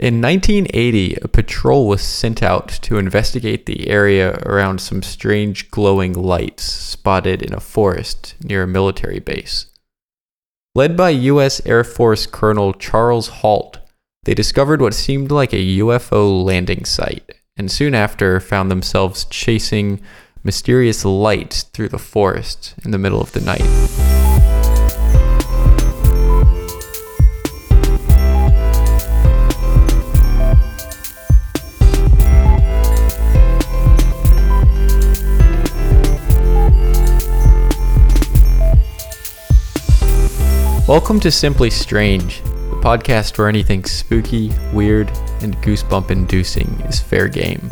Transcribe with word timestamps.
In 0.00 0.22
1980, 0.22 1.16
a 1.20 1.28
patrol 1.28 1.86
was 1.86 2.00
sent 2.00 2.42
out 2.42 2.68
to 2.68 2.96
investigate 2.96 3.66
the 3.66 3.90
area 3.90 4.38
around 4.46 4.80
some 4.80 5.02
strange 5.02 5.70
glowing 5.70 6.14
lights 6.14 6.64
spotted 6.64 7.42
in 7.42 7.52
a 7.52 7.60
forest 7.60 8.34
near 8.42 8.62
a 8.62 8.66
military 8.66 9.18
base. 9.18 9.66
Led 10.74 10.96
by 10.96 11.10
U.S. 11.10 11.60
Air 11.66 11.84
Force 11.84 12.24
Colonel 12.24 12.72
Charles 12.72 13.28
Halt, 13.28 13.78
they 14.24 14.32
discovered 14.32 14.80
what 14.80 14.94
seemed 14.94 15.30
like 15.30 15.52
a 15.52 15.78
UFO 15.80 16.42
landing 16.42 16.86
site, 16.86 17.30
and 17.58 17.70
soon 17.70 17.94
after 17.94 18.40
found 18.40 18.70
themselves 18.70 19.26
chasing 19.26 20.00
mysterious 20.42 21.04
lights 21.04 21.64
through 21.64 21.90
the 21.90 21.98
forest 21.98 22.74
in 22.86 22.90
the 22.90 22.98
middle 22.98 23.20
of 23.20 23.32
the 23.32 23.40
night. 23.42 24.59
Welcome 40.90 41.20
to 41.20 41.30
Simply 41.30 41.70
Strange, 41.70 42.42
the 42.42 42.80
podcast 42.82 43.38
where 43.38 43.46
anything 43.46 43.84
spooky, 43.84 44.50
weird, 44.72 45.08
and 45.40 45.56
goosebump 45.58 46.10
inducing 46.10 46.66
is 46.80 46.98
fair 46.98 47.28
game. 47.28 47.70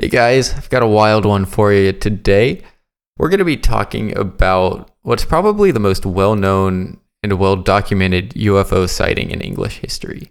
Hey 0.00 0.06
guys, 0.08 0.54
I've 0.54 0.70
got 0.70 0.84
a 0.84 0.86
wild 0.86 1.24
one 1.24 1.44
for 1.44 1.72
you 1.72 1.92
today. 1.92 2.62
We're 3.18 3.30
going 3.30 3.38
to 3.38 3.44
be 3.44 3.56
talking 3.56 4.16
about 4.16 4.92
what's 5.02 5.24
probably 5.24 5.72
the 5.72 5.80
most 5.80 6.06
well 6.06 6.36
known 6.36 7.00
and 7.24 7.32
well 7.32 7.56
documented 7.56 8.30
UFO 8.34 8.88
sighting 8.88 9.32
in 9.32 9.40
English 9.40 9.78
history. 9.78 10.30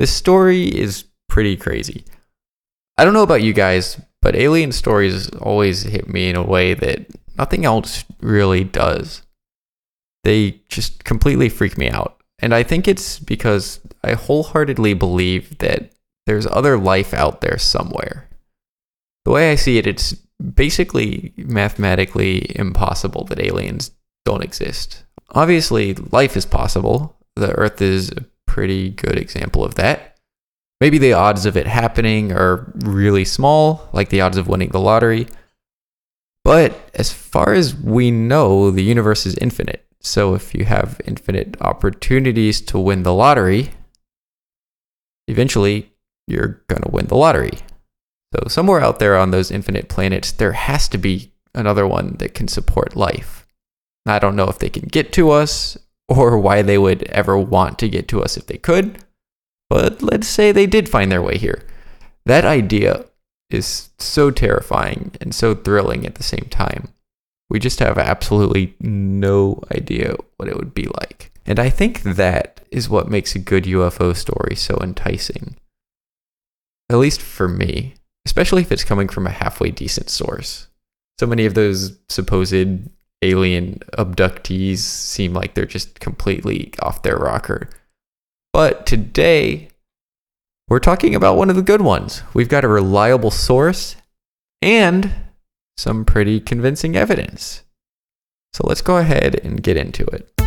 This 0.00 0.12
story 0.12 0.64
is 0.64 1.04
pretty 1.28 1.56
crazy. 1.56 2.04
I 3.02 3.04
don't 3.04 3.14
know 3.14 3.24
about 3.24 3.42
you 3.42 3.52
guys, 3.52 4.00
but 4.20 4.36
alien 4.36 4.70
stories 4.70 5.28
always 5.30 5.82
hit 5.82 6.08
me 6.08 6.30
in 6.30 6.36
a 6.36 6.46
way 6.46 6.72
that 6.74 7.04
nothing 7.36 7.64
else 7.64 8.04
really 8.20 8.62
does. 8.62 9.22
They 10.22 10.60
just 10.68 11.02
completely 11.02 11.48
freak 11.48 11.76
me 11.76 11.90
out. 11.90 12.22
And 12.38 12.54
I 12.54 12.62
think 12.62 12.86
it's 12.86 13.18
because 13.18 13.80
I 14.04 14.12
wholeheartedly 14.12 14.94
believe 14.94 15.58
that 15.58 15.90
there's 16.26 16.46
other 16.46 16.78
life 16.78 17.12
out 17.12 17.40
there 17.40 17.58
somewhere. 17.58 18.28
The 19.24 19.32
way 19.32 19.50
I 19.50 19.56
see 19.56 19.78
it, 19.78 19.88
it's 19.88 20.12
basically 20.54 21.32
mathematically 21.36 22.56
impossible 22.56 23.24
that 23.24 23.40
aliens 23.40 23.90
don't 24.24 24.44
exist. 24.44 25.02
Obviously, 25.30 25.94
life 25.94 26.36
is 26.36 26.46
possible. 26.46 27.16
The 27.34 27.50
Earth 27.50 27.82
is 27.82 28.12
a 28.12 28.24
pretty 28.46 28.90
good 28.90 29.18
example 29.18 29.64
of 29.64 29.74
that. 29.74 30.11
Maybe 30.82 30.98
the 30.98 31.12
odds 31.12 31.46
of 31.46 31.56
it 31.56 31.68
happening 31.68 32.32
are 32.32 32.72
really 32.74 33.24
small, 33.24 33.88
like 33.92 34.08
the 34.08 34.20
odds 34.20 34.36
of 34.36 34.48
winning 34.48 34.70
the 34.70 34.80
lottery. 34.80 35.28
But 36.42 36.90
as 36.92 37.12
far 37.12 37.52
as 37.52 37.72
we 37.72 38.10
know, 38.10 38.72
the 38.72 38.82
universe 38.82 39.24
is 39.24 39.36
infinite. 39.36 39.86
So 40.00 40.34
if 40.34 40.56
you 40.56 40.64
have 40.64 41.00
infinite 41.04 41.56
opportunities 41.60 42.60
to 42.62 42.80
win 42.80 43.04
the 43.04 43.14
lottery, 43.14 43.70
eventually 45.28 45.92
you're 46.26 46.64
going 46.66 46.82
to 46.82 46.90
win 46.90 47.06
the 47.06 47.16
lottery. 47.16 47.58
So, 48.34 48.48
somewhere 48.48 48.80
out 48.80 48.98
there 48.98 49.16
on 49.16 49.30
those 49.30 49.52
infinite 49.52 49.88
planets, 49.88 50.32
there 50.32 50.50
has 50.50 50.88
to 50.88 50.98
be 50.98 51.32
another 51.54 51.86
one 51.86 52.16
that 52.18 52.34
can 52.34 52.48
support 52.48 52.96
life. 52.96 53.46
I 54.04 54.18
don't 54.18 54.34
know 54.34 54.48
if 54.48 54.58
they 54.58 54.68
can 54.68 54.88
get 54.88 55.12
to 55.12 55.30
us 55.30 55.78
or 56.08 56.40
why 56.40 56.62
they 56.62 56.76
would 56.76 57.04
ever 57.04 57.38
want 57.38 57.78
to 57.78 57.88
get 57.88 58.08
to 58.08 58.20
us 58.20 58.36
if 58.36 58.48
they 58.48 58.58
could, 58.58 58.98
but 59.72 60.02
let's 60.02 60.28
say 60.28 60.52
they 60.52 60.66
did 60.66 60.86
find 60.86 61.10
their 61.10 61.22
way 61.22 61.38
here. 61.38 61.66
That 62.26 62.44
idea 62.44 63.06
is 63.48 63.88
so 63.98 64.30
terrifying 64.30 65.12
and 65.18 65.34
so 65.34 65.54
thrilling 65.54 66.04
at 66.04 66.16
the 66.16 66.22
same 66.22 66.46
time. 66.50 66.88
We 67.48 67.58
just 67.58 67.78
have 67.78 67.96
absolutely 67.96 68.76
no 68.80 69.62
idea 69.74 70.16
what 70.36 70.50
it 70.50 70.58
would 70.58 70.74
be 70.74 70.88
like. 71.00 71.32
And 71.46 71.58
I 71.58 71.70
think 71.70 72.02
that 72.02 72.60
is 72.70 72.90
what 72.90 73.08
makes 73.08 73.34
a 73.34 73.38
good 73.38 73.64
UFO 73.64 74.14
story 74.14 74.56
so 74.56 74.76
enticing. 74.82 75.56
At 76.90 76.98
least 76.98 77.22
for 77.22 77.48
me 77.48 77.94
especially 78.26 78.62
if 78.62 78.70
it's 78.70 78.84
coming 78.84 79.08
from 79.08 79.26
a 79.26 79.30
halfway 79.30 79.70
decent 79.70 80.10
source. 80.10 80.68
So 81.18 81.26
many 81.26 81.46
of 81.46 81.54
those 81.54 81.98
supposed 82.08 82.54
alien 83.22 83.80
abductees 83.94 84.78
seem 84.78 85.32
like 85.32 85.54
they're 85.54 85.66
just 85.66 86.00
completely 86.00 86.72
off 86.80 87.02
their 87.02 87.16
rocker. 87.16 87.68
But 88.52 88.84
today, 88.84 89.68
we're 90.68 90.78
talking 90.78 91.14
about 91.14 91.38
one 91.38 91.48
of 91.48 91.56
the 91.56 91.62
good 91.62 91.80
ones. 91.80 92.22
We've 92.34 92.50
got 92.50 92.64
a 92.64 92.68
reliable 92.68 93.30
source 93.30 93.96
and 94.60 95.10
some 95.78 96.04
pretty 96.04 96.38
convincing 96.38 96.94
evidence. 96.94 97.62
So 98.52 98.64
let's 98.66 98.82
go 98.82 98.98
ahead 98.98 99.40
and 99.42 99.62
get 99.62 99.78
into 99.78 100.04
it. 100.04 100.41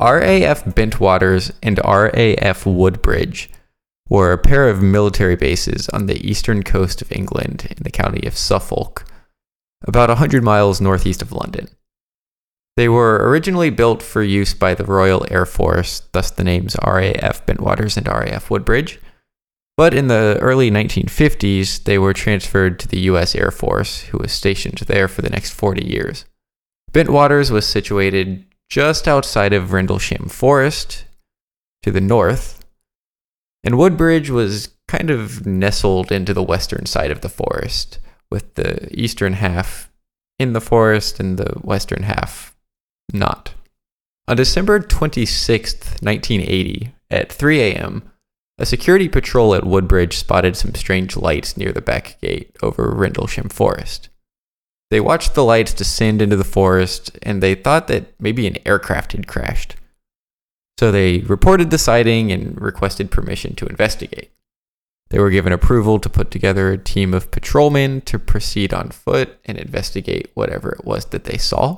RAF 0.00 0.64
Bentwaters 0.64 1.50
and 1.60 1.80
RAF 1.84 2.64
Woodbridge 2.64 3.50
were 4.08 4.32
a 4.32 4.38
pair 4.38 4.68
of 4.68 4.80
military 4.80 5.34
bases 5.34 5.88
on 5.88 6.06
the 6.06 6.24
eastern 6.24 6.62
coast 6.62 7.02
of 7.02 7.10
England 7.10 7.66
in 7.68 7.82
the 7.82 7.90
county 7.90 8.26
of 8.26 8.38
Suffolk, 8.38 9.04
about 9.86 10.08
100 10.08 10.44
miles 10.44 10.80
northeast 10.80 11.20
of 11.20 11.32
London. 11.32 11.68
They 12.76 12.88
were 12.88 13.28
originally 13.28 13.70
built 13.70 14.00
for 14.00 14.22
use 14.22 14.54
by 14.54 14.74
the 14.74 14.84
Royal 14.84 15.26
Air 15.32 15.44
Force, 15.44 16.02
thus 16.12 16.30
the 16.30 16.44
names 16.44 16.76
RAF 16.80 17.44
Bentwaters 17.44 17.96
and 17.96 18.06
RAF 18.06 18.50
Woodbridge. 18.50 19.00
But 19.76 19.94
in 19.94 20.06
the 20.06 20.38
early 20.40 20.70
1950s, 20.70 21.82
they 21.82 21.98
were 21.98 22.14
transferred 22.14 22.78
to 22.78 22.88
the 22.88 23.00
US 23.00 23.34
Air 23.34 23.50
Force, 23.50 24.02
who 24.02 24.18
was 24.18 24.30
stationed 24.30 24.78
there 24.78 25.08
for 25.08 25.22
the 25.22 25.30
next 25.30 25.50
40 25.50 25.84
years. 25.84 26.24
Bentwaters 26.92 27.50
was 27.50 27.66
situated 27.66 28.44
just 28.68 29.08
outside 29.08 29.52
of 29.52 29.72
Rendlesham 29.72 30.28
Forest 30.28 31.04
to 31.82 31.90
the 31.90 32.00
north, 32.00 32.64
and 33.64 33.78
Woodbridge 33.78 34.30
was 34.30 34.70
kind 34.86 35.10
of 35.10 35.46
nestled 35.46 36.12
into 36.12 36.32
the 36.32 36.42
western 36.42 36.86
side 36.86 37.10
of 37.10 37.20
the 37.20 37.28
forest, 37.28 37.98
with 38.30 38.54
the 38.54 38.88
eastern 38.98 39.34
half 39.34 39.90
in 40.38 40.52
the 40.52 40.60
forest 40.60 41.18
and 41.18 41.38
the 41.38 41.58
western 41.60 42.02
half 42.04 42.56
not. 43.12 43.54
On 44.26 44.36
December 44.36 44.78
26th, 44.80 46.02
1980, 46.02 46.92
at 47.10 47.32
3 47.32 47.60
a.m., 47.60 48.10
a 48.58 48.66
security 48.66 49.08
patrol 49.08 49.54
at 49.54 49.64
Woodbridge 49.64 50.16
spotted 50.16 50.56
some 50.56 50.74
strange 50.74 51.16
lights 51.16 51.56
near 51.56 51.72
the 51.72 51.80
back 51.80 52.20
gate 52.20 52.54
over 52.62 52.90
Rendlesham 52.90 53.48
Forest. 53.48 54.08
They 54.90 55.00
watched 55.00 55.34
the 55.34 55.44
lights 55.44 55.74
descend 55.74 56.22
into 56.22 56.36
the 56.36 56.44
forest 56.44 57.18
and 57.22 57.42
they 57.42 57.54
thought 57.54 57.88
that 57.88 58.18
maybe 58.18 58.46
an 58.46 58.56
aircraft 58.64 59.12
had 59.12 59.26
crashed. 59.26 59.76
So 60.78 60.90
they 60.90 61.18
reported 61.18 61.70
the 61.70 61.78
sighting 61.78 62.32
and 62.32 62.58
requested 62.60 63.10
permission 63.10 63.54
to 63.56 63.66
investigate. 63.66 64.30
They 65.10 65.18
were 65.18 65.30
given 65.30 65.52
approval 65.52 65.98
to 65.98 66.08
put 66.08 66.30
together 66.30 66.70
a 66.70 66.78
team 66.78 67.12
of 67.14 67.30
patrolmen 67.30 68.02
to 68.02 68.18
proceed 68.18 68.72
on 68.72 68.90
foot 68.90 69.38
and 69.44 69.58
investigate 69.58 70.30
whatever 70.34 70.70
it 70.70 70.84
was 70.84 71.06
that 71.06 71.24
they 71.24 71.38
saw. 71.38 71.76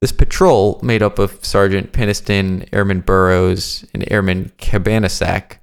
This 0.00 0.12
patrol, 0.12 0.80
made 0.82 1.02
up 1.02 1.18
of 1.18 1.44
Sergeant 1.44 1.92
Penniston, 1.92 2.66
Airman 2.72 3.00
Burroughs, 3.00 3.84
and 3.92 4.10
Airman 4.10 4.50
Cabansag, 4.56 5.58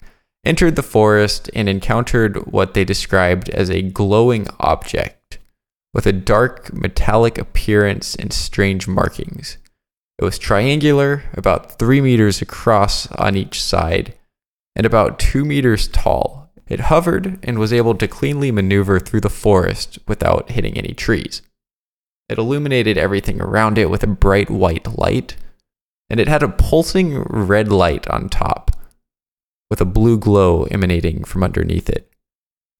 entered 0.45 0.75
the 0.75 0.83
forest 0.83 1.49
and 1.55 1.67
encountered 1.67 2.45
what 2.45 2.75
they 2.75 2.85
described 2.85 3.49
as 3.49 3.71
a 3.71 3.81
glowing 3.81 4.47
object 4.59 5.16
with 5.97 6.05
a 6.05 6.13
dark 6.13 6.71
metallic 6.71 7.39
appearance 7.39 8.15
and 8.15 8.31
strange 8.31 8.87
markings. 8.87 9.57
It 10.19 10.23
was 10.23 10.37
triangular, 10.37 11.23
about 11.33 11.79
three 11.79 12.01
meters 12.01 12.39
across 12.39 13.11
on 13.13 13.35
each 13.35 13.59
side, 13.59 14.13
and 14.75 14.85
about 14.85 15.17
two 15.17 15.43
meters 15.43 15.87
tall. 15.87 16.51
It 16.67 16.81
hovered 16.81 17.39
and 17.41 17.57
was 17.57 17.73
able 17.73 17.95
to 17.95 18.07
cleanly 18.07 18.51
maneuver 18.51 18.99
through 18.99 19.21
the 19.21 19.29
forest 19.31 19.97
without 20.07 20.51
hitting 20.51 20.77
any 20.77 20.93
trees. 20.93 21.41
It 22.29 22.37
illuminated 22.37 22.99
everything 22.99 23.41
around 23.41 23.79
it 23.79 23.89
with 23.89 24.03
a 24.03 24.07
bright 24.07 24.51
white 24.51 24.99
light, 24.99 25.35
and 26.11 26.19
it 26.19 26.27
had 26.27 26.43
a 26.43 26.49
pulsing 26.49 27.23
red 27.23 27.69
light 27.69 28.07
on 28.07 28.29
top, 28.29 28.69
with 29.71 29.81
a 29.81 29.85
blue 29.85 30.19
glow 30.19 30.65
emanating 30.65 31.23
from 31.23 31.43
underneath 31.43 31.89
it. 31.89 32.11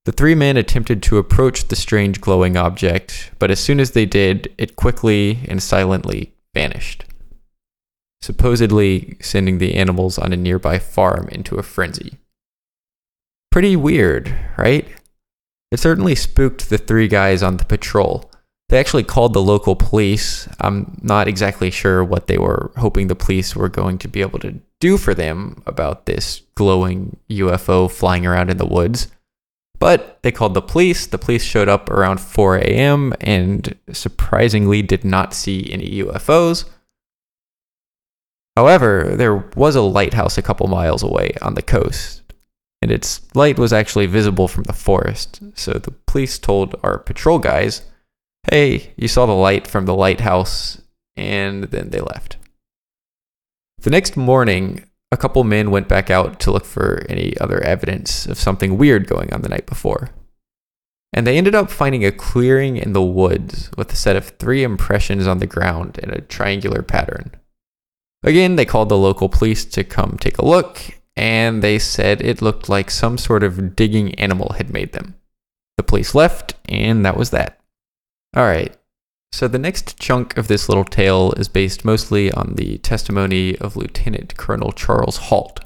The 0.08 0.14
three 0.14 0.36
men 0.36 0.56
attempted 0.56 1.04
to 1.04 1.18
approach 1.18 1.68
the 1.68 1.76
strange 1.76 2.22
glowing 2.22 2.56
object, 2.56 3.32
but 3.40 3.52
as 3.52 3.60
soon 3.60 3.82
as 3.82 3.92
they 3.92 4.06
did, 4.06 4.48
it 4.58 4.78
quickly 4.78 5.40
and 5.50 5.62
silently 5.62 6.34
vanished, 6.54 7.04
supposedly 8.22 9.18
sending 9.20 9.58
the 9.58 9.76
animals 9.76 10.18
on 10.18 10.32
a 10.32 10.38
nearby 10.38 10.80
farm 10.80 11.28
into 11.30 11.58
a 11.58 11.62
frenzy. 11.62 12.20
Pretty 13.52 13.76
weird, 13.76 14.34
right? 14.58 14.88
It 15.72 15.82
certainly 15.82 16.16
spooked 16.16 16.70
the 16.70 16.78
three 16.78 17.10
guys 17.10 17.44
on 17.44 17.58
the 17.58 17.66
patrol. 17.66 18.32
They 18.70 18.80
actually 18.80 19.04
called 19.04 19.34
the 19.34 19.42
local 19.42 19.76
police. 19.76 20.48
I'm 20.62 20.98
not 21.02 21.28
exactly 21.28 21.70
sure 21.70 22.02
what 22.02 22.28
they 22.28 22.38
were 22.38 22.72
hoping 22.78 23.08
the 23.08 23.16
police 23.16 23.58
were 23.58 23.68
going 23.68 23.98
to 23.98 24.08
be 24.08 24.22
able 24.22 24.40
to 24.40 24.62
do 24.80 24.98
for 24.98 25.14
them 25.14 25.64
about 25.66 26.06
this 26.06 26.44
glowing 26.56 27.18
UFO 27.30 27.92
flying 27.92 28.26
around 28.26 28.50
in 28.50 28.56
the 28.56 28.66
woods. 28.66 29.10
But 29.80 30.20
they 30.24 30.32
called 30.32 30.54
the 30.54 30.62
police. 30.62 31.06
The 31.06 31.18
police 31.18 31.44
showed 31.44 31.70
up 31.70 31.90
around 31.90 32.20
4 32.20 32.58
a.m. 32.58 33.14
and 33.22 33.78
surprisingly 33.92 34.82
did 34.82 35.06
not 35.06 35.34
see 35.34 35.72
any 35.72 36.02
UFOs. 36.02 36.66
However, 38.56 39.14
there 39.16 39.36
was 39.56 39.76
a 39.76 39.82
lighthouse 39.82 40.38
a 40.38 40.42
couple 40.42 40.66
miles 40.68 41.04
away 41.04 41.34
on 41.44 41.54
the 41.54 41.62
coast, 41.62 42.24
and 42.82 42.90
its 42.90 43.22
light 43.36 43.60
was 43.60 43.72
actually 43.72 44.08
visible 44.08 44.48
from 44.48 44.64
the 44.64 44.74
forest. 44.74 45.42
So 45.54 45.74
the 45.74 45.92
police 45.92 46.40
told 46.40 46.76
our 46.82 46.98
patrol 46.98 47.38
guys, 47.38 47.84
hey, 48.50 48.94
you 48.98 49.08
saw 49.08 49.28
the 49.28 49.34
light 49.34 49.68
from 49.68 49.86
the 49.86 49.94
lighthouse, 49.94 50.82
and 51.16 51.66
then 51.66 51.92
they 51.92 52.00
left. 52.00 52.38
The 53.80 53.92
next 53.92 54.18
morning, 54.18 54.86
a 55.12 55.18
couple 55.18 55.44
men 55.44 55.72
went 55.72 55.88
back 55.88 56.10
out 56.10 56.40
to 56.42 56.52
look 56.52 56.66
for 56.66 57.06
any 57.08 57.38
other 57.40 57.62
evidence 57.62 58.26
of 58.26 58.40
something 58.40 58.78
weird 58.78 59.08
going 59.08 59.34
on 59.34 59.42
the 59.42 59.50
night 59.50 59.66
before. 59.66 60.10
And 61.14 61.26
they 61.26 61.38
ended 61.38 61.56
up 61.56 61.72
finding 61.72 62.04
a 62.04 62.12
clearing 62.12 62.78
in 62.78 62.94
the 62.94 63.02
woods 63.02 63.72
with 63.78 63.92
a 63.92 63.96
set 63.96 64.18
of 64.18 64.30
three 64.32 64.64
impressions 64.64 65.26
on 65.26 65.40
the 65.40 65.48
ground 65.48 65.98
in 66.00 66.10
a 66.10 66.22
triangular 66.22 66.82
pattern. 66.82 67.32
Again, 68.24 68.56
they 68.56 68.66
called 68.66 68.90
the 68.90 68.98
local 68.98 69.30
police 69.30 69.64
to 69.66 69.84
come 69.84 70.18
take 70.20 70.38
a 70.38 70.46
look, 70.46 70.80
and 71.16 71.62
they 71.62 71.80
said 71.80 72.22
it 72.22 72.42
looked 72.42 72.68
like 72.68 72.92
some 72.92 73.18
sort 73.18 73.44
of 73.44 73.76
digging 73.76 74.14
animal 74.16 74.54
had 74.58 74.74
made 74.74 74.92
them. 74.92 75.16
The 75.78 75.84
police 75.84 76.14
left, 76.14 76.56
and 76.68 77.06
that 77.06 77.16
was 77.16 77.30
that. 77.30 77.62
Alright, 78.36 78.76
so 79.32 79.48
the 79.48 79.60
next 79.60 80.00
chunk 80.00 80.38
of 80.38 80.48
this 80.48 80.70
little 80.70 80.86
tale 80.86 81.34
is 81.34 81.48
based 81.48 81.86
mostly 81.86 82.32
on 82.32 82.56
the 82.56 82.78
testimony 82.80 83.58
of 83.58 83.76
Lieutenant 83.76 84.36
Colonel 84.38 84.72
Charles 84.72 85.18
Halt, 85.18 85.60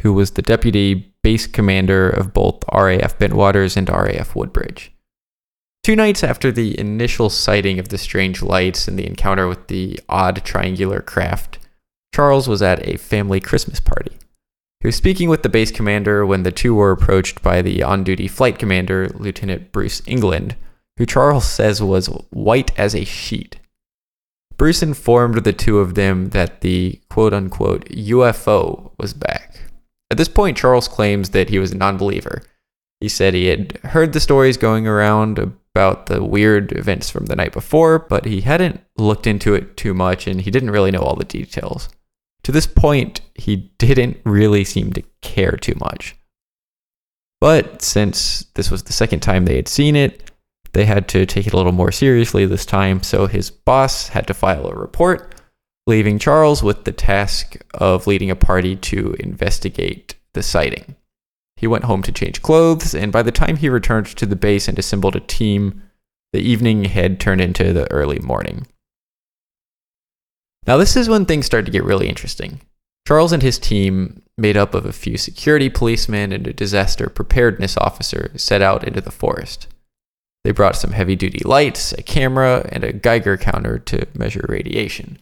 who 0.00 0.12
was 0.12 0.32
the 0.32 0.42
deputy 0.42 1.12
base 1.22 1.46
commander 1.46 2.08
of 2.08 2.32
both 2.32 2.64
RAF 2.72 3.18
Bentwaters 3.18 3.76
and 3.76 3.88
RAF 3.88 4.34
Woodbridge. 4.34 4.92
Two 5.82 5.96
nights 5.96 6.22
after 6.22 6.50
the 6.50 6.78
initial 6.78 7.30
sighting 7.30 7.78
of 7.78 7.88
the 7.88 7.98
strange 7.98 8.42
lights 8.42 8.88
and 8.88 8.98
the 8.98 9.06
encounter 9.06 9.48
with 9.48 9.68
the 9.68 9.98
odd 10.08 10.44
triangular 10.44 11.00
craft, 11.00 11.58
Charles 12.14 12.48
was 12.48 12.62
at 12.62 12.86
a 12.86 12.96
family 12.96 13.40
Christmas 13.40 13.80
party. 13.80 14.12
He 14.80 14.88
was 14.88 14.96
speaking 14.96 15.28
with 15.28 15.42
the 15.42 15.48
base 15.48 15.70
commander 15.70 16.24
when 16.24 16.42
the 16.42 16.52
two 16.52 16.74
were 16.74 16.92
approached 16.92 17.42
by 17.42 17.62
the 17.62 17.82
on 17.82 18.04
duty 18.04 18.28
flight 18.28 18.58
commander, 18.58 19.08
Lieutenant 19.14 19.72
Bruce 19.72 20.00
Englund, 20.02 20.54
who 20.98 21.06
Charles 21.06 21.50
says 21.50 21.80
was 21.80 22.06
white 22.30 22.76
as 22.78 22.94
a 22.94 23.04
sheet. 23.04 23.58
Bruce 24.56 24.82
informed 24.82 25.44
the 25.44 25.52
two 25.52 25.78
of 25.78 25.94
them 25.94 26.30
that 26.30 26.60
the 26.60 27.00
quote 27.08 27.32
unquote 27.32 27.88
UFO 27.88 28.90
was 28.98 29.14
back. 29.14 29.60
At 30.10 30.16
this 30.16 30.28
point, 30.28 30.56
Charles 30.56 30.88
claims 30.88 31.30
that 31.30 31.50
he 31.50 31.58
was 31.60 31.72
a 31.72 31.76
non 31.76 31.96
believer. 31.96 32.42
He 33.00 33.08
said 33.08 33.32
he 33.32 33.46
had 33.46 33.78
heard 33.84 34.12
the 34.12 34.20
stories 34.20 34.56
going 34.56 34.88
around 34.88 35.38
about 35.38 36.06
the 36.06 36.24
weird 36.24 36.72
events 36.72 37.08
from 37.08 37.26
the 37.26 37.36
night 37.36 37.52
before, 37.52 38.00
but 38.00 38.24
he 38.24 38.40
hadn't 38.40 38.80
looked 38.96 39.28
into 39.28 39.54
it 39.54 39.76
too 39.76 39.94
much 39.94 40.26
and 40.26 40.40
he 40.40 40.50
didn't 40.50 40.72
really 40.72 40.90
know 40.90 40.98
all 40.98 41.14
the 41.14 41.24
details. 41.24 41.88
To 42.42 42.50
this 42.50 42.66
point, 42.66 43.20
he 43.34 43.70
didn't 43.78 44.16
really 44.24 44.64
seem 44.64 44.92
to 44.94 45.04
care 45.22 45.52
too 45.52 45.74
much. 45.78 46.16
But 47.40 47.82
since 47.82 48.46
this 48.54 48.68
was 48.68 48.82
the 48.82 48.92
second 48.92 49.20
time 49.20 49.44
they 49.44 49.54
had 49.54 49.68
seen 49.68 49.94
it, 49.94 50.28
they 50.72 50.84
had 50.84 51.08
to 51.08 51.26
take 51.26 51.46
it 51.46 51.52
a 51.52 51.56
little 51.56 51.72
more 51.72 51.92
seriously 51.92 52.46
this 52.46 52.66
time, 52.66 53.02
so 53.02 53.26
his 53.26 53.50
boss 53.50 54.08
had 54.08 54.26
to 54.26 54.34
file 54.34 54.66
a 54.66 54.74
report, 54.74 55.34
leaving 55.86 56.18
Charles 56.18 56.62
with 56.62 56.84
the 56.84 56.92
task 56.92 57.56
of 57.74 58.06
leading 58.06 58.30
a 58.30 58.36
party 58.36 58.76
to 58.76 59.14
investigate 59.18 60.14
the 60.34 60.42
sighting. 60.42 60.96
He 61.56 61.66
went 61.66 61.84
home 61.84 62.02
to 62.02 62.12
change 62.12 62.42
clothes, 62.42 62.94
and 62.94 63.10
by 63.10 63.22
the 63.22 63.32
time 63.32 63.56
he 63.56 63.68
returned 63.68 64.06
to 64.06 64.26
the 64.26 64.36
base 64.36 64.68
and 64.68 64.78
assembled 64.78 65.16
a 65.16 65.20
team, 65.20 65.82
the 66.32 66.40
evening 66.40 66.84
had 66.84 67.18
turned 67.18 67.40
into 67.40 67.72
the 67.72 67.90
early 67.90 68.18
morning. 68.20 68.66
Now, 70.66 70.76
this 70.76 70.96
is 70.96 71.08
when 71.08 71.24
things 71.24 71.46
started 71.46 71.64
to 71.66 71.72
get 71.72 71.84
really 71.84 72.08
interesting. 72.08 72.60
Charles 73.06 73.32
and 73.32 73.42
his 73.42 73.58
team, 73.58 74.22
made 74.36 74.56
up 74.56 74.74
of 74.74 74.84
a 74.86 74.92
few 74.92 75.16
security 75.16 75.68
policemen 75.70 76.30
and 76.30 76.46
a 76.46 76.52
disaster 76.52 77.08
preparedness 77.08 77.76
officer, 77.78 78.30
set 78.36 78.62
out 78.62 78.86
into 78.86 79.00
the 79.00 79.10
forest. 79.10 79.66
They 80.48 80.52
brought 80.52 80.76
some 80.76 80.92
heavy 80.92 81.14
duty 81.14 81.42
lights, 81.44 81.92
a 81.92 82.02
camera, 82.02 82.66
and 82.72 82.82
a 82.82 82.94
Geiger 82.94 83.36
counter 83.36 83.78
to 83.80 84.06
measure 84.14 84.46
radiation. 84.48 85.18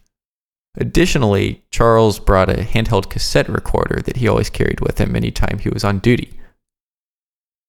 Additionally, 0.77 1.65
Charles 1.73 2.21
brought 2.21 2.49
a 2.49 2.63
handheld 2.63 3.11
cassette 3.11 3.49
recorder 3.49 4.01
that 4.03 4.19
he 4.19 4.29
always 4.29 4.51
carried 4.51 4.81
with 4.81 5.01
him 5.01 5.17
anytime 5.17 5.59
he 5.59 5.69
was 5.69 5.83
on 5.83 5.99
duty. 5.99 6.39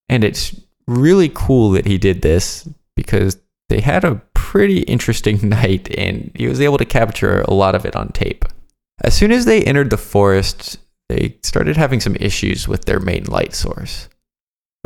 And 0.08 0.24
it's 0.24 0.56
really 0.86 1.30
cool 1.34 1.72
that 1.72 1.88
he 1.88 1.98
did 1.98 2.22
this 2.22 2.70
because 2.96 3.40
they 3.70 3.80
had 3.80 4.04
a 4.04 4.22
pretty 4.36 4.82
interesting 4.82 5.50
night 5.50 5.90
and 5.98 6.30
he 6.36 6.46
was 6.46 6.62
able 6.62 6.78
to 6.78 6.86
capture 6.86 7.42
a 7.42 7.56
lot 7.56 7.74
of 7.74 7.88
it 7.88 7.96
on 7.96 8.10
tape. 8.10 8.46
As 9.04 9.16
soon 9.16 9.32
as 9.32 9.46
they 9.46 9.64
entered 9.64 9.90
the 9.90 9.98
forest, 9.98 10.78
they 11.10 11.40
started 11.42 11.76
having 11.76 12.02
some 12.02 12.18
issues 12.18 12.68
with 12.68 12.86
their 12.86 13.00
main 13.00 13.24
light 13.24 13.56
source 13.56 14.10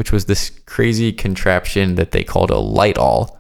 which 0.01 0.11
was 0.11 0.25
this 0.25 0.49
crazy 0.65 1.13
contraption 1.13 1.93
that 1.93 2.09
they 2.09 2.23
called 2.23 2.49
a 2.49 2.57
light 2.57 2.97
all. 2.97 3.39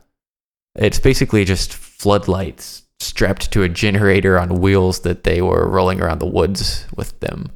It's 0.75 0.99
basically 0.99 1.43
just 1.43 1.73
floodlights 1.73 2.83
strapped 2.99 3.51
to 3.53 3.63
a 3.63 3.67
generator 3.67 4.37
on 4.37 4.61
wheels 4.61 4.99
that 4.99 5.23
they 5.23 5.41
were 5.41 5.67
rolling 5.67 5.99
around 5.99 6.19
the 6.19 6.27
woods 6.27 6.85
with 6.95 7.19
them. 7.19 7.49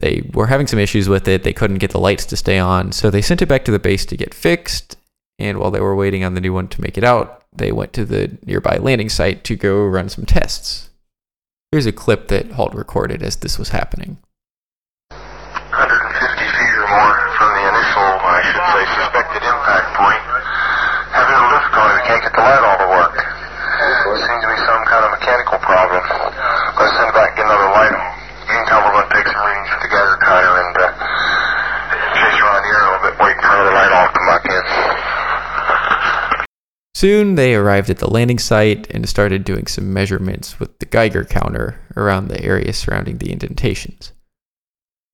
They 0.00 0.28
were 0.34 0.48
having 0.48 0.66
some 0.66 0.80
issues 0.80 1.08
with 1.08 1.28
it. 1.28 1.44
They 1.44 1.52
couldn't 1.52 1.78
get 1.78 1.92
the 1.92 2.00
lights 2.00 2.26
to 2.26 2.36
stay 2.36 2.58
on, 2.58 2.90
so 2.90 3.08
they 3.08 3.22
sent 3.22 3.40
it 3.40 3.46
back 3.46 3.64
to 3.66 3.70
the 3.70 3.78
base 3.78 4.04
to 4.06 4.16
get 4.16 4.34
fixed. 4.34 4.96
And 5.38 5.58
while 5.58 5.70
they 5.70 5.78
were 5.78 5.94
waiting 5.94 6.24
on 6.24 6.34
the 6.34 6.40
new 6.40 6.52
one 6.52 6.66
to 6.70 6.82
make 6.82 6.98
it 6.98 7.04
out, 7.04 7.44
they 7.52 7.70
went 7.70 7.92
to 7.92 8.04
the 8.04 8.36
nearby 8.44 8.78
landing 8.78 9.10
site 9.10 9.44
to 9.44 9.54
go 9.54 9.86
run 9.86 10.08
some 10.08 10.26
tests. 10.26 10.90
Here's 11.70 11.86
a 11.86 11.92
clip 11.92 12.26
that 12.26 12.50
Halt 12.50 12.74
recorded 12.74 13.22
as 13.22 13.36
this 13.36 13.60
was 13.60 13.68
happening. 13.68 14.18
suspected 19.10 19.42
impact 19.42 19.88
point. 19.98 20.22
Having 21.10 21.34
a 21.34 21.46
lift 21.50 21.68
going, 21.74 21.92
we 21.98 21.99
can't 22.10 22.26
get 22.26 22.34
the 22.34 22.42
light 22.42 22.58
all 22.66 22.74
to 22.74 22.90
work. 22.90 23.14
Seems 23.14 24.42
to 24.42 24.48
be 24.50 24.58
some 24.66 24.82
kind 24.90 25.06
of 25.06 25.14
mechanical 25.14 25.62
problem. 25.62 26.02
Let's 26.74 26.94
send 26.98 27.14
back 27.14 27.38
another 27.38 27.70
light. 27.70 27.94
Meantime, 28.50 28.82
we're 28.82 28.98
going 28.98 29.06
to 29.06 29.14
take 29.14 29.30
some 29.30 29.38
readings 29.46 29.70
for 29.70 29.78
the 29.78 29.90
Geiger 29.94 30.18
counter 30.18 30.54
and 30.58 30.74
uh, 30.74 30.90
chase 32.18 32.38
around 32.42 32.62
the 32.66 32.70
air 32.74 32.82
a 32.82 32.90
little 32.90 33.04
bit, 33.06 33.14
waiting 33.22 33.38
for 33.38 33.54
another 33.54 33.74
light 33.78 33.92
all 33.94 34.10
to 34.10 34.14
come 34.18 34.26
back 34.26 34.42
in. 34.42 34.62
Soon 36.98 37.34
they 37.36 37.54
arrived 37.54 37.88
at 37.88 37.98
the 37.98 38.10
landing 38.10 38.40
site 38.40 38.90
and 38.90 39.08
started 39.08 39.44
doing 39.44 39.68
some 39.68 39.94
measurements 39.94 40.58
with 40.58 40.76
the 40.80 40.86
Geiger 40.86 41.24
counter 41.24 41.78
around 41.96 42.26
the 42.26 42.42
area 42.42 42.72
surrounding 42.72 43.18
the 43.18 43.30
indentations. 43.30 44.12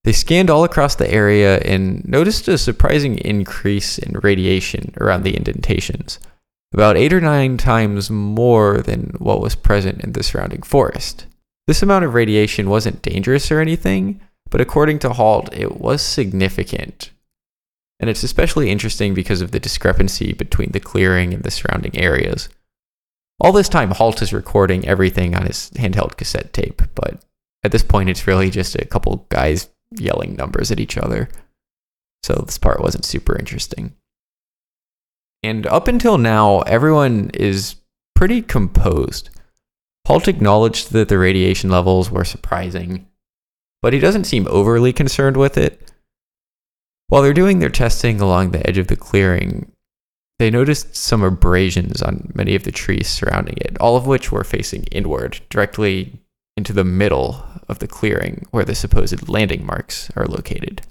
They 0.05 0.13
scanned 0.13 0.49
all 0.49 0.65
across 0.65 0.95
the 0.95 1.11
area 1.11 1.59
and 1.59 2.09
noticed 2.09 2.49
a 2.49 2.57
surprising 2.57 3.19
increase 3.19 3.99
in 3.99 4.19
radiation 4.21 4.95
around 4.99 5.25
the 5.25 5.37
indentations, 5.37 6.19
about 6.73 6.97
eight 6.97 7.13
or 7.13 7.21
nine 7.21 7.57
times 7.57 8.11
more 8.11 8.79
than 8.79 9.15
what 9.19 9.41
was 9.41 9.55
present 9.55 10.03
in 10.03 10.13
the 10.13 10.23
surrounding 10.23 10.63
forest. 10.63 11.27
This 11.67 11.83
amount 11.83 12.05
of 12.05 12.15
radiation 12.15 12.71
wasn't 12.71 13.03
dangerous 13.03 13.51
or 13.51 13.61
anything, 13.61 14.21
but 14.51 14.61
according 14.61 14.99
to 15.01 15.13
Halt, 15.13 15.53
it 15.53 15.81
was 15.81 16.03
significant. 16.03 17.11
And 17.99 18.11
it's 18.11 18.23
especially 18.23 18.71
interesting 18.71 19.15
because 19.15 19.41
of 19.41 19.51
the 19.51 19.61
discrepancy 19.61 20.33
between 20.33 20.73
the 20.73 20.81
clearing 20.81 21.33
and 21.33 21.43
the 21.43 21.51
surrounding 21.51 21.97
areas. 21.99 22.49
All 23.41 23.53
this 23.53 23.69
time, 23.69 23.91
Halt 23.91 24.23
is 24.23 24.33
recording 24.33 24.87
everything 24.87 25.35
on 25.35 25.47
his 25.47 25.71
handheld 25.75 26.17
cassette 26.17 26.53
tape, 26.53 26.83
but 26.95 27.23
at 27.65 27.73
this 27.73 27.83
point, 27.83 28.09
it's 28.09 28.27
really 28.27 28.51
just 28.51 28.77
a 28.77 28.85
couple 28.85 29.27
guys 29.29 29.69
yelling 29.91 30.37
numbers 30.37 30.71
at 30.71 30.81
each 30.81 30.97
other. 30.97 31.29
So 32.23 32.43
this 32.47 32.59
part 32.59 32.81
wasn't 32.81 33.05
super 33.05 33.37
interesting. 33.39 33.95
And 35.43 35.67
up 35.67 35.89
until 35.89 36.19
now, 36.19 36.61
everyone 36.61 37.31
is 37.35 37.77
pretty 38.15 38.43
composed. 38.43 39.31
Halt 40.07 40.29
acknowledged 40.29 40.93
that 40.93 41.09
the 41.09 41.19
radiation 41.19 41.71
levels 41.71 42.11
were 42.11 42.25
surprising, 42.25 43.07
but 43.83 43.93
he 43.93 43.99
doesn't 43.99 44.25
seem 44.25 44.47
overly 44.49 44.93
concerned 44.93 45.37
with 45.37 45.57
it. 45.57 45.93
While 47.09 47.23
they're 47.23 47.33
doing 47.33 47.59
their 47.59 47.71
testing 47.71 48.21
along 48.21 48.51
the 48.51 48.67
edge 48.67 48.79
of 48.79 48.89
the 48.89 48.97
clearing, 48.97 49.71
they 50.39 50.51
noticed 50.51 50.97
some 50.97 51.23
abrasions 51.23 52.03
on 52.03 52.33
many 52.35 52.55
of 52.55 52.65
the 52.65 52.73
trees 52.73 53.09
surrounding 53.09 53.57
it, 53.59 53.77
all 53.81 53.97
of 53.97 54.07
which 54.07 54.31
were 54.31 54.45
facing 54.45 54.85
inward, 54.85 55.41
directly 55.49 56.21
into 56.57 56.73
the 56.73 56.85
middle 56.85 57.45
of 57.69 57.79
the 57.79 57.89
clearing 57.89 58.47
where 58.51 58.65
the 58.65 58.75
supposed 58.75 59.29
landing 59.29 59.65
marks 59.65 60.11
are 60.17 60.27
located. 60.27 60.83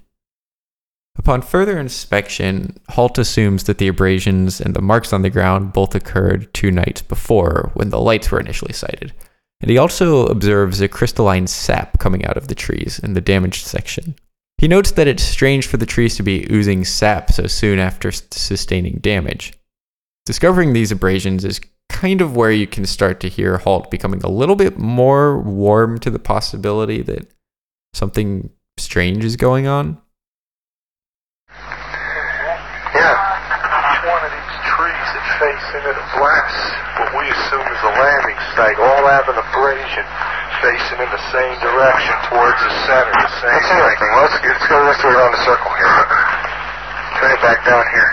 Upon 1.26 1.42
further 1.42 1.76
inspection, 1.76 2.78
Halt 2.88 3.18
assumes 3.18 3.64
that 3.64 3.78
the 3.78 3.88
abrasions 3.88 4.60
and 4.60 4.74
the 4.74 4.80
marks 4.80 5.12
on 5.12 5.22
the 5.22 5.28
ground 5.28 5.72
both 5.72 5.92
occurred 5.96 6.54
two 6.54 6.70
nights 6.70 7.02
before 7.02 7.72
when 7.74 7.90
the 7.90 7.98
lights 7.98 8.30
were 8.30 8.38
initially 8.38 8.72
sighted. 8.72 9.12
And 9.60 9.68
he 9.68 9.76
also 9.76 10.26
observes 10.26 10.80
a 10.80 10.86
crystalline 10.86 11.48
sap 11.48 11.98
coming 11.98 12.24
out 12.24 12.36
of 12.36 12.46
the 12.46 12.54
trees 12.54 13.00
in 13.00 13.14
the 13.14 13.20
damaged 13.20 13.66
section. 13.66 14.14
He 14.58 14.68
notes 14.68 14.92
that 14.92 15.08
it's 15.08 15.24
strange 15.24 15.66
for 15.66 15.78
the 15.78 15.84
trees 15.84 16.14
to 16.14 16.22
be 16.22 16.46
oozing 16.48 16.84
sap 16.84 17.32
so 17.32 17.48
soon 17.48 17.80
after 17.80 18.12
sustaining 18.12 19.00
damage. 19.00 19.52
Discovering 20.26 20.74
these 20.74 20.92
abrasions 20.92 21.44
is 21.44 21.60
kind 21.88 22.20
of 22.20 22.36
where 22.36 22.52
you 22.52 22.68
can 22.68 22.86
start 22.86 23.18
to 23.18 23.28
hear 23.28 23.58
Halt 23.58 23.90
becoming 23.90 24.22
a 24.22 24.30
little 24.30 24.54
bit 24.54 24.78
more 24.78 25.40
warm 25.40 25.98
to 25.98 26.10
the 26.10 26.20
possibility 26.20 27.02
that 27.02 27.26
something 27.94 28.48
strange 28.78 29.24
is 29.24 29.34
going 29.34 29.66
on. 29.66 30.00
Face 35.36 35.66
into 35.76 35.92
the 35.92 36.06
blast, 36.16 36.60
what 36.96 37.10
we 37.12 37.24
assume 37.28 37.66
is 37.68 37.80
a 37.84 37.92
landing 37.92 38.38
site, 38.56 38.78
all 38.80 39.04
have 39.04 39.28
an 39.28 39.36
abrasion 39.36 40.06
facing 40.64 40.98
in 41.04 41.10
the 41.12 41.22
same 41.28 41.56
direction 41.60 42.16
towards 42.32 42.56
the 42.64 42.72
center. 42.88 43.12
The 43.12 43.36
same 43.44 43.62
That's. 43.68 44.08
Well, 44.16 44.24
let's, 44.24 44.38
let's 44.40 44.66
go 44.68 44.78
this 44.88 45.00
way 45.04 45.12
around 45.12 45.32
the 45.36 45.42
circle 45.44 45.72
here. 45.76 45.92
Turn 47.20 47.30
it 47.36 47.42
back 47.44 47.60
down 47.68 47.84
here. 47.92 48.10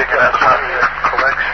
Pick 0.00 0.08
it 0.08 0.20
up 0.20 0.32
your 0.40 0.84
collection. 1.04 1.52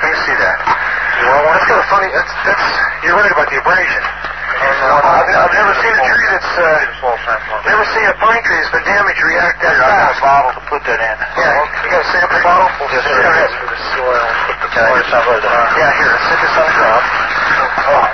Let 0.00 0.08
me 0.08 0.16
see 0.24 0.36
that. 0.40 0.58
Want? 0.64 1.44
That's 1.52 1.68
kind 1.68 1.80
of 1.80 1.88
funny. 1.92 2.08
That's, 2.12 2.32
that's, 2.48 2.66
you're 3.04 3.16
right 3.16 3.32
about 3.32 3.48
the 3.52 3.60
abrasion. 3.60 4.04
I've, 4.64 5.28
I've 5.28 5.54
never 5.56 5.74
seen 5.80 5.92
a 5.92 6.02
tree 6.04 6.28
that's, 6.32 6.52
uh, 6.56 6.64
never 7.64 7.84
seen 7.92 8.06
a 8.08 8.16
pine 8.20 8.40
tree 8.44 8.56
that's 8.60 8.72
been 8.72 8.84
damaged 8.84 9.20
react 9.24 9.60
that 9.60 9.76
fast. 9.76 9.84
I 9.84 9.96
got 9.96 10.12
a 10.12 10.20
bottle 10.20 10.52
to 10.56 10.62
put 10.68 10.80
that 10.84 11.00
in. 11.00 11.16
Yeah, 11.36 11.64
you 11.83 11.83
sample 12.14 12.40
bottle? 12.46 12.70
Yes, 12.94 13.02
sir. 13.02 13.18
Go 13.18 13.30
ahead. 13.34 13.50
For 13.50 13.66
the 13.66 13.80
soil. 13.98 14.26
Put 14.46 14.70
the 14.70 15.50
yeah, 15.74 15.90
here, 15.98 16.14
sit 16.30 16.38
this 16.38 16.54
on 16.54 16.66
the 16.70 16.76
ground. 16.78 17.04
Oh. 17.84 18.06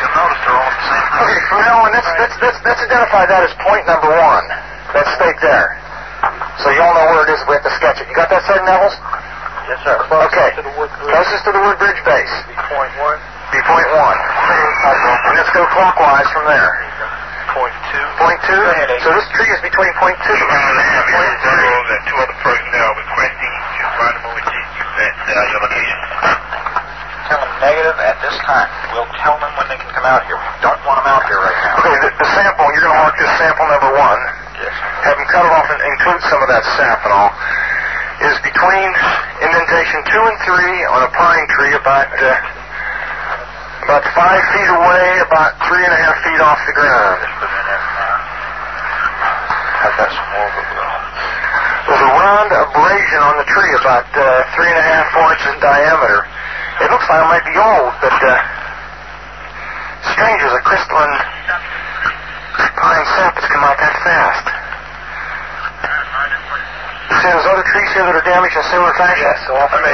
You'll 0.00 0.16
notice 0.16 0.40
they're 0.40 0.56
all 0.56 0.72
the 0.72 0.84
same. 0.88 1.06
Okay, 1.20 1.40
from 1.52 1.60
now 1.68 1.76
on, 1.84 1.88
let's, 1.92 2.10
let's, 2.16 2.36
let's, 2.40 2.58
let's 2.64 2.80
identify 2.80 3.28
that 3.28 3.44
as 3.44 3.52
point 3.60 3.84
number 3.84 4.08
one. 4.08 4.44
That 4.96 5.06
stake 5.20 5.36
there. 5.44 5.76
So 6.64 6.72
you 6.72 6.80
all 6.80 6.96
know 6.96 7.06
where 7.12 7.28
it 7.28 7.30
is 7.36 7.40
we 7.44 7.56
have 7.60 7.64
to 7.64 7.74
sketch 7.76 8.00
it. 8.00 8.08
You 8.08 8.16
got 8.16 8.32
that, 8.32 8.44
Sergeant 8.48 8.68
Nevels? 8.68 8.96
Yes, 9.68 9.78
sir. 9.84 9.96
Okay. 10.08 10.48
Closest 10.56 11.42
to 11.44 11.52
the 11.52 11.62
Woodbridge 11.64 12.00
base. 12.08 12.34
Point 12.72 12.92
one 13.00 13.20
be 13.52 13.60
point 13.68 13.88
one. 13.92 14.16
And 14.16 15.36
let's 15.36 15.52
go 15.52 15.68
clockwise 15.76 16.28
from 16.32 16.48
there. 16.48 16.91
Point 17.52 17.76
two. 17.92 18.06
Point 18.16 18.40
two? 18.48 18.64
So 19.04 19.12
this 19.12 19.28
tree 19.36 19.50
is 19.52 19.60
between 19.60 19.92
point 20.00 20.16
two 20.24 20.32
and 20.32 21.04
point 21.12 21.36
three. 21.44 21.68
That 21.92 22.00
two 22.08 22.16
other 22.16 22.38
personnel 22.40 22.90
requesting 22.96 23.52
to 23.52 23.84
find 23.92 24.14
them 24.16 24.24
over 24.24 24.40
at 24.40 25.14
uh, 25.28 25.50
your 25.52 25.60
location. 25.60 25.98
Tell 27.28 27.40
them 27.44 27.52
negative 27.60 27.96
at 28.00 28.16
this 28.24 28.36
time. 28.48 28.68
We'll 28.96 29.08
tell 29.20 29.36
them 29.36 29.52
when 29.56 29.68
they 29.68 29.76
can 29.76 29.88
come 29.92 30.08
out 30.08 30.24
here. 30.24 30.36
We 30.36 30.64
don't 30.64 30.80
want 30.84 31.04
them 31.04 31.08
out 31.12 31.24
here 31.28 31.40
right 31.40 31.58
now. 31.64 31.80
Okay, 31.80 31.96
the, 32.04 32.10
the 32.16 32.28
sample, 32.36 32.68
you're 32.72 32.84
going 32.88 32.96
to 32.96 33.02
mark 33.04 33.16
this 33.20 33.32
sample 33.36 33.68
number 33.68 33.92
one. 34.00 34.20
Yes. 34.56 34.72
Have 35.04 35.16
them 35.16 35.28
cut 35.28 35.44
it 35.44 35.52
off 35.52 35.68
and 35.68 35.80
include 35.80 36.20
some 36.28 36.40
of 36.40 36.48
that 36.48 36.64
sap 36.76 37.04
and 37.04 37.12
all. 37.12 37.32
Is 38.22 38.36
between 38.44 38.88
indentation 39.42 39.98
two 40.08 40.22
and 40.24 40.36
three 40.44 40.78
on 40.88 41.04
a 41.04 41.10
pine 41.12 41.46
tree 41.52 41.74
about... 41.76 42.08
Uh, 42.16 42.51
about 43.92 44.08
five 44.16 44.40
feet 44.56 44.70
away, 44.72 45.20
about 45.20 45.52
three 45.68 45.84
and 45.84 45.92
a 45.92 46.00
half 46.00 46.16
feet 46.24 46.40
off 46.40 46.56
the 46.64 46.72
ground. 46.72 47.20
I've 49.84 49.96
got 50.00 50.08
some 50.08 50.28
more 50.32 50.48
There's 50.48 52.00
a 52.00 52.12
round 52.16 52.48
abrasion 52.56 53.20
on 53.20 53.36
the 53.36 53.44
tree 53.52 53.68
about 53.84 54.08
uh, 54.16 54.48
three 54.56 54.72
and 54.72 54.80
a 54.80 54.86
half, 54.96 55.12
four 55.12 55.28
inches 55.36 55.52
in 55.52 55.60
diameter. 55.60 56.24
It 56.80 56.88
looks 56.88 57.04
like 57.04 57.20
it 57.20 57.28
might 57.36 57.44
be 57.44 57.52
old, 57.52 57.92
but 58.00 58.16
uh, 58.16 58.32
strange 60.16 60.40
as 60.40 60.56
a 60.56 60.62
crystalline 60.64 61.12
pine 62.80 63.04
sap 63.12 63.36
has 63.36 63.44
come 63.52 63.60
out 63.60 63.76
that 63.76 63.92
fast. 64.08 64.46
Say 67.20 67.28
there's 67.28 67.44
other 67.44 67.66
trees 67.68 67.92
here 67.92 68.08
that 68.08 68.16
are 68.16 68.24
damaged 68.24 68.56
in 68.56 68.64
similar 68.72 68.96
fashion? 68.96 69.20
Yes, 69.20 69.36
so 69.44 69.52
off 69.52 69.68
the 69.68 69.84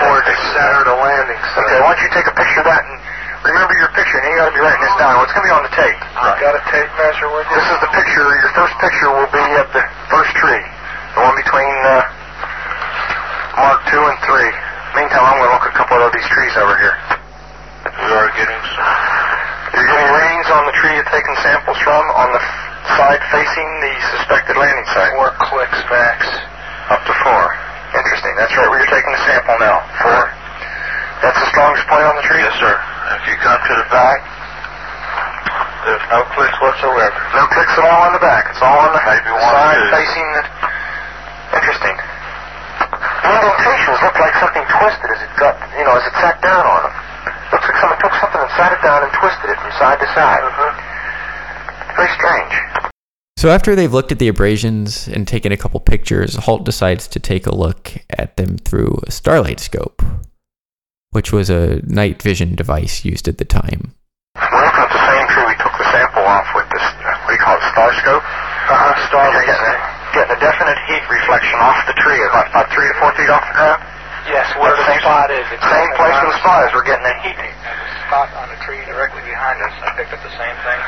toward 0.00 0.24
the 0.24 0.36
center 0.56 0.80
of 0.80 0.88
the 0.88 0.96
landing 0.96 1.36
site. 1.52 1.68
Okay, 1.68 1.78
why 1.84 1.92
don't 1.92 2.00
you 2.00 2.10
take 2.16 2.24
a 2.24 2.32
picture 2.32 2.64
of 2.64 2.72
that 2.72 2.88
and 2.88 3.13
Remember 3.44 3.76
your 3.76 3.92
picture, 3.92 4.16
and 4.24 4.24
you 4.32 4.40
got 4.40 4.48
to 4.48 4.56
be 4.56 4.62
writing 4.64 4.80
this 4.80 4.96
down. 4.96 5.20
It's 5.20 5.32
going 5.36 5.44
to 5.44 5.50
be 5.52 5.56
on 5.56 5.64
the 5.68 5.74
tape. 5.76 6.00
Right. 6.16 6.40
Got 6.40 6.56
a 6.56 6.64
tape 6.72 6.88
measure 6.96 7.28
with 7.28 7.44
you? 7.52 7.60
This 7.60 7.68
is 7.76 7.80
the 7.84 7.92
picture. 7.92 8.24
Your 8.24 8.52
first 8.56 8.72
picture 8.80 9.10
will 9.12 9.28
be 9.28 9.44
at 9.60 9.68
the 9.76 9.84
first 10.08 10.32
tree, 10.40 10.64
the 11.12 11.20
one 11.20 11.36
between 11.36 11.76
uh, 11.84 12.08
Mark 13.60 13.84
2 13.92 14.00
and 14.00 14.16
3. 14.24 14.48
Meantime, 14.96 15.28
I'm 15.28 15.36
going 15.36 15.52
to 15.52 15.56
look 15.60 15.68
a 15.68 15.76
couple 15.76 16.00
of 16.00 16.08
these 16.16 16.24
trees 16.32 16.56
over 16.56 16.72
here. 16.80 16.96
We 17.84 18.10
are 18.16 18.32
getting 18.32 18.62
some. 18.64 18.88
You're 19.76 19.92
getting 19.92 20.08
readings 20.08 20.48
on 20.48 20.64
the 20.64 20.74
tree 20.80 20.94
you're 20.96 21.12
taking 21.12 21.36
samples 21.44 21.76
from 21.84 22.00
on 22.16 22.32
the 22.32 22.40
side 22.96 23.20
facing 23.28 23.68
the 23.84 23.92
suspected 24.16 24.56
landing 24.56 24.88
site. 24.96 25.12
Four 25.20 25.36
clicks 25.52 25.82
max. 25.92 26.24
Up 26.88 27.02
to 27.04 27.14
four. 27.20 27.44
Interesting. 27.92 28.32
That's 28.40 28.56
right 28.56 28.70
where 28.72 28.80
you're 28.80 28.94
taking 28.94 29.12
the 29.12 29.22
sample 29.28 29.58
now. 29.60 29.84
Four. 30.00 30.32
That's 31.20 31.36
the 31.44 31.48
strongest 31.52 31.84
point 31.92 32.06
on 32.08 32.16
the 32.16 32.24
tree? 32.24 32.40
Yes, 32.40 32.56
sir. 32.56 32.93
If 33.04 33.22
you 33.28 33.36
come 33.44 33.60
to 33.60 33.74
the 33.84 33.88
back, 33.92 34.20
there's 35.84 36.06
no 36.08 36.24
clicks 36.32 36.56
whatsoever. 36.56 37.20
No 37.36 37.44
clicks 37.52 37.76
at 37.76 37.84
all 37.84 38.08
on 38.08 38.12
the 38.16 38.24
back. 38.24 38.48
It's 38.48 38.64
all 38.64 38.80
on 38.80 38.96
the 38.96 39.02
Maybe 39.04 39.28
one 39.28 39.44
side 39.52 39.80
facing 39.92 40.28
the... 40.32 40.42
Interesting. 41.52 41.96
The 42.96 43.28
indentations 43.28 43.98
look 44.00 44.16
like 44.16 44.34
something 44.40 44.64
twisted 44.64 45.08
as 45.12 45.20
it 45.20 45.32
got, 45.36 45.54
you 45.76 45.84
know, 45.84 45.92
as 46.00 46.04
it 46.08 46.16
sat 46.16 46.40
down 46.40 46.64
on 46.64 46.80
them. 46.88 46.94
Looks 47.52 47.68
like 47.68 47.76
someone 47.76 48.00
took 48.00 48.14
something 48.16 48.40
and 48.40 48.52
sat 48.56 48.72
it 48.72 48.80
down 48.80 49.04
and 49.04 49.12
twisted 49.20 49.48
it 49.52 49.58
from 49.60 49.72
side 49.76 50.00
to 50.00 50.08
side. 50.16 50.40
Mm-hmm. 50.40 50.72
Very 52.00 52.12
strange. 52.16 52.54
So 53.36 53.52
after 53.52 53.76
they've 53.76 53.92
looked 53.92 54.12
at 54.12 54.18
the 54.18 54.28
abrasions 54.28 55.06
and 55.08 55.28
taken 55.28 55.52
a 55.52 55.60
couple 55.60 55.78
pictures, 55.80 56.34
Halt 56.48 56.64
decides 56.64 57.06
to 57.08 57.20
take 57.20 57.46
a 57.46 57.54
look 57.54 57.92
at 58.08 58.38
them 58.38 58.56
through 58.56 59.00
a 59.06 59.12
starlight 59.12 59.60
scope 59.60 60.02
which 61.14 61.30
was 61.30 61.46
a 61.46 61.78
night 61.86 62.18
vision 62.18 62.58
device 62.58 63.06
used 63.06 63.30
at 63.30 63.38
the 63.38 63.46
time. 63.46 63.94
We're 64.34 64.66
looking 64.66 64.82
at 64.82 64.90
the 64.90 65.04
same 65.06 65.26
tree 65.30 65.46
we 65.46 65.54
took 65.62 65.78
the 65.78 65.86
sample 65.94 66.26
off 66.26 66.50
with 66.58 66.66
this, 66.74 66.82
what 67.22 67.30
do 67.30 67.38
you 67.38 67.42
call 67.46 67.54
it, 67.54 67.64
star 67.70 67.90
scope? 68.02 68.26
Uh-huh, 68.66 68.92
star 69.06 69.30
You're 69.30 69.46
getting, 69.46 69.78
getting 70.10 70.34
a 70.34 70.40
definite 70.42 70.78
heat 70.90 71.06
reflection 71.06 71.58
off 71.62 71.78
the 71.86 71.94
tree, 72.02 72.18
about, 72.26 72.50
about 72.50 72.66
three 72.74 72.90
to 72.90 72.94
four 72.98 73.14
feet 73.14 73.30
off 73.30 73.46
the 73.46 73.54
ground? 73.54 73.78
Yes, 74.26 74.50
where 74.58 74.74
the 74.74 74.82
same 74.90 74.98
spot 75.06 75.30
is. 75.30 75.46
It's 75.54 75.62
same 75.62 75.92
place 75.94 76.18
where 76.18 76.32
the 76.34 76.40
spot 76.42 76.66
is. 76.66 76.74
We're 76.74 76.88
getting 76.88 77.06
a 77.06 77.14
heat. 77.22 77.38
And 77.38 77.54
the 77.62 78.02
spot 78.10 78.34
on 78.34 78.50
the 78.50 78.58
tree 78.66 78.82
directly 78.90 79.22
behind 79.22 79.62
us, 79.62 79.74
I 79.86 79.94
picked 79.94 80.10
up 80.10 80.22
the 80.24 80.34
same 80.34 80.56
thing, 80.66 80.80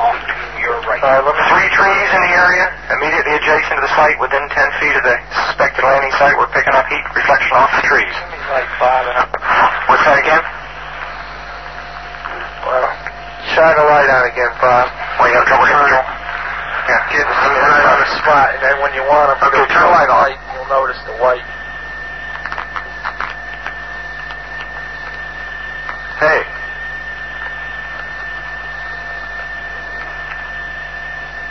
and 0.00 0.16
one 0.16 0.16
off 0.16 0.20
to 0.24 0.60
your 0.64 0.76
right. 0.88 1.00
Uh, 1.04 1.20
three 1.52 1.68
trees 1.76 2.08
in 2.16 2.20
the 2.24 2.32
area, 2.32 2.64
immediately 2.96 3.34
adjacent 3.36 3.76
to 3.76 3.82
the 3.84 3.92
site, 3.96 4.16
within 4.20 4.40
10 4.48 4.80
feet 4.80 4.94
of 4.96 5.04
the 5.04 5.16
suspected 5.48 5.84
landing 5.84 6.12
site. 6.16 6.36
We're 6.36 6.52
picking 6.52 6.72
up 6.72 6.88
heat 6.88 7.04
reflection 7.12 7.52
off 7.56 7.70
the 7.76 7.84
trees. 7.84 8.16
Like 8.48 8.68
five 8.80 9.04
and 9.06 9.16
up. 9.20 9.30
What's 9.88 10.04
that 10.08 10.18
again? 10.18 10.42
Well, 12.64 12.88
shine 13.56 13.76
a 13.76 13.86
light 13.88 14.10
on 14.10 14.24
again, 14.28 14.52
Bob. 14.60 14.88
Well, 15.20 15.28
you 15.28 15.36
have 15.36 15.46
trouble 15.48 15.66
getting 15.68 15.84
Yeah, 15.90 17.00
get 17.12 17.24
them 17.24 17.36
right 17.36 17.86
on 17.88 17.98
the 18.00 18.10
spot, 18.20 18.48
and 18.56 18.60
then 18.64 18.76
when 18.80 18.92
you 18.96 19.04
want 19.06 19.32
them, 19.32 19.38
okay, 19.48 19.64
turn 19.68 19.84
the 19.84 19.92
light 19.92 20.10
on. 20.10 20.28
You'll 20.56 20.68
notice 20.68 21.00
the 21.06 21.16
white. 21.20 21.44
Hey. 26.20 26.60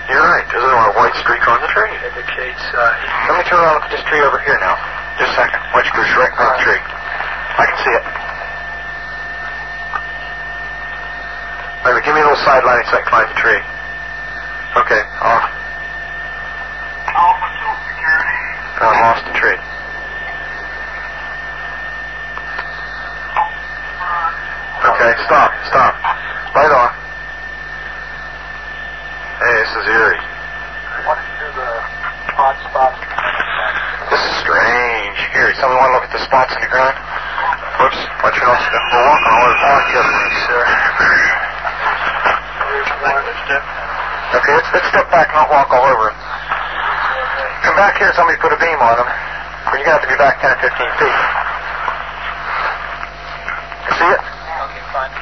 You're 0.09 0.25
right. 0.25 0.45
There's 0.49 0.65
streak 1.23 1.43
on 1.47 1.59
the 1.61 1.69
tree. 1.71 1.91
Indicates, 1.91 2.63
uh, 2.75 3.31
Let 3.31 3.39
me 3.39 3.43
turn 3.47 3.59
around 3.59 3.79
and 3.79 3.83
look 3.83 3.87
at 3.89 3.93
this 3.95 4.05
tree 4.07 4.23
over 4.23 4.39
here 4.43 4.57
now. 4.59 4.75
Just 5.19 5.35
a 5.35 5.45
second. 5.45 5.59
White 5.71 5.87
streak 5.87 6.09
right 6.15 6.33
on 6.35 6.57
the 6.57 6.61
tree. 6.63 6.81
I 7.59 7.63
can 7.67 7.77
see 7.83 7.95
it. 7.95 8.05
Give 12.09 12.15
me 12.17 12.21
a 12.21 12.25
little 12.25 12.41
side 12.41 12.65
lighting 12.65 12.89
so 12.89 12.97
I 12.97 13.05
can 13.05 13.11
find 13.13 13.29
the 13.29 13.37
tree. 13.37 13.61
Okay, 14.81 15.01
off. 15.21 15.45
Alpha 17.13 17.47
2 17.53 17.69
security. 17.85 18.39
I 18.81 18.97
lost 18.97 19.21
the 19.29 19.35
tree. 19.37 19.59
Okay, 24.89 25.11
stop, 25.29 25.53
stop. 25.69 25.93
Light 26.57 26.73
on. 26.73 26.89
Hey, 29.37 29.53
this 29.61 29.69
is 29.69 29.85
eerie. 29.85 30.17
This 34.09 34.23
is 34.25 34.33
strange. 34.41 35.17
Here, 35.37 35.53
someone 35.61 35.77
want 35.77 35.93
to 35.93 35.95
look 36.01 36.09
at 36.09 36.13
the 36.17 36.25
spots 36.25 36.57
in 36.57 36.61
the 36.65 36.73
ground? 36.73 36.97
Whoops. 37.77 38.01
Watch 38.25 38.33
your 38.33 38.49
own 38.49 38.57
step. 38.65 38.81
We're 38.97 39.05
walking 39.13 39.29
all 39.29 39.45
over 39.45 39.53
the 39.53 39.61
park, 39.61 39.85
yes, 39.93 40.09
please, 40.09 40.41
sir. 40.49 41.29
Okay, 43.57 44.53
let's, 44.53 44.69
let's 44.73 44.87
step 44.93 45.09
back, 45.09 45.27
and 45.33 45.41
not 45.41 45.49
walk 45.49 45.73
all 45.73 45.85
over 45.89 46.09
'em. 46.11 46.17
Come 47.65 47.75
back 47.75 47.97
here, 47.97 48.13
somebody 48.13 48.37
put 48.37 48.53
a 48.53 48.59
beam 48.61 48.77
on 48.79 48.95
them. 48.97 49.09
But 49.65 49.77
you're 49.77 49.85
going 49.89 49.97
to 49.97 49.99
have 49.99 50.05
to 50.05 50.11
be 50.13 50.17
back 50.17 50.41
10 50.41 50.49
or 50.49 50.59
15 50.61 50.69
feet. 51.01 51.17
You 53.85 53.93
see 53.97 54.09
it? 54.09 54.21
Okay, 54.21 54.83
fine. 54.93 55.13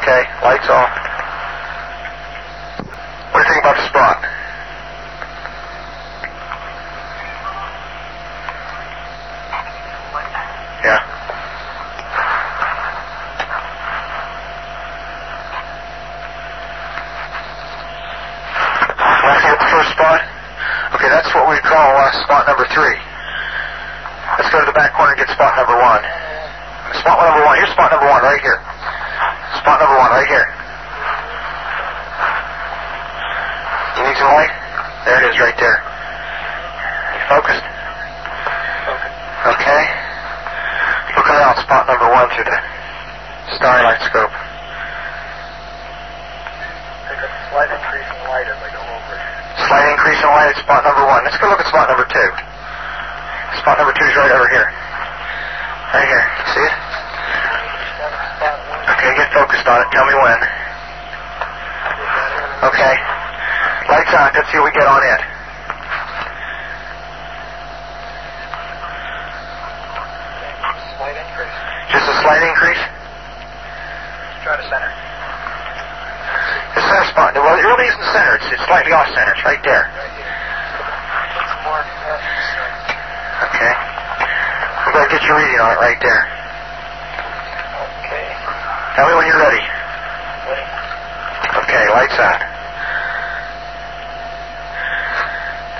Okay, 0.00 0.20
lights 0.42 0.68
off. 0.70 0.90
What 3.30 3.38
do 3.40 3.46
you 3.46 3.48
think 3.52 3.60
about 3.62 3.76
the 3.76 3.86
spot? 3.88 4.16
Yeah. 10.82 11.00
Want 19.20 19.36
to 19.36 19.42
see 19.44 19.50
what 19.52 19.60
the 19.60 19.70
first 19.70 19.90
spot? 19.92 20.20
Okay, 20.96 21.08
that's 21.08 21.30
what 21.34 21.46
we 21.48 21.56
call 21.60 21.90
uh, 21.96 22.10
spot 22.24 22.46
number 22.48 22.66
three. 22.72 22.96
Let's 24.38 24.50
go 24.50 24.60
to 24.60 24.66
the 24.66 24.72
back 24.76 24.96
corner 24.96 25.12
and 25.12 25.20
get 25.20 25.28
spot 25.30 25.54
number 25.56 25.76
one. 25.76 26.02
Spot 26.98 27.16
number 27.20 27.44
one. 27.44 27.56
Here's 27.60 27.70
spot 27.76 27.92
number 27.92 28.08
one 28.08 28.22
right 28.22 28.40
here. 28.40 28.58
Spot 29.60 29.76
number 29.80 29.96
one 30.00 30.10
right 30.10 30.26
here. 30.26 30.46
You 33.96 34.02
need 34.08 34.16
some 34.16 34.32
light? 34.32 34.52
There 35.04 35.20
it 35.20 35.28
is 35.28 35.36
right 35.38 35.56
there. 35.60 35.78
You 37.12 37.20
focused? 37.28 37.64
Okay. 39.46 39.82
Look 41.16 41.26
around 41.28 41.56
spot 41.60 41.84
number 41.86 42.08
one 42.08 42.28
through 42.32 42.48
the 42.48 42.58
starlight 43.56 44.00
scope. 44.08 44.32
Take 47.08 47.20
a 47.20 47.30
slight 47.52 47.70
increase 47.74 48.08
in 48.08 48.20
light 48.30 48.46
as 48.48 48.58
I 48.62 48.68
go 48.72 48.80
over 48.80 49.12
it. 49.16 49.22
Slight 49.68 49.86
increase 49.92 50.20
in 50.22 50.30
light 50.30 50.48
at 50.54 50.58
spot 50.62 50.84
number 50.84 51.04
one. 51.04 51.24
Let's 51.24 51.36
go 51.38 51.48
look 51.50 51.60
at 51.60 51.66
spot 51.68 51.88
number 51.90 52.06
two. 52.08 52.30
Spot 53.60 53.76
number 53.76 53.92
two 53.92 54.06
is 54.06 54.16
right 54.16 54.32
over 54.32 54.48
here. 54.48 54.68
Right 55.92 56.06
here. 56.08 56.24
See 56.54 56.64
it? 56.64 56.74
Okay, 58.94 59.10
get 59.18 59.28
focused 59.34 59.66
on 59.66 59.82
it. 59.82 59.88
Tell 59.92 60.06
me 60.06 60.14
when. 60.14 60.40
Okay. 62.70 62.94
Lights 63.90 64.14
on. 64.14 64.30
Let's 64.30 64.46
see 64.52 64.58
what 64.62 64.70
we 64.70 64.78
get 64.78 64.86
on 64.86 65.02
it. 65.02 65.20
Slight 70.96 71.16
increase. 71.18 71.56
Just 71.90 72.06
a 72.06 72.14
slight 72.22 72.42
increase. 72.46 72.78
Let's 72.78 74.40
try 74.46 74.54
to 74.56 74.66
center. 74.70 74.90
The 76.76 76.82
center 76.86 77.06
spot. 77.10 77.34
Well, 77.34 77.56
it 77.58 77.66
really 77.66 77.86
isn't 77.90 78.06
center. 78.14 78.36
It's, 78.38 78.46
it's 78.52 78.64
slightly 78.70 78.92
off 78.92 79.08
center. 79.10 79.32
It's 79.34 79.44
right 79.44 79.62
there. 79.64 79.90
Right 79.90 80.14
here. 80.14 80.30
Put 81.34 81.44
some 81.50 81.62
more. 81.66 81.82
Yeah. 81.82 83.48
Okay. 83.50 83.72
I'm 83.74 84.92
going 84.94 85.08
to 85.08 85.12
get 85.18 85.22
your 85.26 85.36
reading 85.40 85.58
on 85.58 85.72
it 85.74 85.80
right 85.80 85.98
there. 85.98 86.22
Okay. 88.06 88.26
Tell 88.94 89.08
me 89.08 89.14
when 89.18 89.26
you're 89.26 89.40
ready. 89.40 89.64
Ready? 90.46 90.66
Okay, 92.20 92.28
lights 92.28 92.36
on. 92.36 92.36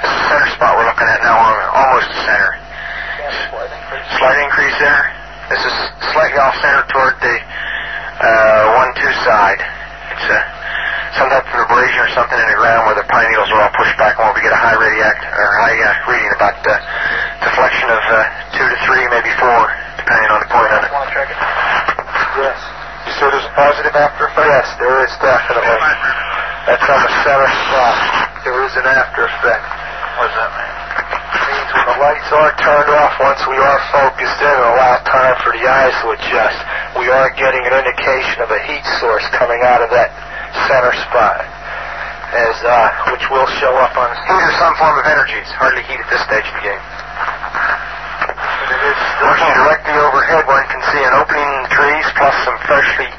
This 0.00 0.08
is 0.08 0.16
the 0.16 0.24
center 0.32 0.48
spot 0.56 0.72
we're 0.72 0.88
looking 0.88 1.04
at 1.04 1.20
now. 1.20 1.36
Almost 1.36 2.08
the 2.08 2.20
center. 2.24 2.52
Slight 3.52 3.68
increase. 3.76 4.08
Slight 4.16 4.38
increase 4.40 4.76
there. 4.80 5.04
This 5.52 5.60
is 5.68 5.74
slightly 6.16 6.40
off 6.40 6.56
center 6.64 6.88
toward 6.88 7.20
the 7.20 7.36
uh, 8.24 8.72
one-two 8.72 9.12
side. 9.28 9.60
It's 10.16 10.26
uh, 10.32 10.40
some 11.20 11.28
type 11.28 11.44
of 11.44 11.60
abrasion 11.60 12.08
or 12.08 12.10
something 12.16 12.40
in 12.40 12.48
the 12.48 12.56
ground 12.56 12.88
where 12.88 12.96
the 12.96 13.04
pine 13.12 13.28
needles 13.28 13.52
are 13.52 13.60
all 13.60 13.74
pushed 13.76 14.00
back 14.00 14.16
and 14.16 14.24
where 14.24 14.32
we 14.32 14.40
get 14.40 14.56
a 14.56 14.62
high 14.64 14.80
radiact 14.80 15.20
or 15.20 15.44
high 15.60 15.76
uh, 15.76 16.08
reading 16.08 16.32
about 16.40 16.56
uh, 16.64 16.72
deflection 17.44 17.92
of 17.92 18.00
uh, 18.00 18.16
two 18.56 18.64
to 18.64 18.76
three, 18.88 19.04
maybe 19.12 19.28
four, 19.36 19.60
depending 20.00 20.32
on 20.32 20.40
the 20.40 20.48
point 20.48 20.72
on 20.72 20.88
it. 20.88 20.90
Want 20.94 21.04
to 21.04 21.12
check 21.12 21.28
it? 21.28 21.36
Yes. 22.40 22.56
You 23.04 23.12
said 23.20 23.28
there's 23.28 23.44
a 23.44 23.52
positive 23.52 23.92
after 23.92 24.24
effect? 24.24 24.48
Yes, 24.48 24.68
there 24.80 25.04
is 25.04 25.12
definitely. 25.20 26.29
That's 26.66 26.86
on 26.88 27.00
the 27.00 27.12
center 27.24 27.50
spot. 27.70 27.96
There 28.44 28.60
is 28.66 28.74
an 28.76 28.86
after 28.88 29.24
effect. 29.24 29.64
What 30.18 30.28
does 30.28 30.36
that 30.36 30.52
mean? 30.56 30.80
means 31.50 31.70
when 31.74 31.86
the 31.86 31.98
lights 31.98 32.30
are 32.30 32.52
turned 32.58 32.90
off, 32.90 33.14
once 33.18 33.42
we 33.46 33.58
are 33.58 33.80
focused 33.90 34.40
in 34.42 34.50
and 34.50 34.66
allow 34.74 34.98
time 35.06 35.36
for 35.42 35.52
the 35.54 35.64
eyes 35.66 35.94
to 36.02 36.14
adjust, 36.14 36.58
we 36.98 37.06
are 37.10 37.30
getting 37.34 37.62
an 37.66 37.74
indication 37.74 38.42
of 38.42 38.50
a 38.50 38.60
heat 38.66 38.84
source 39.02 39.26
coming 39.34 39.60
out 39.66 39.82
of 39.82 39.90
that 39.90 40.10
center 40.66 40.94
spot, 41.06 41.42
as 42.34 42.56
uh, 42.62 43.10
which 43.14 43.24
will 43.30 43.46
show 43.58 43.74
up 43.78 43.94
on. 43.98 44.08
Heat 44.26 44.42
or 44.42 44.54
some 44.58 44.74
form 44.78 44.96
of 44.98 45.06
energy. 45.06 45.38
It's 45.38 45.54
hardly 45.54 45.82
heat 45.86 45.98
at 45.98 46.08
this 46.10 46.22
stage 46.26 46.46
of 46.46 46.54
the 46.58 46.64
game. 46.64 46.84
It 48.70 48.80
is 48.86 49.00
looking 49.26 49.50
directly 49.58 49.96
overhead, 49.98 50.46
one 50.46 50.66
can 50.70 50.82
see 50.94 51.02
an 51.02 51.14
opening 51.18 51.42
in 51.42 51.60
the 51.66 51.72
trees 51.74 52.06
plus 52.14 52.34
some 52.46 52.58
freshly 52.66 53.10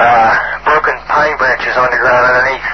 uh, 0.00 0.32
pine 1.12 1.36
branches 1.36 1.76
on 1.76 1.92
the 1.92 2.00
ground 2.00 2.24
underneath. 2.24 2.64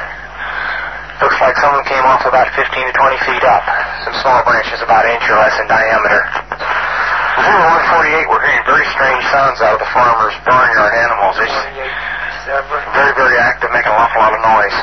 Looks 1.18 1.38
like 1.42 1.58
someone 1.58 1.82
came 1.90 2.06
off 2.06 2.22
about 2.22 2.46
15 2.54 2.70
to 2.70 2.94
20 2.94 3.18
feet 3.26 3.42
up. 3.42 3.66
Some 4.06 4.14
small 4.22 4.46
branches 4.46 4.78
about 4.78 5.02
an 5.02 5.18
inch 5.18 5.26
or 5.26 5.42
less 5.42 5.58
in 5.58 5.66
diameter. 5.66 6.22
0148, 7.42 8.30
we're 8.30 8.38
hearing 8.38 8.62
very 8.62 8.86
strange 8.94 9.26
sounds 9.34 9.58
out 9.58 9.74
of 9.74 9.82
the 9.82 9.90
farmer's 9.90 10.38
barnyard 10.46 10.94
animals. 10.94 11.34
It's 11.42 11.58
very, 12.94 13.14
very 13.18 13.38
active, 13.42 13.74
making 13.74 13.90
an 13.90 13.98
awful 13.98 14.22
lot 14.22 14.30
of 14.30 14.40
noise. 14.46 14.76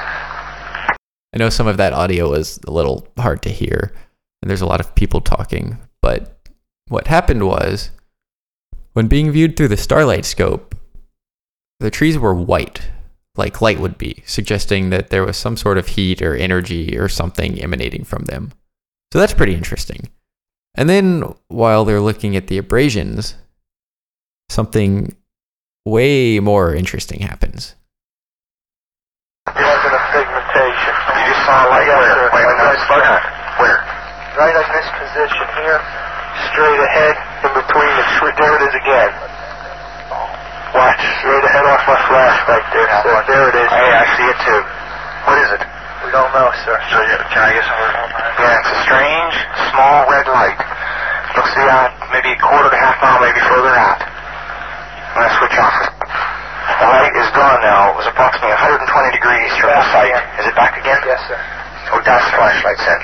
I 1.31 1.39
know 1.39 1.49
some 1.49 1.67
of 1.67 1.77
that 1.77 1.93
audio 1.93 2.33
is 2.33 2.59
a 2.67 2.71
little 2.71 3.07
hard 3.17 3.41
to 3.43 3.49
hear, 3.49 3.95
and 4.41 4.51
there's 4.51 4.61
a 4.61 4.67
lot 4.67 4.79
of 4.79 4.95
people 4.95 5.21
talking, 5.21 5.79
but 6.01 6.35
what 6.87 7.07
happened 7.07 7.47
was 7.47 7.91
when 8.91 9.07
being 9.07 9.31
viewed 9.31 9.55
through 9.55 9.69
the 9.69 9.77
starlight 9.77 10.25
scope, 10.25 10.75
the 11.79 11.91
trees 11.91 12.17
were 12.17 12.33
white, 12.33 12.89
like 13.37 13.61
light 13.61 13.79
would 13.79 13.97
be, 13.97 14.23
suggesting 14.25 14.89
that 14.89 15.09
there 15.09 15.25
was 15.25 15.37
some 15.37 15.57
sort 15.57 15.77
of 15.77 15.87
heat 15.87 16.21
or 16.21 16.35
energy 16.35 16.97
or 16.97 17.09
something 17.09 17.61
emanating 17.61 18.03
from 18.03 18.25
them. 18.25 18.51
So 19.11 19.19
that's 19.19 19.33
pretty 19.33 19.55
interesting. 19.55 20.09
And 20.75 20.89
then 20.89 21.23
while 21.47 21.85
they're 21.85 22.01
looking 22.01 22.35
at 22.35 22.47
the 22.47 22.57
abrasions, 22.57 23.35
something 24.49 25.15
way 25.85 26.39
more 26.39 26.75
interesting 26.75 27.21
happens. 27.21 27.75
It 29.47 29.61
wasn't 29.61 29.93
a. 29.93 29.99
You 30.55 31.31
just 31.31 31.45
saw 31.45 31.63
a 31.63 31.69
light 31.69 31.87
where? 31.87 32.29
Wait, 32.33 32.43
no, 32.43 32.71
it's 32.73 32.83
fine. 32.89 33.03
Where? 33.61 33.79
Right 34.35 34.55
in 34.55 34.67
this 34.73 34.89
position 34.99 35.45
here, 35.63 35.79
straight 36.51 36.81
ahead, 36.81 37.15
in 37.45 37.51
between 37.55 37.91
the 37.95 38.05
tree. 38.19 38.33
There 38.35 38.55
it 38.57 38.63
is 38.67 38.75
again. 38.75 39.34
Watch, 40.75 40.99
straight 41.23 41.45
ahead 41.47 41.65
off 41.71 41.81
my 41.87 41.99
flash 42.11 42.37
right 42.51 42.67
there. 42.75 42.87
sir. 42.99 43.15
There 43.31 43.47
it 43.47 43.55
is. 43.63 43.69
Hey, 43.71 43.89
I 43.95 44.05
see 44.19 44.27
it 44.27 44.39
too. 44.43 44.61
What 45.23 45.37
is 45.39 45.49
it? 45.55 45.61
We 46.03 46.11
don't 46.11 46.31
know, 46.35 46.51
sir. 46.67 46.75
So, 46.91 46.99
yeah, 46.99 47.23
can 47.31 47.41
I 47.47 47.51
get 47.55 47.63
some? 47.63 47.79
Yeah, 47.79 48.59
it's 48.59 48.71
a 48.75 48.79
strange, 48.83 49.35
small 49.71 50.03
red 50.11 50.27
light. 50.27 50.59
Looks 51.39 51.51
to 51.55 51.63
be 51.63 51.67
out 51.71 51.95
maybe 52.11 52.35
a 52.35 52.39
quarter 52.43 52.67
to 52.67 52.79
half 52.79 52.99
mile, 52.99 53.23
maybe 53.23 53.39
further 53.47 53.71
out. 53.71 54.03
I'm 54.03 55.23
going 55.23 55.31
to 55.31 55.35
switch 55.39 55.57
off. 55.63 55.79
The 56.75 56.87
light 56.91 57.15
is 57.15 57.29
gone 57.31 57.63
now. 57.63 57.95
It 57.95 57.97
was 58.03 58.07
approximately 58.11 58.51
120 58.51 59.15
degrees 59.15 59.51
from 59.63 59.71
the 59.71 59.85
site. 59.95 60.11
Is 60.43 60.45
it 60.51 60.55
back 60.59 60.75
again? 60.75 60.99
Yes, 61.07 61.23
sir. 61.31 61.39
Oh, 61.95 62.03
that's 62.03 62.25
the 62.27 62.35
flashlight 62.35 62.79
set. 62.83 62.99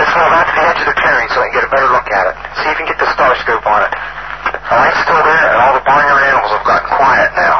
Let's 0.00 0.12
move 0.16 0.32
out 0.32 0.48
to 0.48 0.54
the 0.56 0.64
edge 0.64 0.80
of 0.80 0.88
the 0.88 0.96
clearing 0.96 1.28
so 1.28 1.44
I 1.44 1.52
can 1.52 1.60
get 1.60 1.64
a 1.68 1.72
better 1.76 1.90
look 1.92 2.08
at 2.08 2.24
it. 2.32 2.34
See 2.56 2.72
if 2.72 2.80
you 2.80 2.88
can 2.88 2.88
get 2.88 2.98
the 3.04 3.10
star 3.12 3.36
scope 3.44 3.68
on 3.68 3.84
it. 3.84 3.92
The 4.46 4.74
light's 4.76 5.00
still 5.02 5.22
there, 5.24 5.46
and 5.50 5.58
all 5.58 5.74
the 5.74 5.84
barnyard 5.84 6.22
animals 6.28 6.52
have 6.54 6.66
gotten 6.68 6.88
quiet 6.94 7.30
now. 7.34 7.56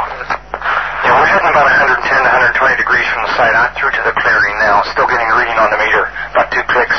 Yeah, 1.03 1.15
we're 1.19 1.31
heading 1.31 1.51
about 1.51 1.67
110 1.67 2.05
to 2.05 2.31
120 2.61 2.77
degrees 2.79 3.07
from 3.11 3.23
the 3.27 3.33
site 3.35 3.55
out 3.57 3.73
through 3.79 3.91
to 3.97 4.03
the 4.05 4.15
clearing 4.21 4.57
now. 4.61 4.85
Still 4.93 5.09
getting 5.09 5.27
a 5.27 5.37
reading 5.39 5.59
on 5.59 5.73
the 5.73 5.81
meter. 5.81 6.05
About 6.37 6.53
two 6.53 6.63
clicks. 6.69 6.99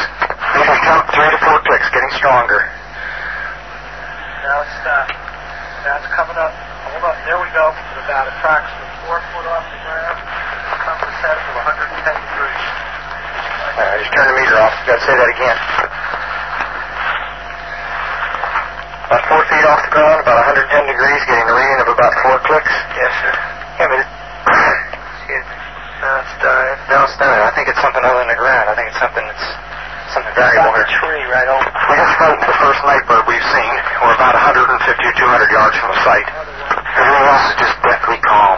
Meter 0.58 0.78
count, 0.84 1.06
three 1.13 1.30
to 1.30 1.39
four 1.46 1.62
clicks, 1.68 1.88
getting 1.94 2.12
stronger. 2.18 2.65
Now 4.44 4.65
it's 4.65 4.78
uh, 4.82 5.06
now 5.86 6.02
it's 6.02 6.10
coming 6.15 6.38
up. 6.42 6.52
Hold 6.89 7.06
up. 7.06 7.18
There 7.28 7.38
we 7.38 7.48
go. 7.54 7.70
It's 7.70 8.02
about 8.02 8.26
approximately 8.34 8.89
four 9.06 9.22
foot 9.32 9.46
off 9.46 9.63
the 9.70 9.80
ground. 9.86 10.18
Compass 10.84 11.18
head 11.22 11.38
of 11.38 11.54
110 11.54 12.18
degrees. 12.18 12.63
All 13.78 13.86
right, 13.86 14.00
just 14.02 14.12
turn 14.12 14.26
the 14.26 14.36
meter 14.42 14.58
off. 14.58 14.74
Got 14.89 14.98
to 14.98 15.04
say 15.06 15.15
that 15.15 15.30
again. 15.30 15.58
About 19.10 19.26
four 19.26 19.42
feet 19.50 19.59
off 19.70 19.82
the 19.86 19.94
ground, 19.94 20.20
about 20.26 20.38
110 20.58 20.90
degrees, 20.90 21.22
getting 21.30 21.46
a 21.48 21.56
reading 21.56 21.80
of 21.86 21.90
about 21.94 22.14
four 22.26 22.38
clicks. 22.50 22.74
Yes, 22.98 23.12
sir. 23.22 23.34
Yeah, 23.80 23.88
but 23.90 24.00
it, 24.02 24.10
Excuse 24.50 25.46
me. 25.46 25.56
Now 26.02 26.16
it's 26.26 26.34
dying. 26.42 26.78
no, 26.90 26.98
it's 27.06 27.18
not. 27.22 27.38
I 27.38 27.52
think 27.54 27.68
it's 27.70 27.82
something 27.84 28.02
other 28.02 28.20
than 28.26 28.32
the 28.34 28.40
ground. 28.40 28.66
I 28.72 28.74
think 28.76 28.88
it's 28.90 29.00
something 29.02 29.26
that's 29.26 29.48
Something 30.10 30.34
variable 30.34 30.74
here. 30.74 30.90
tree 30.98 31.22
right 31.30 31.46
over. 31.54 31.70
We 31.70 31.94
just 32.02 32.18
to 32.18 32.34
the 32.50 32.58
first 32.66 32.82
night 32.82 33.06
bird 33.06 33.30
we've 33.30 33.46
seen. 33.54 33.74
We're 34.02 34.18
about 34.18 34.34
150 34.34 34.74
or 34.74 35.14
200 35.22 35.54
yards 35.54 35.78
from 35.78 35.94
the 35.94 36.02
site. 36.02 36.26
Everything 36.98 37.26
else 37.30 37.46
is 37.54 37.58
just 37.62 37.76
deathly 37.86 38.18
calm. 38.26 38.58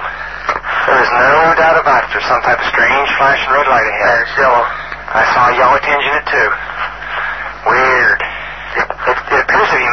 There 0.88 0.95
is 1.04 1.12
no 1.12 1.52
doubt 1.60 1.76
about 1.76 2.08
it. 2.08 2.15
There's 2.15 2.24
some 2.32 2.39
type 2.47 2.56
of 2.56 2.67
strange 2.71 3.10
flashing 3.19 3.52
red 3.52 3.67
light 3.67 3.84
ahead. 3.84 4.15
There's 4.24 4.32
yellow. 4.39 4.63
I 5.12 5.24
saw 5.36 5.52
a 5.52 5.54
yellow 5.60 5.80
tinge 5.84 6.06
in 6.08 6.15
it 6.24 6.28
too. 6.32 6.50
Weird. 7.67 8.19
It, 8.71 8.88
it, 8.88 9.17
it 9.36 9.39
appears 9.43 9.67
to 9.67 9.76
be 9.76 9.88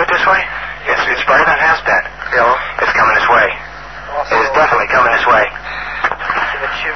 maybe 0.00 0.08
moving 0.08 0.08
a 0.08 0.08
little 0.08 0.08
bit 0.08 0.08
this 0.16 0.24
way. 0.26 0.40
It's, 0.88 1.04
it's 1.12 1.24
than 1.28 1.44
it 1.44 1.60
has 1.60 1.80
been. 1.84 2.04
Yellow. 2.32 2.56
It's 2.80 2.92
coming 2.96 3.14
this 3.20 3.28
way. 3.28 3.48
Also, 4.16 4.32
It 4.32 4.42
is 4.48 4.52
definitely 4.56 4.88
coming 4.88 5.12
this 5.12 5.26
way. 5.28 5.44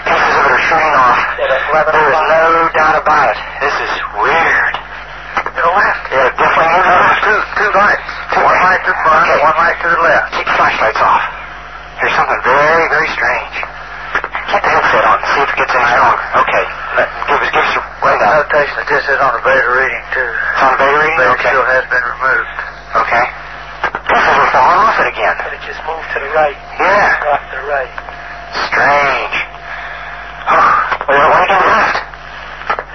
Pieces 0.05 0.35
of 0.35 0.45
it 0.45 0.53
are 0.53 0.65
shooting 0.65 0.95
off. 0.97 1.19
at 1.39 1.51
11 1.71 1.93
There 1.93 2.11
is 2.13 2.23
no 2.33 2.45
doubt 2.75 2.97
about 3.01 3.27
it. 3.33 3.39
This 3.61 3.77
is 3.77 3.93
weird. 4.17 4.75
to 5.45 5.61
the 5.61 5.73
left. 5.75 6.03
Yeah, 6.11 6.29
definitely 6.35 6.71
moving 6.73 6.91
the 6.91 7.05
left. 7.05 7.21
Two, 7.25 7.39
two 7.61 7.71
lights. 7.77 8.07
Two 8.35 8.43
one 8.45 8.59
light 8.65 8.81
to 8.85 8.91
the 8.91 8.99
front, 9.05 9.25
Okay. 9.29 9.39
one 9.45 9.57
light 9.61 9.79
to 9.85 9.89
the 9.93 10.01
left. 10.03 10.27
Keep 10.35 10.47
the 10.49 10.57
flashlights 10.59 11.01
off. 11.05 11.25
There's 12.01 12.17
something 12.19 12.41
very, 12.43 12.87
very 12.91 13.09
strange. 13.15 13.55
Get 14.51 14.61
the 14.65 14.71
headset 14.71 15.05
on. 15.07 15.17
See 15.35 15.41
if 15.45 15.51
it 15.55 15.57
gets 15.61 15.73
any 15.75 15.87
stronger. 15.95 16.25
Okay. 16.45 16.65
Let, 16.99 17.09
give 17.29 17.39
us, 17.43 17.51
give 17.55 17.65
us 17.65 17.73
your 17.75 17.85
rundown. 18.03 18.33
Notation 18.45 18.75
that 18.83 18.89
this 18.91 19.05
is 19.09 19.19
on 19.21 19.33
a 19.35 19.43
beta 19.45 19.69
reading 19.79 20.05
too. 20.15 20.31
It's 20.31 20.63
on 20.63 20.73
beta 20.79 20.97
reading? 20.99 21.19
Beta 21.19 21.33
Okay. 21.39 21.51
still 21.55 21.67
has 21.67 21.85
been 21.91 22.05
removed. 22.05 22.55
Okay. 22.95 23.27
This 24.07 24.23
is 24.23 24.55
off 24.55 24.97
it 25.03 25.09
again. 25.11 25.35
But 25.43 25.51
it 25.55 25.63
just 25.67 25.83
moved 25.83 26.07
to 26.15 26.19
the 26.23 26.31
right. 26.31 26.59
Yeah. 26.79 27.35
Off 27.35 27.43
to 27.51 27.57
the 27.59 27.67
right. 27.67 27.91
Strange. 28.71 29.35
Oh, 30.47 30.73
well, 31.11 31.29
why 31.35 31.43
to 31.49 31.57
the 31.59 31.69
left? 31.75 31.97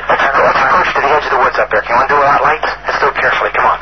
Let's, 0.07 0.23
let's 0.23 0.61
approach 0.63 0.89
to 0.95 1.01
the 1.03 1.11
edge 1.11 1.25
of 1.27 1.33
the 1.35 1.41
woods 1.43 1.57
up 1.59 1.67
there. 1.69 1.83
Can 1.83 1.93
you 1.93 1.99
want 1.99 2.07
to 2.07 2.13
do 2.15 2.17
it 2.17 2.23
without 2.23 2.43
lights? 2.45 2.69
Let's 2.87 2.99
do 3.01 3.07
it 3.11 3.17
carefully. 3.19 3.51
Come 3.57 3.67
on. 3.67 3.79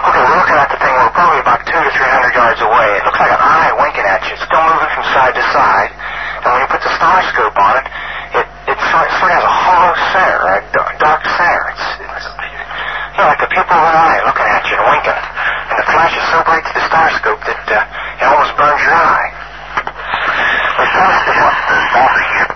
Okay, 0.00 0.22
we're 0.24 0.38
looking 0.40 0.58
at 0.60 0.68
the 0.72 0.78
thing. 0.80 0.92
We're 0.92 1.14
probably 1.16 1.40
about 1.40 1.60
two 1.64 1.80
to 1.80 1.90
three 1.96 2.10
hundred 2.10 2.32
yards 2.36 2.60
away. 2.60 2.88
It 3.00 3.04
looks 3.04 3.20
like 3.20 3.32
an 3.32 3.40
eye 3.40 3.72
winking 3.80 4.04
at 4.04 4.20
you. 4.28 4.36
It's 4.36 4.44
still 4.44 4.64
moving 4.64 4.90
from 4.92 5.04
side 5.12 5.34
to 5.36 5.44
side. 5.56 5.92
And 6.44 6.48
when 6.52 6.60
you 6.64 6.68
put 6.72 6.80
the 6.84 6.92
star 6.96 7.20
scope 7.32 7.56
on 7.56 7.74
it, 7.80 7.86
it, 8.40 8.46
it 8.72 8.78
sort, 8.92 9.08
sort 9.20 9.28
of 9.28 9.36
has 9.40 9.44
a 9.44 9.54
hollow 9.60 9.92
center, 10.12 10.40
a 10.40 10.56
dark, 10.72 10.92
dark 11.00 11.20
center. 11.36 11.64
It's, 11.68 11.86
like 13.26 13.40
the 13.40 13.50
pupil 13.52 13.76
of 13.76 13.86
an 13.90 13.96
eye 13.96 14.20
looking 14.24 14.48
at 14.48 14.62
you 14.70 14.76
and 14.76 14.86
winking. 14.90 15.20
And 15.70 15.76
the 15.80 15.86
flash 15.90 16.14
is 16.16 16.26
so 16.32 16.38
bright 16.46 16.64
to 16.64 16.72
the 16.74 16.84
star 16.88 17.06
scope 17.20 17.42
that 17.44 17.60
uh, 17.68 18.20
it 18.20 18.26
almost 18.26 18.52
burns 18.56 18.80
your 18.84 18.94
eye. 18.96 19.28
We 20.80 20.86
passed 20.88 21.24
the, 21.28 21.34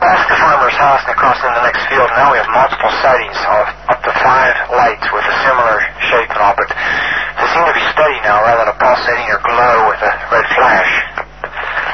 passed 0.00 0.26
the 0.28 0.38
farmer's 0.40 0.76
house 0.80 1.02
and 1.04 1.12
across 1.12 1.38
in 1.44 1.52
the 1.52 1.64
next 1.68 1.82
field. 1.92 2.08
Now 2.16 2.32
we 2.32 2.38
have 2.40 2.48
multiple 2.50 2.92
sightings 3.04 3.36
of 3.44 3.64
up 3.92 4.00
to 4.00 4.12
five 4.24 4.54
lights 4.72 5.06
with 5.12 5.24
a 5.28 5.34
similar 5.44 5.76
shape 6.08 6.30
and 6.32 6.40
all, 6.40 6.56
but 6.56 6.68
they 6.72 7.46
seem 7.52 7.64
to 7.68 7.74
be 7.76 7.84
steady 7.92 8.18
now 8.24 8.40
rather 8.44 8.64
than 8.64 8.72
a 8.72 8.78
pulsating 8.80 9.28
or 9.28 9.40
glow 9.44 9.76
with 9.92 10.00
a 10.00 10.12
red 10.32 10.46
flash. 10.56 10.92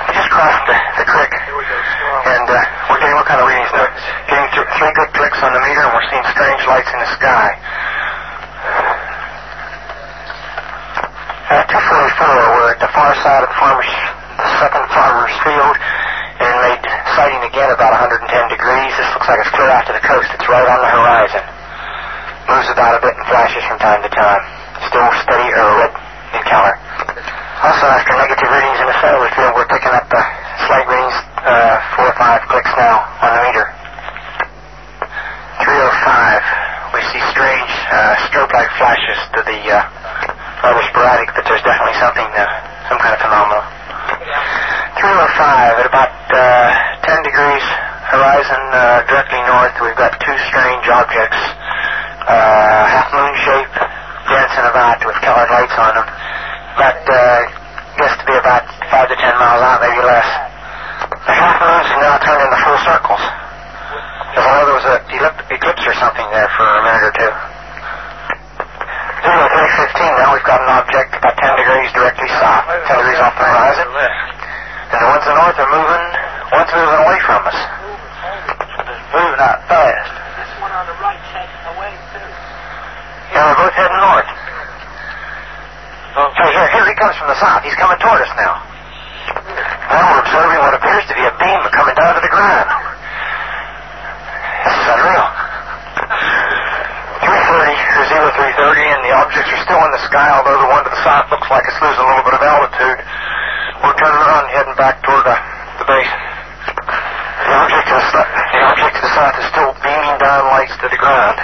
We 0.06 0.10
just 0.14 0.30
crossed 0.30 0.64
the, 0.70 0.76
the 1.02 1.06
creek, 1.10 1.32
Here 1.34 1.56
we 1.58 1.64
go, 1.66 1.74
slow. 1.74 2.30
and 2.30 2.46
uh, 2.46 2.58
we're 2.90 3.00
getting 3.02 3.18
what 3.18 3.26
kind 3.26 3.40
of 3.42 3.46
readings 3.50 3.70
now? 3.74 3.86
Getting 4.30 4.48
th- 4.54 4.70
three 4.78 4.92
good 4.94 5.10
clicks 5.18 5.40
on 5.42 5.50
the 5.54 5.62
meter, 5.66 5.82
and 5.82 5.92
we're 5.94 6.06
seeing 6.14 6.26
strange 6.30 6.62
lights 6.70 6.90
in 6.94 6.98
the 7.02 7.10
sky. 7.18 7.48
Uh, 11.50 11.66
244, 11.66 12.62
we're 12.62 12.70
at 12.70 12.78
the 12.78 12.86
far 12.94 13.10
side 13.26 13.42
of 13.42 13.50
the 13.50 13.58
farmer's, 13.58 13.90
the 14.38 14.50
second 14.62 14.86
farmer's 14.94 15.34
field, 15.42 15.74
and 16.38 16.54
made 16.62 16.78
sighting 17.18 17.42
again 17.42 17.74
about 17.74 17.90
110 17.90 18.22
degrees. 18.54 18.92
This 18.94 19.10
looks 19.18 19.26
like 19.26 19.42
it's 19.42 19.50
clear 19.50 19.66
out 19.66 19.82
to 19.90 19.94
the 19.98 20.04
coast. 20.06 20.30
It's 20.30 20.46
right 20.46 20.62
on 20.62 20.78
the 20.78 20.92
horizon. 20.94 21.42
Moves 22.46 22.70
about 22.70 22.94
a 22.94 23.02
bit 23.02 23.18
and 23.18 23.26
flashes 23.26 23.66
from 23.66 23.82
time 23.82 23.98
to 23.98 24.10
time. 24.14 24.42
Still 24.94 25.10
steady 25.26 25.50
red 25.50 25.90
in 26.38 26.42
color. 26.46 26.78
Also, 27.66 27.98
after 27.98 28.14
negative 28.14 28.46
readings 28.46 28.78
in 28.78 28.86
the 28.86 28.98
the 29.02 29.30
field, 29.34 29.50
we're 29.58 29.66
picking 29.74 29.90
up 29.90 30.06
uh, 30.06 30.22
slight 30.70 30.86
readings, 30.86 31.18
uh, 31.42 31.82
four 31.98 32.14
or 32.14 32.16
five 32.16 32.46
clicks 32.46 32.70
now 32.78 33.02
on 33.26 33.30
the 33.34 33.42
meter. 33.50 33.66
305, 35.66 36.94
we 36.94 37.02
see 37.10 37.18
strange 37.34 37.74
uh, 37.90 38.14
strobe-like 38.30 38.70
flashes 38.78 39.18
to 39.34 39.42
the 39.42 39.58
uh, 39.66 39.99
rather 40.62 40.84
sporadic, 40.92 41.28
but 41.34 41.44
there's 41.48 41.64
definitely 41.64 41.96
something, 42.00 42.28
uh, 42.36 42.44
some 42.88 42.98
kind 43.00 43.14
of 43.16 43.20
phenomenon. 43.20 43.64
305 45.00 45.80
at 45.80 45.86
about 45.88 46.12
uh, 46.32 47.08
10 47.08 47.24
degrees 47.24 47.64
horizon 48.10 48.62
uh, 48.74 49.00
directly 49.06 49.40
north. 49.48 49.72
We've 49.80 49.96
got 49.96 50.18
two 50.20 50.36
strange 50.50 50.84
objects, 50.90 51.40
uh, 52.26 52.82
half 52.90 53.08
moon 53.14 53.32
shape, 53.46 53.74
dancing 54.28 54.66
about 54.68 55.00
with 55.06 55.16
colored 55.24 55.48
lights 55.48 55.76
on 55.78 55.94
them. 55.96 56.08
About, 56.76 57.00
uh, 57.06 57.40
guess 57.96 58.12
to 58.20 58.24
be 58.28 58.36
about 58.36 58.66
5 58.90 59.08
to 59.08 59.16
10 59.16 59.40
miles 59.40 59.62
out, 59.64 59.78
maybe 59.80 60.02
less. 60.04 60.28
The 61.24 61.34
half 61.38 61.56
moons 61.62 61.86
have 61.88 62.00
now 62.04 62.16
turned 62.20 62.42
into 62.44 62.58
full 62.60 62.80
circles. 62.84 63.24
As 64.36 64.42
though 64.44 64.64
there 64.68 64.76
was 64.76 64.86
an 64.86 65.00
eclipse 65.50 65.84
or 65.86 65.94
something 65.96 66.28
there 66.30 66.50
for 66.54 66.66
a 66.66 66.82
minute 66.84 67.04
or 67.08 67.14
two. 67.16 67.32
Zero 69.20 69.44
three 69.52 69.70
fifteen. 69.76 70.12
Now 70.16 70.19
we've 70.40 70.48
got 70.48 70.64
an 70.64 70.72
object 70.72 71.12
about 71.20 71.36
10 71.36 71.52
degrees 71.60 71.92
directly 71.92 72.24
south, 72.40 72.64
10 72.64 72.96
degrees 72.96 73.20
off 73.20 73.36
the 73.36 73.44
horizon. 73.44 73.92
And 73.92 74.98
the 75.04 75.08
ones 75.12 75.20
to 75.20 75.28
the 75.28 75.36
north 75.36 75.58
are 75.60 75.68
moving, 75.68 76.06
one's 76.48 76.72
moving 76.72 77.00
away 77.04 77.20
from 77.28 77.44
us. 77.44 77.58
Moving 79.12 79.36
out 79.36 79.60
fast. 79.68 80.08
This 80.40 80.48
one 80.64 80.72
on 80.72 80.88
the 80.88 80.96
right's 80.96 81.28
heading 81.28 81.60
away 81.76 81.92
too. 82.16 82.24
Yeah, 83.36 83.52
we're 83.52 83.68
both 83.68 83.76
heading 83.76 84.00
north. 84.00 84.32
So 86.16 86.44
here, 86.48 86.68
here 86.72 86.86
he 86.88 86.96
comes 86.96 87.20
from 87.20 87.28
the 87.28 87.36
south. 87.36 87.60
He's 87.60 87.76
coming 87.76 88.00
toward 88.00 88.24
us 88.24 88.32
now. 88.40 88.64
Now 89.92 90.08
we're 90.08 90.24
observing 90.24 90.56
what 90.64 90.72
appears 90.72 91.04
to 91.04 91.14
be 91.20 91.24
a 91.28 91.34
beam 91.36 91.60
coming 91.68 91.96
down 92.00 92.16
to 92.16 92.22
the 92.24 92.32
ground. 92.32 92.68
This 94.64 94.72
is 94.72 94.88
unreal. 94.88 95.28
330 97.28 98.24
or 98.24 98.49
0330, 98.60 98.92
and 98.92 99.00
the 99.08 99.14
objects 99.16 99.48
are 99.48 99.62
still 99.64 99.80
in 99.80 99.92
the 99.96 100.04
sky, 100.04 100.28
although 100.36 100.60
the 100.60 100.68
one 100.68 100.84
to 100.84 100.92
the 100.92 101.00
south 101.00 101.32
looks 101.32 101.48
like 101.48 101.64
it's 101.64 101.80
losing 101.80 102.04
a 102.04 102.08
little 102.12 102.26
bit 102.28 102.36
of 102.36 102.44
altitude. 102.44 103.00
We're 103.80 103.96
turning 103.96 104.20
around 104.20 104.44
and 104.44 104.52
heading 104.52 104.76
back 104.76 105.00
toward 105.00 105.24
the, 105.24 105.36
the 105.80 105.86
base. 105.88 106.12
The 106.12 107.56
object, 107.56 107.88
to 107.88 107.96
the, 107.96 108.20
the 108.20 108.60
object 108.68 108.92
to 109.00 109.02
the 109.08 109.12
south 109.16 109.36
is 109.40 109.48
still 109.48 109.72
beaming 109.80 110.16
down 110.20 110.44
lights 110.52 110.76
to 110.76 110.92
the 110.92 111.00
ground. 111.00 111.40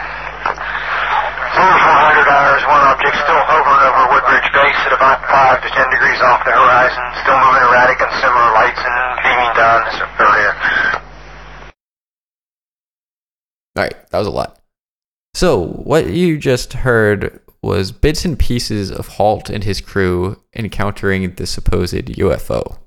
0400 1.56 2.28
hours, 2.28 2.60
one 2.68 2.84
object 2.84 3.16
still 3.16 3.42
hovering 3.48 3.80
over 3.80 4.02
Woodbridge 4.12 4.48
Base 4.52 4.80
at 4.84 4.92
about 4.92 5.24
5 5.24 5.64
to 5.64 5.68
10 5.72 5.96
degrees 5.96 6.20
off 6.20 6.44
the 6.44 6.52
horizon, 6.52 7.00
still 7.24 7.40
moving 7.40 7.64
erratic 7.64 7.96
and 7.96 8.12
similar 8.20 8.48
lights 8.60 8.82
and 8.84 8.96
beaming 9.24 9.52
down 9.56 9.78
this 9.88 9.98
area. 10.20 10.52
All 13.72 13.88
right, 13.88 13.96
that 14.12 14.20
was 14.20 14.28
a 14.28 14.36
lot. 14.36 14.60
So, 15.36 15.66
what 15.66 16.08
you 16.08 16.38
just 16.38 16.72
heard 16.72 17.42
was 17.60 17.92
bits 17.92 18.24
and 18.24 18.38
pieces 18.38 18.90
of 18.90 19.06
Halt 19.06 19.50
and 19.50 19.62
his 19.62 19.82
crew 19.82 20.40
encountering 20.54 21.34
the 21.34 21.46
supposed 21.46 21.92
UFO. 21.92 22.78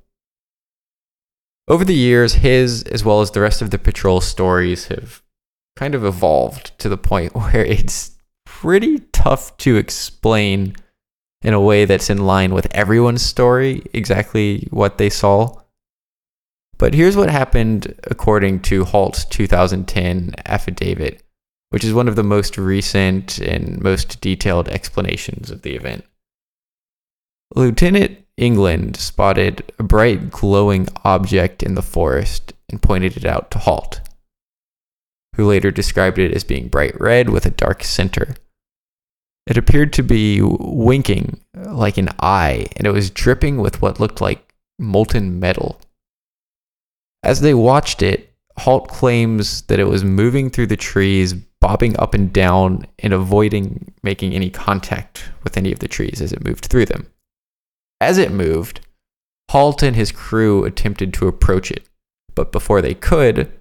Over 1.68 1.86
the 1.86 1.94
years, 1.94 2.34
his, 2.34 2.82
as 2.86 3.06
well 3.06 3.22
as 3.22 3.30
the 3.30 3.42
rest 3.42 3.62
of 3.62 3.70
the 3.70 3.78
patrol 3.78 4.20
stories, 4.20 4.88
have 4.88 5.22
kind 5.76 5.94
of 5.94 6.04
evolved 6.04 6.72
to 6.80 6.90
the 6.90 6.98
point 6.98 7.36
where 7.36 7.64
it's 7.64 8.18
pretty 8.48 8.98
tough 9.14 9.56
to 9.58 9.78
explain 9.78 10.76
in 11.44 11.54
a 11.54 11.62
way 11.62 11.86
that's 11.86 12.10
in 12.10 12.26
line 12.26 12.52
with 12.52 12.68
everyone's 12.74 13.22
story 13.22 13.84
exactly 13.94 14.68
what 14.72 14.98
they 14.98 15.12
saw. 15.12 15.56
But 16.80 16.96
here's 16.96 17.16
what 17.16 17.30
happened 17.30 17.94
according 18.06 18.62
to 18.62 18.86
Halt's 18.86 19.24
2010 19.26 20.34
affidavit, 20.48 21.22
which 21.69 21.84
is 21.84 21.93
one 21.93 22.08
of 22.08 22.15
the 22.15 22.23
most 22.23 22.58
recent 22.58 23.38
and 23.39 23.82
most 23.82 24.21
detailed 24.21 24.67
explanations 24.69 25.51
of 25.51 25.62
the 25.62 25.75
event. 25.75 26.03
Lieutenant 27.55 28.25
Englund 28.39 28.95
spotted 28.95 29.71
a 29.77 29.84
bright 29.84 30.32
glowing 30.32 30.88
object 31.03 31.62
in 31.62 31.75
the 31.75 31.82
forest 31.82 32.53
and 32.69 32.82
pointed 32.82 33.17
it 33.17 33.25
out 33.25 33.51
to 33.51 33.60
Halt, 33.60 34.01
who 35.36 35.45
later 35.45 35.71
described 35.71 36.19
it 36.19 36.34
as 36.34 36.43
being 36.43 36.67
bright 36.67 36.99
red 36.99 37.29
with 37.29 37.45
a 37.45 37.51
dark 37.51 37.84
center. 37.84 38.36
It 39.47 39.58
appeared 39.58 39.93
to 39.93 40.03
be 40.03 40.41
winking 40.41 41.39
like 41.55 41.97
an 41.97 42.10
eye, 42.19 42.67
and 42.77 42.86
it 42.86 42.91
was 42.91 43.10
dripping 43.10 43.58
with 43.58 43.82
what 43.82 43.99
looked 43.99 44.21
like 44.21 44.53
molten 44.77 45.39
metal. 45.39 45.82
As 47.23 47.41
they 47.41 47.53
watched 47.53 48.01
it, 48.01 48.34
Halt 48.58 48.88
claims 48.89 49.63
that 49.63 49.79
it 49.79 49.88
was 49.88 50.03
moving 50.03 50.49
through 50.49 50.67
the 50.67 50.77
trees, 50.77 51.34
bobbing 51.62 52.00
up 52.00 52.13
and 52.13 52.32
down, 52.32 52.86
and 53.00 53.13
avoiding 53.13 53.93
making 54.02 54.34
any 54.34 54.50
contact 54.50 55.26
with 55.43 55.58
any 55.58 55.72
of 55.72 55.80
the 55.80 55.88
trees 55.88 56.22
as 56.22 56.32
it 56.32 56.43
moved 56.45 56.65
through 56.65 56.86
them. 56.86 57.08
As 58.02 58.17
it 58.17 58.32
moved, 58.32 58.80
Halt 59.52 59.84
and 59.84 59.95
his 59.95 60.12
crew 60.12 60.63
attempted 60.63 61.13
to 61.15 61.28
approach 61.28 61.72
it, 61.72 61.84
but 62.36 62.52
before 62.52 62.82
they 62.82 62.93
could, 62.93 63.52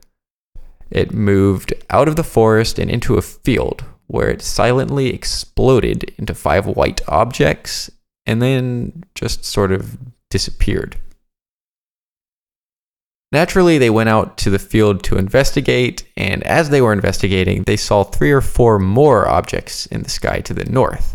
It 0.91 1.13
moved 1.13 1.75
out 1.91 2.09
of 2.09 2.17
the 2.17 2.25
forest 2.25 2.79
and 2.79 2.91
into 2.91 3.17
a 3.17 3.23
field 3.23 3.85
where 4.07 4.31
it 4.31 4.43
silently 4.43 5.09
exploded 5.09 6.15
into 6.17 6.35
five 6.35 6.67
white 6.67 7.01
objects 7.09 7.91
and 8.25 8.41
then 8.41 9.05
just 9.15 9.45
sort 9.45 9.71
of 9.71 9.99
disappeared. 10.31 10.97
Naturally, 13.31 13.77
they 13.77 13.91
went 13.91 14.09
out 14.09 14.39
to 14.39 14.51
the 14.51 14.59
field 14.59 15.03
to 15.05 15.19
investigate, 15.19 16.05
and 16.17 16.43
as 16.45 16.71
they 16.71 16.81
were 16.81 16.95
investigating, 16.95 17.63
they 17.65 17.77
saw 17.77 18.03
three 18.03 18.33
or 18.33 18.41
four 18.41 18.79
more 18.79 19.29
objects 19.29 19.85
in 19.87 20.03
the 20.03 20.09
sky 20.09 20.41
to 20.41 20.55
the 20.55 20.65
north. 20.65 21.15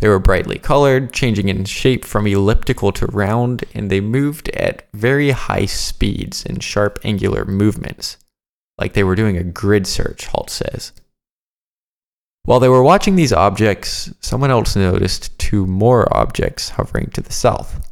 They 0.00 0.08
were 0.08 0.18
brightly 0.18 0.58
colored, 0.58 1.12
changing 1.12 1.48
in 1.48 1.64
shape 1.64 2.04
from 2.04 2.26
elliptical 2.26 2.92
to 2.92 3.06
round, 3.06 3.64
and 3.74 3.90
they 3.90 4.00
moved 4.00 4.48
at 4.50 4.88
very 4.92 5.30
high 5.30 5.66
speeds 5.66 6.44
and 6.44 6.62
sharp 6.62 6.98
angular 7.04 7.44
movements, 7.44 8.18
like 8.76 8.92
they 8.92 9.04
were 9.04 9.14
doing 9.14 9.36
a 9.36 9.44
grid 9.44 9.86
search, 9.86 10.26
Halt 10.26 10.50
says. 10.50 10.92
While 12.44 12.60
they 12.60 12.68
were 12.68 12.82
watching 12.82 13.16
these 13.16 13.32
objects, 13.32 14.12
someone 14.20 14.50
else 14.50 14.76
noticed 14.76 15.36
two 15.38 15.66
more 15.66 16.14
objects 16.16 16.70
hovering 16.70 17.10
to 17.10 17.20
the 17.20 17.32
south. 17.32 17.88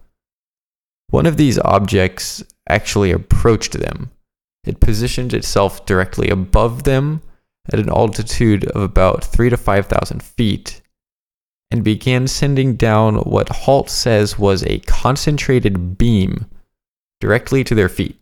One 1.09 1.27
of 1.27 1.37
these 1.37 1.59
objects 1.59 2.43
actually 2.69 3.11
approached 3.11 3.73
them. 3.73 4.11
It 4.65 4.81
positioned 4.81 5.35
itself 5.35 5.85
directly 5.87 6.31
above 6.31 6.85
them 6.85 7.21
at 7.73 7.79
an 7.79 7.91
altitude 7.91 8.65
of 8.71 8.83
about 8.83 9.25
three 9.25 9.51
to 9.51 9.57
5,000 9.57 10.23
feet 10.23 10.81
and 11.71 11.83
began 11.83 12.29
sending 12.29 12.77
down 12.77 13.17
what 13.17 13.49
Halt 13.49 13.91
says 13.91 14.39
was 14.39 14.63
a 14.65 14.79
concentrated 14.81 15.99
beam 15.99 16.47
directly 17.21 17.65
to 17.65 17.75
their 17.75 17.89
feet. 17.89 18.21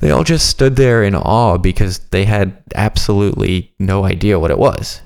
They 0.00 0.10
all 0.10 0.24
just 0.24 0.48
stood 0.48 0.76
there 0.76 1.02
in 1.02 1.14
awe 1.14 1.58
because 1.58 1.98
they 2.10 2.24
had 2.24 2.62
absolutely 2.74 3.74
no 3.78 4.04
idea 4.04 4.38
what 4.38 4.50
it 4.50 4.58
was. 4.58 5.00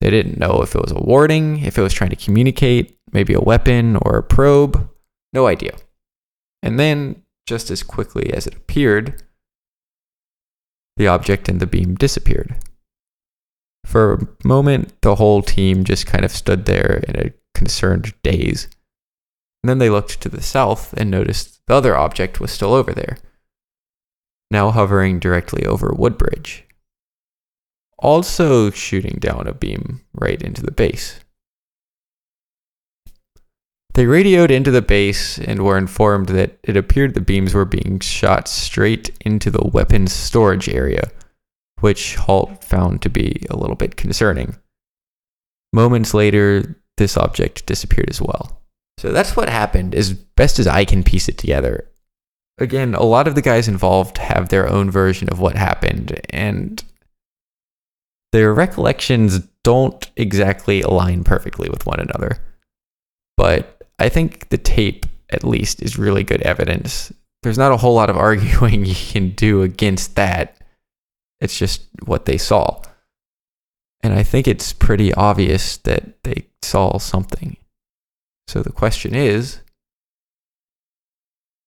They 0.00 0.10
didn't 0.10 0.38
know 0.38 0.62
if 0.62 0.74
it 0.74 0.80
was 0.80 0.90
a 0.90 0.98
warning, 0.98 1.60
if 1.60 1.78
it 1.78 1.82
was 1.82 1.92
trying 1.92 2.10
to 2.10 2.16
communicate, 2.16 2.98
maybe 3.12 3.34
a 3.34 3.40
weapon 3.40 3.96
or 3.96 4.18
a 4.18 4.22
probe. 4.22 4.88
No 5.32 5.46
idea. 5.46 5.72
And 6.62 6.78
then, 6.78 7.22
just 7.46 7.70
as 7.70 7.82
quickly 7.82 8.32
as 8.32 8.46
it 8.46 8.54
appeared, 8.54 9.22
the 10.96 11.08
object 11.08 11.48
and 11.48 11.60
the 11.60 11.66
beam 11.66 11.94
disappeared. 11.94 12.56
For 13.84 14.14
a 14.14 14.46
moment, 14.46 15.00
the 15.02 15.16
whole 15.16 15.42
team 15.42 15.84
just 15.84 16.06
kind 16.06 16.24
of 16.24 16.30
stood 16.30 16.66
there 16.66 17.02
in 17.08 17.16
a 17.16 17.32
concerned 17.54 18.14
daze. 18.22 18.68
And 19.62 19.70
then 19.70 19.78
they 19.78 19.90
looked 19.90 20.20
to 20.22 20.28
the 20.28 20.42
south 20.42 20.92
and 20.94 21.10
noticed 21.10 21.60
the 21.66 21.74
other 21.74 21.96
object 21.96 22.40
was 22.40 22.50
still 22.50 22.74
over 22.74 22.92
there, 22.92 23.18
now 24.50 24.70
hovering 24.70 25.18
directly 25.18 25.64
over 25.64 25.92
Woodbridge, 25.92 26.64
also 27.98 28.70
shooting 28.70 29.18
down 29.20 29.46
a 29.46 29.54
beam 29.54 30.02
right 30.12 30.42
into 30.42 30.62
the 30.62 30.72
base. 30.72 31.20
They 33.94 34.06
radioed 34.06 34.50
into 34.50 34.70
the 34.70 34.80
base 34.80 35.38
and 35.38 35.62
were 35.62 35.76
informed 35.76 36.28
that 36.28 36.58
it 36.62 36.76
appeared 36.76 37.12
the 37.12 37.20
beams 37.20 37.52
were 37.52 37.66
being 37.66 38.00
shot 38.00 38.48
straight 38.48 39.10
into 39.20 39.50
the 39.50 39.68
weapons 39.68 40.12
storage 40.12 40.68
area, 40.68 41.10
which 41.80 42.16
Halt 42.16 42.64
found 42.64 43.02
to 43.02 43.10
be 43.10 43.44
a 43.50 43.56
little 43.56 43.76
bit 43.76 43.96
concerning. 43.96 44.56
Moments 45.74 46.14
later, 46.14 46.80
this 46.96 47.18
object 47.18 47.66
disappeared 47.66 48.08
as 48.08 48.20
well. 48.20 48.62
So 48.98 49.12
that's 49.12 49.36
what 49.36 49.48
happened, 49.48 49.94
as 49.94 50.14
best 50.14 50.58
as 50.58 50.66
I 50.66 50.84
can 50.84 51.02
piece 51.02 51.28
it 51.28 51.36
together. 51.36 51.88
Again, 52.58 52.94
a 52.94 53.02
lot 53.02 53.26
of 53.26 53.34
the 53.34 53.42
guys 53.42 53.68
involved 53.68 54.18
have 54.18 54.48
their 54.48 54.68
own 54.68 54.90
version 54.90 55.28
of 55.28 55.40
what 55.40 55.56
happened, 55.56 56.20
and 56.30 56.82
their 58.32 58.54
recollections 58.54 59.40
don't 59.64 60.10
exactly 60.16 60.80
align 60.80 61.24
perfectly 61.24 61.68
with 61.68 61.84
one 61.84 62.00
another. 62.00 62.38
But 63.36 63.81
I 63.98 64.08
think 64.08 64.48
the 64.48 64.58
tape, 64.58 65.06
at 65.30 65.44
least, 65.44 65.82
is 65.82 65.98
really 65.98 66.24
good 66.24 66.42
evidence. 66.42 67.12
There's 67.42 67.58
not 67.58 67.72
a 67.72 67.76
whole 67.76 67.94
lot 67.94 68.10
of 68.10 68.16
arguing 68.28 68.84
you 68.84 68.94
can 68.94 69.30
do 69.30 69.62
against 69.62 70.16
that. 70.16 70.56
It's 71.40 71.58
just 71.58 71.82
what 72.04 72.24
they 72.24 72.38
saw. 72.38 72.80
And 74.02 74.14
I 74.14 74.22
think 74.22 74.48
it's 74.48 74.72
pretty 74.72 75.14
obvious 75.14 75.76
that 75.78 76.22
they 76.24 76.46
saw 76.62 76.98
something. 76.98 77.56
So 78.48 78.62
the 78.62 78.72
question 78.72 79.14
is 79.14 79.60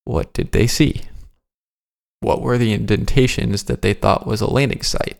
what 0.03 0.33
did 0.33 0.51
they 0.51 0.67
see? 0.67 1.01
What 2.19 2.41
were 2.41 2.57
the 2.57 2.73
indentations 2.73 3.63
that 3.63 3.81
they 3.81 3.93
thought 3.93 4.27
was 4.27 4.41
a 4.41 4.49
landing 4.49 4.83
site? 4.83 5.19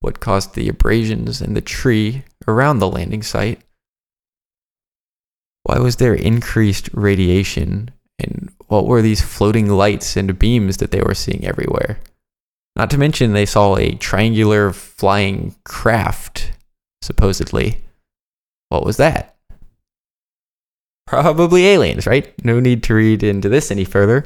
What 0.00 0.20
caused 0.20 0.54
the 0.54 0.68
abrasions 0.68 1.42
in 1.42 1.54
the 1.54 1.60
tree 1.60 2.24
around 2.46 2.78
the 2.78 2.88
landing 2.88 3.22
site? 3.22 3.60
Why 5.68 5.80
was 5.80 5.96
there 5.96 6.14
increased 6.14 6.88
radiation? 6.94 7.90
And 8.18 8.50
what 8.68 8.86
were 8.86 9.02
these 9.02 9.20
floating 9.20 9.68
lights 9.68 10.16
and 10.16 10.38
beams 10.38 10.78
that 10.78 10.92
they 10.92 11.02
were 11.02 11.14
seeing 11.14 11.44
everywhere? 11.44 12.00
Not 12.74 12.88
to 12.90 12.98
mention, 12.98 13.34
they 13.34 13.44
saw 13.44 13.76
a 13.76 13.94
triangular 13.96 14.72
flying 14.72 15.56
craft, 15.66 16.52
supposedly. 17.02 17.82
What 18.70 18.86
was 18.86 18.96
that? 18.96 19.36
Probably 21.06 21.66
aliens, 21.66 22.06
right? 22.06 22.32
No 22.42 22.60
need 22.60 22.82
to 22.84 22.94
read 22.94 23.22
into 23.22 23.50
this 23.50 23.70
any 23.70 23.84
further. 23.84 24.24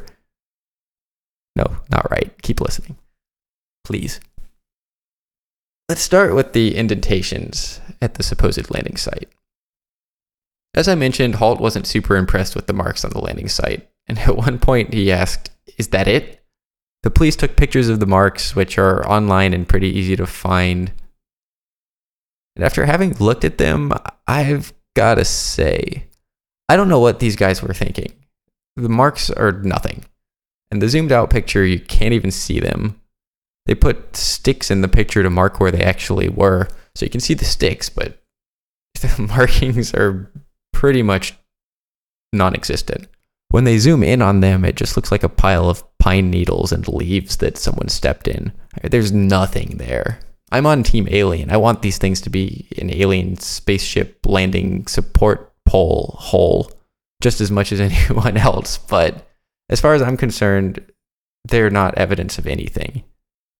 No, 1.56 1.64
not 1.90 2.08
right. 2.08 2.30
Keep 2.42 2.60
listening. 2.60 2.96
Please. 3.82 4.20
Let's 5.88 6.02
start 6.02 6.36
with 6.36 6.52
the 6.52 6.76
indentations 6.76 7.80
at 8.00 8.14
the 8.14 8.22
supposed 8.22 8.70
landing 8.70 8.96
site. 8.96 9.28
As 10.74 10.88
I 10.88 10.94
mentioned, 10.94 11.36
Halt 11.36 11.60
wasn't 11.60 11.86
super 11.86 12.16
impressed 12.16 12.54
with 12.54 12.66
the 12.66 12.72
marks 12.72 13.04
on 13.04 13.10
the 13.10 13.20
landing 13.20 13.48
site, 13.48 13.88
and 14.06 14.18
at 14.20 14.36
one 14.36 14.58
point 14.58 14.94
he 14.94 15.12
asked, 15.12 15.50
Is 15.78 15.88
that 15.88 16.08
it? 16.08 16.42
The 17.02 17.10
police 17.10 17.36
took 17.36 17.56
pictures 17.56 17.88
of 17.88 18.00
the 18.00 18.06
marks, 18.06 18.54
which 18.54 18.78
are 18.78 19.06
online 19.08 19.54
and 19.54 19.68
pretty 19.68 19.88
easy 19.88 20.14
to 20.16 20.26
find. 20.26 20.92
And 22.54 22.64
after 22.64 22.86
having 22.86 23.14
looked 23.14 23.44
at 23.44 23.58
them, 23.58 23.92
I've 24.28 24.72
got 24.94 25.16
to 25.16 25.24
say, 25.24 26.06
I 26.68 26.76
don't 26.76 26.88
know 26.88 27.00
what 27.00 27.18
these 27.18 27.34
guys 27.34 27.60
were 27.60 27.74
thinking. 27.74 28.12
The 28.76 28.88
marks 28.88 29.30
are 29.30 29.52
nothing. 29.52 30.04
And 30.70 30.80
the 30.80 30.88
zoomed 30.88 31.12
out 31.12 31.28
picture, 31.28 31.64
you 31.64 31.80
can't 31.80 32.14
even 32.14 32.30
see 32.30 32.60
them. 32.60 33.00
They 33.66 33.74
put 33.74 34.16
sticks 34.16 34.70
in 34.70 34.80
the 34.80 34.88
picture 34.88 35.22
to 35.22 35.30
mark 35.30 35.60
where 35.60 35.70
they 35.70 35.82
actually 35.82 36.28
were. 36.28 36.68
So 36.94 37.04
you 37.04 37.10
can 37.10 37.20
see 37.20 37.34
the 37.34 37.44
sticks, 37.44 37.88
but 37.88 38.22
the 39.00 39.22
markings 39.22 39.92
are 39.92 40.30
pretty 40.72 41.02
much 41.02 41.34
non 42.32 42.54
existent. 42.54 43.08
When 43.50 43.64
they 43.64 43.78
zoom 43.78 44.02
in 44.02 44.22
on 44.22 44.40
them, 44.40 44.64
it 44.64 44.76
just 44.76 44.96
looks 44.96 45.12
like 45.12 45.22
a 45.22 45.28
pile 45.28 45.68
of 45.68 45.84
pine 45.98 46.30
needles 46.30 46.72
and 46.72 46.88
leaves 46.88 47.36
that 47.36 47.58
someone 47.58 47.88
stepped 47.88 48.26
in. 48.26 48.52
There's 48.82 49.12
nothing 49.12 49.76
there. 49.76 50.20
I'm 50.50 50.66
on 50.66 50.82
Team 50.82 51.06
Alien. 51.10 51.50
I 51.50 51.56
want 51.58 51.82
these 51.82 51.98
things 51.98 52.20
to 52.22 52.30
be 52.30 52.68
an 52.78 52.92
alien 52.92 53.38
spaceship 53.38 54.24
landing 54.26 54.86
support 54.86 55.52
pole 55.66 56.16
hole 56.18 56.70
just 57.22 57.40
as 57.40 57.50
much 57.50 57.72
as 57.72 57.80
anyone 58.08 58.36
else. 58.36 58.78
But 58.78 59.26
as 59.68 59.80
far 59.80 59.94
as 59.94 60.02
I'm 60.02 60.16
concerned, 60.16 60.80
they're 61.44 61.70
not 61.70 61.96
evidence 61.96 62.38
of 62.38 62.46
anything. 62.46 63.04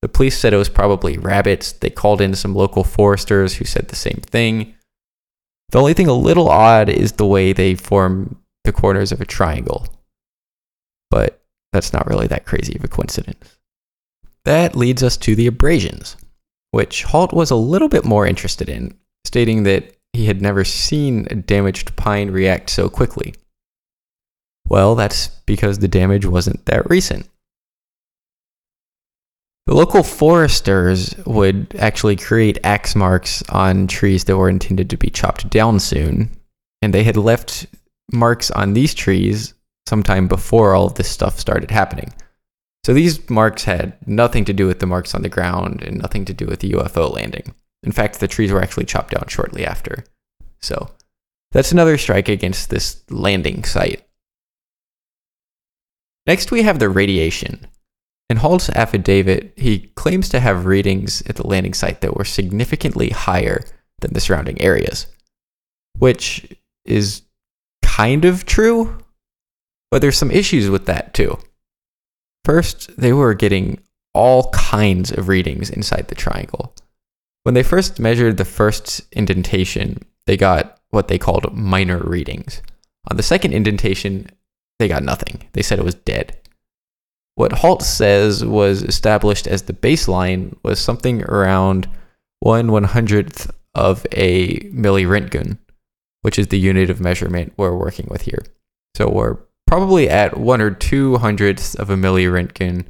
The 0.03 0.09
police 0.09 0.37
said 0.37 0.53
it 0.53 0.59
was 0.59 0.69
probably 0.69 1.17
rabbits. 1.17 1.73
They 1.73 1.91
called 1.91 2.21
in 2.21 2.35
some 2.35 2.55
local 2.55 2.85
foresters 2.85 3.55
who 3.55 3.65
said 3.65 3.89
the 3.89 3.97
same 3.97 4.21
thing. 4.23 4.75
The 5.73 5.79
only 5.79 5.95
thing 5.95 6.07
a 6.07 6.13
little 6.13 6.49
odd 6.49 6.89
is 6.89 7.13
the 7.13 7.27
way 7.27 7.53
they 7.53 7.75
form 7.75 8.37
the 8.65 8.73
corners 8.73 9.11
of 9.11 9.21
a 9.21 9.27
triangle. 9.27 9.89
But 11.11 11.43
that's 11.73 11.93
not 11.93 12.07
really 12.07 12.27
that 12.29 12.45
crazy 12.45 12.77
of 12.77 12.85
a 12.85 12.89
coincidence. 12.89 13.59
That 14.45 14.77
leads 14.77 15.03
us 15.03 15.17
to 15.19 15.35
the 15.35 15.47
abrasions, 15.47 16.17
which 16.73 17.05
Halt 17.05 17.33
was 17.33 17.51
a 17.51 17.57
little 17.57 17.89
bit 17.89 18.05
more 18.05 18.27
interested 18.27 18.69
in, 18.69 18.99
stating 19.25 19.63
that 19.63 19.97
he 20.13 20.27
had 20.27 20.43
never 20.43 20.63
seen 20.63 21.27
a 21.31 21.37
damaged 21.37 21.97
pine 21.97 22.31
react 22.31 22.69
so 22.69 22.91
quickly. 22.91 23.35
Well, 24.69 24.95
that's 24.95 25.29
because 25.47 25.79
the 25.79 25.89
damage 25.89 26.27
wasn't 26.27 26.67
that 26.67 26.89
recent. 26.91 27.29
The 29.67 29.75
local 29.75 30.03
foresters 30.03 31.15
would 31.25 31.77
actually 31.79 32.17
create 32.17 32.59
axe 32.65 32.97
marks 32.97 33.43
on 33.49 33.87
trees 33.87 34.25
that 34.25 34.37
were 34.37 34.49
intended 34.49 34.91
to 34.91 34.97
be 34.97 35.09
chopped 35.09 35.49
down 35.51 35.79
soon, 35.79 36.31
and 36.81 36.93
they 36.93 37.05
had 37.05 37.17
left 37.17 37.67
marks 38.13 38.51
on 38.51 38.73
these 38.73 38.93
trees 38.93 39.55
sometime 39.87 40.27
before 40.27 40.75
all 40.75 40.89
this 40.89 41.09
stuff 41.09 41.39
started 41.39 41.71
happening. 41.71 42.13
So 42.85 42.93
these 42.93 43.29
marks 43.31 43.63
had 43.63 43.97
nothing 44.07 44.45
to 44.47 44.53
do 44.53 44.67
with 44.67 44.81
the 44.81 44.87
marks 44.87 45.15
on 45.15 45.23
the 45.23 45.29
ground 45.29 45.83
and 45.83 45.99
nothing 45.99 46.25
to 46.25 46.35
do 46.35 46.47
with 46.47 46.61
the 46.61 46.73
UFO 46.73 47.13
landing. 47.15 47.55
In 47.85 47.93
fact, 47.93 48.19
the 48.19 48.29
trees 48.29 48.51
were 48.51 48.61
actually 48.63 48.87
chopped 48.87 49.13
down 49.13 49.27
shortly 49.29 49.65
after. 49.65 50.05
So 50.61 50.91
that's 51.53 51.71
another 51.71 51.99
strike 51.99 52.29
against 52.29 52.71
this 52.71 53.03
landing 53.11 53.63
site. 53.63 54.05
Next, 56.27 56.51
we 56.51 56.63
have 56.63 56.79
the 56.79 56.89
radiation. 56.89 57.67
In 58.33 58.39
Halt's 58.39 58.71
affidavit, 58.71 59.53
he 59.59 59.93
claims 59.95 60.31
to 60.31 60.41
have 60.41 60.65
readings 60.65 61.23
at 61.27 61.37
the 61.37 61.47
landing 61.47 61.75
site 61.75 62.01
that 62.01 62.17
were 62.17 62.25
significantly 62.25 63.11
higher 63.11 63.63
than 64.01 64.15
the 64.15 64.21
surrounding 64.21 64.59
areas, 64.63 65.07
which 65.99 66.49
is 66.87 67.25
kind 67.83 68.25
of 68.25 68.47
true, 68.47 68.97
but 69.91 70.01
there's 70.01 70.17
some 70.17 70.31
issues 70.31 70.71
with 70.71 70.87
that 70.87 71.13
too. 71.13 71.39
First, 72.47 72.97
they 72.97 73.13
were 73.13 73.35
getting 73.35 73.83
all 74.15 74.49
kinds 74.53 75.13
of 75.13 75.29
readings 75.29 75.69
inside 75.69 76.09
the 76.09 76.15
triangle. 76.15 76.75
When 77.43 77.53
they 77.53 77.63
first 77.63 78.01
measured 78.01 78.39
the 78.39 78.47
first 78.47 79.03
indentation, 79.13 79.99
they 80.27 80.39
got 80.39 80.81
what 80.89 81.09
they 81.09 81.19
called 81.19 81.55
minor 81.55 81.99
readings. 81.99 82.63
On 83.11 83.19
the 83.19 83.23
second 83.23 83.53
indentation, 83.53 84.31
they 84.79 84.89
got 84.89 85.03
nothing. 85.03 85.51
They 85.53 85.61
said 85.61 85.79
it 85.79 85.85
was 85.85 85.97
dead. 85.97 86.39
What 87.35 87.53
Halt 87.53 87.83
says 87.83 88.45
was 88.45 88.83
established 88.83 89.47
as 89.47 89.63
the 89.63 89.73
baseline 89.73 90.57
was 90.63 90.81
something 90.81 91.23
around 91.25 91.89
one 92.41 92.71
one 92.71 92.85
hundredth 92.85 93.51
of 93.75 94.07
a 94.13 94.61
milliröntgen, 94.71 95.59
which 96.21 96.39
is 96.39 96.49
the 96.49 96.59
unit 96.59 96.91
of 96.91 97.01
measurement 97.01 97.55
we're 97.57 97.77
working 97.77 98.07
with 98.11 98.23
here. 98.23 98.45
So 98.97 99.09
we're 99.09 99.39
probably 99.67 100.11
at 100.11 100.37
one 100.37 100.61
or 100.61 100.71
two 100.71 101.17
hundredths 101.17 101.75
of 101.75 101.89
a 101.89 101.97
milliröntgen 101.97 102.85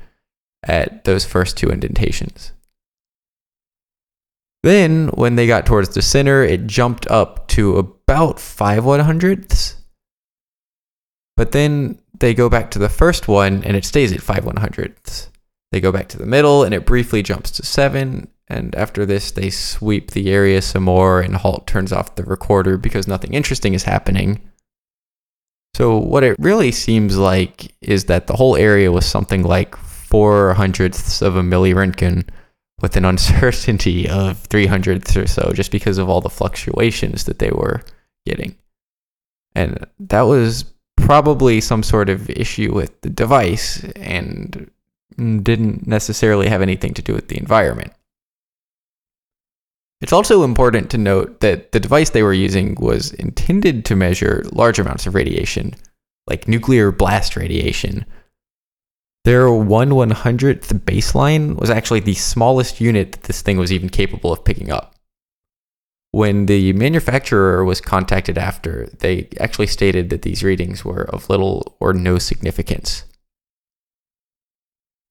at 0.65 1.05
those 1.05 1.25
first 1.25 1.57
two 1.57 1.71
indentations. 1.71 2.53
Then, 4.65 5.09
when 5.09 5.37
they 5.37 5.47
got 5.47 5.67
towards 5.67 5.91
the 5.91 6.03
center, 6.03 6.43
it 6.43 6.67
jumped 6.67 7.07
up 7.09 7.49
to 7.49 7.79
about 7.79 8.41
five 8.41 8.85
one 8.85 9.01
hundredths. 9.01 9.77
But 11.37 11.53
then 11.53 11.99
they 12.19 12.35
go 12.35 12.49
back 12.49 12.71
to 12.73 12.79
the 12.79 12.89
first 12.89 13.29
one 13.29 13.65
and 13.65 13.77
it 13.77 13.85
stays 13.85 14.13
at 14.13 14.21
five 14.21 14.45
one 14.45 14.57
hundredths. 14.57 15.31
They 15.71 15.81
go 15.81 15.93
back 15.93 16.09
to 16.09 16.19
the 16.19 16.27
middle 16.27 16.65
and 16.65 16.75
it 16.75 16.87
briefly 16.87 17.23
jumps 17.23 17.51
to 17.53 17.65
seven. 17.65 18.29
And 18.49 18.75
after 18.75 19.07
this, 19.07 19.31
they 19.31 19.49
sweep 19.49 20.11
the 20.11 20.31
area 20.31 20.61
some 20.61 20.83
more 20.83 21.21
and 21.21 21.35
Halt 21.35 21.67
turns 21.67 21.93
off 21.93 22.17
the 22.17 22.25
recorder 22.25 22.77
because 22.77 23.09
nothing 23.09 23.33
interesting 23.33 23.73
is 23.73 23.85
happening. 23.85 24.41
So, 25.75 25.97
what 25.97 26.23
it 26.23 26.37
really 26.39 26.71
seems 26.71 27.17
like 27.17 27.75
is 27.81 28.05
that 28.05 28.27
the 28.27 28.37
whole 28.37 28.57
area 28.57 28.93
was 28.93 29.07
something 29.07 29.43
like 29.43 29.75
four 29.75 30.53
hundredths 30.53 31.23
of 31.23 31.37
a 31.37 31.43
milliröntgen 31.43 32.29
with 32.83 32.97
an 32.97 33.05
uncertainty 33.13 34.07
of 34.07 34.39
three 34.39 34.67
hundredths 34.67 35.17
or 35.17 35.27
so, 35.27 35.53
just 35.55 35.73
because 35.73 35.97
of 35.97 36.11
all 36.11 36.21
the 36.21 36.29
fluctuations 36.29 37.25
that 37.25 37.39
they 37.39 37.51
were 37.51 37.81
getting. 38.27 38.55
And 39.55 39.87
that 39.99 40.23
was 40.23 40.72
probably 41.03 41.61
some 41.61 41.83
sort 41.83 42.09
of 42.09 42.31
issue 42.31 42.73
with 42.73 43.01
the 43.03 43.11
device 43.11 43.85
and 43.97 44.71
didn't 45.17 45.87
necessarily 45.87 46.49
have 46.49 46.63
anything 46.63 46.95
to 46.95 47.03
do 47.03 47.13
with 47.13 47.29
the 47.29 47.37
environment. 47.37 47.93
It's 50.01 50.13
also 50.13 50.43
important 50.43 50.91
to 50.91 50.99
note 50.99 51.41
that 51.41 51.73
the 51.73 51.81
device 51.81 52.11
they 52.11 52.23
were 52.23 52.33
using 52.33 52.77
was 52.81 53.13
intended 53.13 53.85
to 53.85 53.97
measure 53.97 54.45
large 54.53 54.79
amounts 54.79 55.07
of 55.07 55.15
radiation, 55.15 55.75
like 56.27 56.49
nuclear 56.49 56.91
blast 56.91 57.37
radiation. 57.37 58.05
Their 59.25 59.53
1 59.53 59.91
100th 59.91 60.81
baseline 60.81 61.57
was 61.57 61.71
actually 61.71 62.01
the 62.01 62.15
smallest 62.15 62.81
unit 62.81 63.13
that 63.13 63.23
this 63.25 63.43
thing 63.43 63.59
was 63.59 63.73
even 63.73 63.89
capable 63.89 64.33
of 64.33 64.45
picking 64.45 64.73
up. 64.73 64.97
When 66.13 66.45
the 66.45 66.75
manufacturer 66.75 67.65
was 67.65 67.81
contacted 67.81 68.37
after, 68.37 68.87
they 68.99 69.29
actually 69.41 69.67
stated 69.67 70.11
that 70.11 70.23
these 70.23 70.45
readings 70.45 70.85
were 70.85 71.05
of 71.05 71.31
little 71.31 71.75
or 71.81 71.95
no 71.95 72.19
significance. 72.19 73.05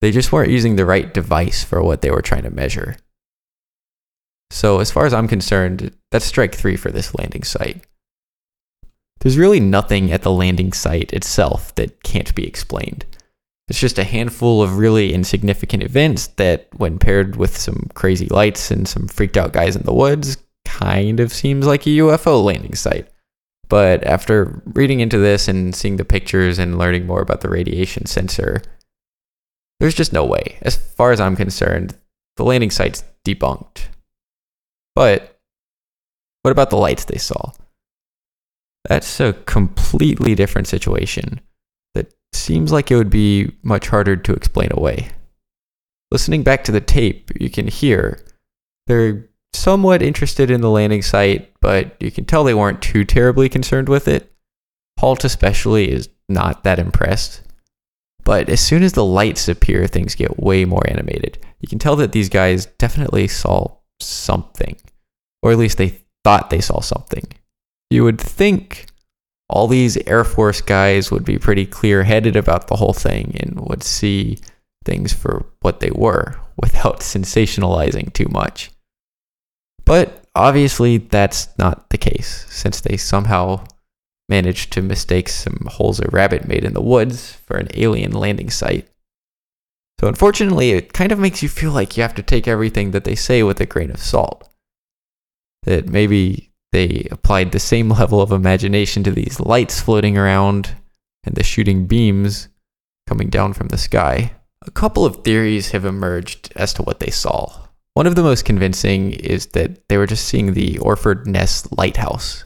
They 0.01 0.11
just 0.11 0.31
weren't 0.31 0.51
using 0.51 0.75
the 0.75 0.85
right 0.85 1.11
device 1.11 1.63
for 1.63 1.81
what 1.81 2.01
they 2.01 2.11
were 2.11 2.21
trying 2.21 2.43
to 2.43 2.51
measure. 2.51 2.97
So, 4.51 4.79
as 4.79 4.91
far 4.91 5.07
as 5.07 5.13
I'm 5.13 5.27
concerned, 5.27 5.95
that's 6.11 6.25
strike 6.25 6.53
three 6.53 6.75
for 6.75 6.91
this 6.91 7.15
landing 7.15 7.43
site. 7.43 7.83
There's 9.21 9.37
really 9.37 9.59
nothing 9.59 10.11
at 10.11 10.21
the 10.21 10.31
landing 10.31 10.71
site 10.71 11.13
itself 11.13 11.73
that 11.75 12.03
can't 12.03 12.33
be 12.35 12.45
explained. 12.45 13.05
It's 13.69 13.79
just 13.79 13.97
a 13.97 14.03
handful 14.03 14.61
of 14.61 14.77
really 14.77 15.13
insignificant 15.13 15.81
events 15.81 16.27
that, 16.27 16.67
when 16.73 16.99
paired 16.99 17.37
with 17.37 17.57
some 17.57 17.87
crazy 17.95 18.27
lights 18.27 18.69
and 18.69 18.87
some 18.87 19.07
freaked 19.07 19.37
out 19.37 19.53
guys 19.53 19.75
in 19.75 19.83
the 19.83 19.93
woods, 19.93 20.37
kind 20.71 21.19
of 21.19 21.33
seems 21.33 21.67
like 21.67 21.85
a 21.85 21.97
UFO 22.01 22.43
landing 22.43 22.75
site. 22.75 23.07
But 23.67 24.05
after 24.05 24.61
reading 24.65 24.99
into 24.99 25.17
this 25.17 25.47
and 25.47 25.75
seeing 25.75 25.97
the 25.97 26.05
pictures 26.05 26.59
and 26.59 26.77
learning 26.77 27.05
more 27.05 27.21
about 27.21 27.41
the 27.41 27.49
radiation 27.49 28.05
sensor, 28.05 28.61
there's 29.79 29.95
just 29.95 30.13
no 30.13 30.25
way. 30.25 30.57
As 30.61 30.75
far 30.75 31.11
as 31.11 31.19
I'm 31.19 31.35
concerned, 31.35 31.95
the 32.37 32.43
landing 32.43 32.71
site's 32.71 33.03
debunked. 33.25 33.87
But 34.95 35.39
what 36.41 36.51
about 36.51 36.69
the 36.69 36.77
lights 36.77 37.05
they 37.05 37.17
saw? 37.17 37.51
That's 38.87 39.19
a 39.19 39.33
completely 39.33 40.35
different 40.35 40.67
situation 40.67 41.41
that 41.93 42.13
seems 42.33 42.71
like 42.71 42.91
it 42.91 42.95
would 42.95 43.09
be 43.09 43.51
much 43.61 43.87
harder 43.87 44.15
to 44.15 44.33
explain 44.33 44.69
away. 44.71 45.09
Listening 46.11 46.43
back 46.43 46.63
to 46.65 46.71
the 46.71 46.81
tape, 46.81 47.31
you 47.39 47.49
can 47.49 47.67
hear 47.67 48.19
they're 48.87 49.29
somewhat 49.53 50.01
interested 50.01 50.49
in 50.49 50.61
the 50.61 50.69
landing 50.69 51.01
site, 51.01 51.51
but 51.61 51.95
you 51.99 52.11
can 52.11 52.25
tell 52.25 52.43
they 52.43 52.53
weren't 52.53 52.81
too 52.81 53.05
terribly 53.05 53.49
concerned 53.49 53.89
with 53.89 54.07
it. 54.07 54.31
Halt, 54.99 55.23
especially, 55.23 55.91
is 55.91 56.09
not 56.29 56.63
that 56.63 56.79
impressed. 56.79 57.41
But 58.23 58.49
as 58.49 58.61
soon 58.61 58.83
as 58.83 58.93
the 58.93 59.05
lights 59.05 59.47
appear, 59.47 59.87
things 59.87 60.15
get 60.15 60.39
way 60.39 60.65
more 60.65 60.87
animated. 60.87 61.39
You 61.59 61.67
can 61.67 61.79
tell 61.79 61.95
that 61.97 62.11
these 62.11 62.29
guys 62.29 62.67
definitely 62.77 63.27
saw 63.27 63.77
something, 63.99 64.75
or 65.41 65.51
at 65.51 65.57
least 65.57 65.77
they 65.77 66.01
thought 66.23 66.49
they 66.49 66.61
saw 66.61 66.81
something. 66.81 67.25
You 67.89 68.03
would 68.03 68.21
think 68.21 68.85
all 69.49 69.67
these 69.67 69.97
Air 70.07 70.23
Force 70.23 70.61
guys 70.61 71.11
would 71.11 71.25
be 71.25 71.37
pretty 71.37 71.65
clear 71.65 72.03
headed 72.03 72.35
about 72.35 72.67
the 72.67 72.77
whole 72.77 72.93
thing 72.93 73.35
and 73.39 73.59
would 73.67 73.83
see 73.83 74.39
things 74.85 75.13
for 75.13 75.45
what 75.61 75.79
they 75.79 75.91
were 75.91 76.35
without 76.57 77.01
sensationalizing 77.01 78.13
too 78.13 78.27
much. 78.29 78.71
But 79.85 80.23
obviously, 80.35 80.97
that's 80.97 81.49
not 81.57 81.89
the 81.89 81.97
case, 81.97 82.45
since 82.49 82.81
they 82.81 82.97
somehow 82.97 83.65
managed 84.29 84.71
to 84.73 84.81
mistake 84.81 85.27
some 85.27 85.67
holes 85.69 85.99
a 85.99 86.07
rabbit 86.09 86.47
made 86.47 86.63
in 86.63 86.73
the 86.73 86.81
woods 86.81 87.33
for 87.33 87.57
an 87.57 87.67
alien 87.73 88.11
landing 88.11 88.49
site. 88.49 88.87
So, 89.99 90.07
unfortunately, 90.07 90.71
it 90.71 90.93
kind 90.93 91.11
of 91.11 91.19
makes 91.19 91.43
you 91.43 91.49
feel 91.49 91.71
like 91.71 91.95
you 91.95 92.03
have 92.03 92.15
to 92.15 92.23
take 92.23 92.47
everything 92.47 92.91
that 92.91 93.03
they 93.03 93.15
say 93.15 93.43
with 93.43 93.59
a 93.59 93.65
grain 93.65 93.91
of 93.91 93.99
salt. 93.99 94.47
That 95.63 95.89
maybe 95.89 96.51
they 96.71 97.07
applied 97.11 97.51
the 97.51 97.59
same 97.59 97.89
level 97.99 98.21
of 98.21 98.31
imagination 98.31 99.03
to 99.03 99.11
these 99.11 99.39
lights 99.39 99.81
floating 99.81 100.17
around 100.17 100.75
and 101.23 101.35
the 101.35 101.43
shooting 101.43 101.85
beams 101.85 102.47
coming 103.07 103.29
down 103.29 103.53
from 103.53 103.67
the 103.67 103.77
sky. 103.77 104.31
A 104.65 104.71
couple 104.71 105.05
of 105.05 105.23
theories 105.23 105.71
have 105.71 105.85
emerged 105.85 106.51
as 106.55 106.73
to 106.73 106.83
what 106.83 106.99
they 106.99 107.11
saw. 107.11 107.60
One 107.93 108.07
of 108.07 108.15
the 108.15 108.23
most 108.23 108.45
convincing 108.45 109.11
is 109.13 109.47
that 109.47 109.87
they 109.89 109.97
were 109.97 110.07
just 110.07 110.25
seeing 110.25 110.53
the 110.53 110.77
Orford 110.77 111.27
Ness 111.27 111.69
Lighthouse, 111.71 112.45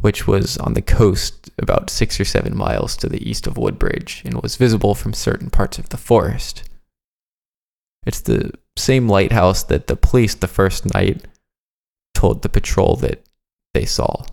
which 0.00 0.26
was 0.26 0.56
on 0.58 0.74
the 0.74 0.82
coast 0.82 1.50
about 1.58 1.90
six 1.90 2.20
or 2.20 2.24
seven 2.24 2.56
miles 2.56 2.96
to 2.98 3.08
the 3.08 3.28
east 3.28 3.46
of 3.46 3.56
Woodbridge 3.56 4.22
and 4.24 4.40
was 4.40 4.56
visible 4.56 4.94
from 4.94 5.12
certain 5.12 5.50
parts 5.50 5.78
of 5.78 5.88
the 5.88 5.96
forest. 5.96 6.62
It's 8.06 8.20
the 8.20 8.52
same 8.76 9.08
lighthouse 9.08 9.64
that 9.64 9.88
the 9.88 9.96
police 9.96 10.34
the 10.34 10.48
first 10.48 10.92
night 10.94 11.26
told 12.14 12.42
the 12.42 12.48
patrol 12.48 12.96
that 12.96 13.22
they 13.74 13.84
saw. 13.84 14.24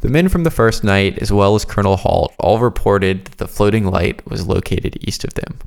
The 0.00 0.10
men 0.10 0.28
from 0.28 0.44
the 0.44 0.50
first 0.50 0.84
night, 0.84 1.18
as 1.18 1.32
well 1.32 1.54
as 1.54 1.64
Colonel 1.64 1.96
Halt, 1.96 2.34
all 2.38 2.58
reported 2.58 3.24
that 3.24 3.38
the 3.38 3.48
floating 3.48 3.86
light 3.86 4.28
was 4.28 4.46
located 4.46 4.98
east 5.00 5.24
of 5.24 5.34
them, 5.34 5.58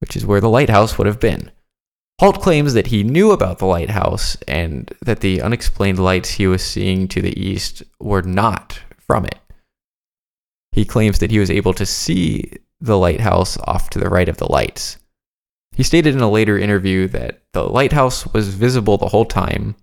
which 0.00 0.16
is 0.16 0.24
where 0.24 0.40
the 0.40 0.48
lighthouse 0.48 0.96
would 0.96 1.06
have 1.06 1.20
been. 1.20 1.50
Halt 2.20 2.42
claims 2.42 2.74
that 2.74 2.88
he 2.88 3.02
knew 3.02 3.30
about 3.30 3.60
the 3.60 3.64
lighthouse 3.64 4.36
and 4.46 4.92
that 5.00 5.20
the 5.20 5.40
unexplained 5.40 5.98
lights 5.98 6.28
he 6.28 6.46
was 6.46 6.62
seeing 6.62 7.08
to 7.08 7.22
the 7.22 7.32
east 7.40 7.82
were 7.98 8.20
not 8.20 8.78
from 8.98 9.24
it. 9.24 9.38
He 10.72 10.84
claims 10.84 11.20
that 11.20 11.30
he 11.30 11.38
was 11.38 11.50
able 11.50 11.72
to 11.72 11.86
see 11.86 12.52
the 12.78 12.98
lighthouse 12.98 13.56
off 13.64 13.88
to 13.88 13.98
the 13.98 14.10
right 14.10 14.28
of 14.28 14.36
the 14.36 14.52
lights. 14.52 14.98
He 15.72 15.82
stated 15.82 16.14
in 16.14 16.20
a 16.20 16.30
later 16.30 16.58
interview 16.58 17.08
that 17.08 17.40
the 17.54 17.62
lighthouse 17.62 18.26
was 18.34 18.54
visible 18.54 18.98
the 18.98 19.08
whole 19.08 19.24
time, 19.24 19.74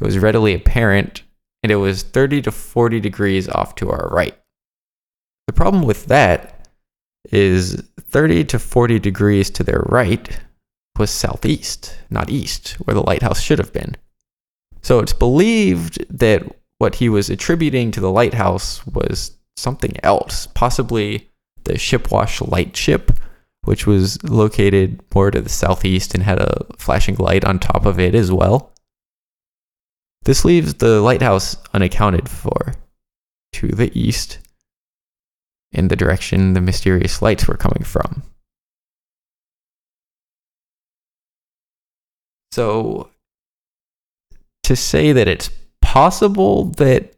it 0.00 0.04
was 0.04 0.16
readily 0.16 0.54
apparent, 0.54 1.22
and 1.62 1.70
it 1.70 1.76
was 1.76 2.02
30 2.02 2.40
to 2.40 2.50
40 2.50 2.98
degrees 2.98 3.46
off 3.46 3.74
to 3.74 3.90
our 3.90 4.08
right. 4.10 4.34
The 5.48 5.52
problem 5.52 5.82
with 5.82 6.06
that 6.06 6.66
is 7.30 7.74
30 8.00 8.44
to 8.44 8.58
40 8.58 8.98
degrees 9.00 9.50
to 9.50 9.62
their 9.62 9.80
right 9.80 10.40
was 10.98 11.10
southeast, 11.10 11.96
not 12.10 12.30
east, 12.30 12.70
where 12.84 12.94
the 12.94 13.02
lighthouse 13.02 13.40
should 13.40 13.58
have 13.58 13.72
been. 13.72 13.96
So 14.82 15.00
it's 15.00 15.12
believed 15.12 16.04
that 16.10 16.42
what 16.78 16.96
he 16.96 17.08
was 17.08 17.30
attributing 17.30 17.90
to 17.92 18.00
the 18.00 18.10
lighthouse 18.10 18.86
was 18.86 19.36
something 19.56 19.96
else, 20.02 20.46
possibly 20.54 21.30
the 21.64 21.74
Shipwash 21.74 22.46
lightship, 22.46 23.12
which 23.64 23.86
was 23.86 24.22
located 24.24 25.02
more 25.14 25.30
to 25.30 25.40
the 25.40 25.48
southeast 25.48 26.14
and 26.14 26.22
had 26.22 26.38
a 26.38 26.66
flashing 26.78 27.16
light 27.16 27.44
on 27.44 27.58
top 27.58 27.86
of 27.86 27.98
it 27.98 28.14
as 28.14 28.30
well. 28.30 28.72
This 30.24 30.44
leaves 30.44 30.74
the 30.74 31.00
lighthouse 31.00 31.56
unaccounted 31.72 32.28
for 32.28 32.74
to 33.54 33.68
the 33.68 33.90
east 33.98 34.38
in 35.72 35.88
the 35.88 35.96
direction 35.96 36.54
the 36.54 36.60
mysterious 36.60 37.20
lights 37.20 37.46
were 37.46 37.56
coming 37.56 37.82
from. 37.84 38.22
So, 42.54 43.10
to 44.62 44.76
say 44.76 45.10
that 45.10 45.26
it's 45.26 45.50
possible 45.82 46.66
that 46.76 47.12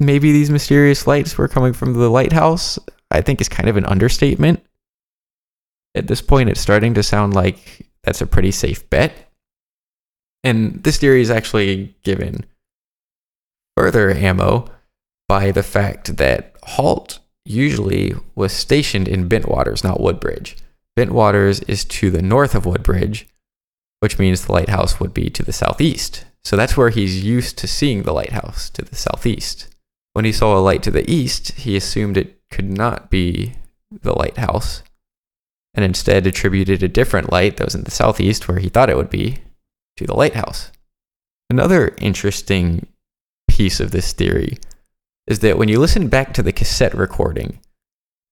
maybe 0.00 0.32
these 0.32 0.48
mysterious 0.48 1.06
lights 1.06 1.36
were 1.36 1.48
coming 1.48 1.74
from 1.74 1.92
the 1.92 2.08
lighthouse, 2.08 2.78
I 3.10 3.20
think 3.20 3.42
is 3.42 3.48
kind 3.50 3.68
of 3.68 3.76
an 3.76 3.84
understatement. 3.84 4.64
At 5.94 6.06
this 6.06 6.22
point, 6.22 6.48
it's 6.48 6.62
starting 6.62 6.94
to 6.94 7.02
sound 7.02 7.34
like 7.34 7.90
that's 8.04 8.22
a 8.22 8.26
pretty 8.26 8.50
safe 8.50 8.88
bet. 8.88 9.12
And 10.42 10.82
this 10.82 10.96
theory 10.96 11.20
is 11.20 11.30
actually 11.30 11.94
given 12.02 12.46
further 13.76 14.12
ammo 14.12 14.70
by 15.28 15.50
the 15.50 15.62
fact 15.62 16.16
that 16.16 16.56
Halt 16.62 17.18
usually 17.44 18.14
was 18.34 18.54
stationed 18.54 19.08
in 19.08 19.28
Bentwaters, 19.28 19.84
not 19.84 20.00
Woodbridge. 20.00 20.56
Bentwaters 20.98 21.62
is 21.68 21.84
to 21.84 22.10
the 22.10 22.22
north 22.22 22.54
of 22.54 22.64
Woodbridge, 22.64 23.26
which 24.00 24.18
means 24.18 24.44
the 24.44 24.52
lighthouse 24.52 25.00
would 25.00 25.12
be 25.12 25.30
to 25.30 25.42
the 25.42 25.52
southeast. 25.52 26.24
So 26.44 26.56
that's 26.56 26.76
where 26.76 26.90
he's 26.90 27.24
used 27.24 27.58
to 27.58 27.68
seeing 27.68 28.02
the 28.02 28.12
lighthouse, 28.12 28.70
to 28.70 28.82
the 28.82 28.96
southeast. 28.96 29.68
When 30.12 30.24
he 30.24 30.32
saw 30.32 30.56
a 30.56 30.60
light 30.60 30.82
to 30.84 30.90
the 30.90 31.08
east, 31.10 31.52
he 31.52 31.76
assumed 31.76 32.16
it 32.16 32.40
could 32.50 32.70
not 32.70 33.10
be 33.10 33.54
the 33.90 34.12
lighthouse, 34.12 34.82
and 35.74 35.84
instead 35.84 36.26
attributed 36.26 36.82
a 36.82 36.88
different 36.88 37.32
light 37.32 37.56
that 37.56 37.64
was 37.64 37.74
in 37.74 37.84
the 37.84 37.90
southeast, 37.90 38.48
where 38.48 38.58
he 38.58 38.68
thought 38.68 38.90
it 38.90 38.96
would 38.96 39.10
be, 39.10 39.38
to 39.96 40.06
the 40.06 40.14
lighthouse. 40.14 40.70
Another 41.50 41.94
interesting 41.98 42.86
piece 43.48 43.80
of 43.80 43.90
this 43.90 44.12
theory 44.12 44.58
is 45.26 45.40
that 45.40 45.58
when 45.58 45.68
you 45.68 45.78
listen 45.78 46.08
back 46.08 46.32
to 46.34 46.42
the 46.42 46.52
cassette 46.52 46.94
recording, 46.94 47.60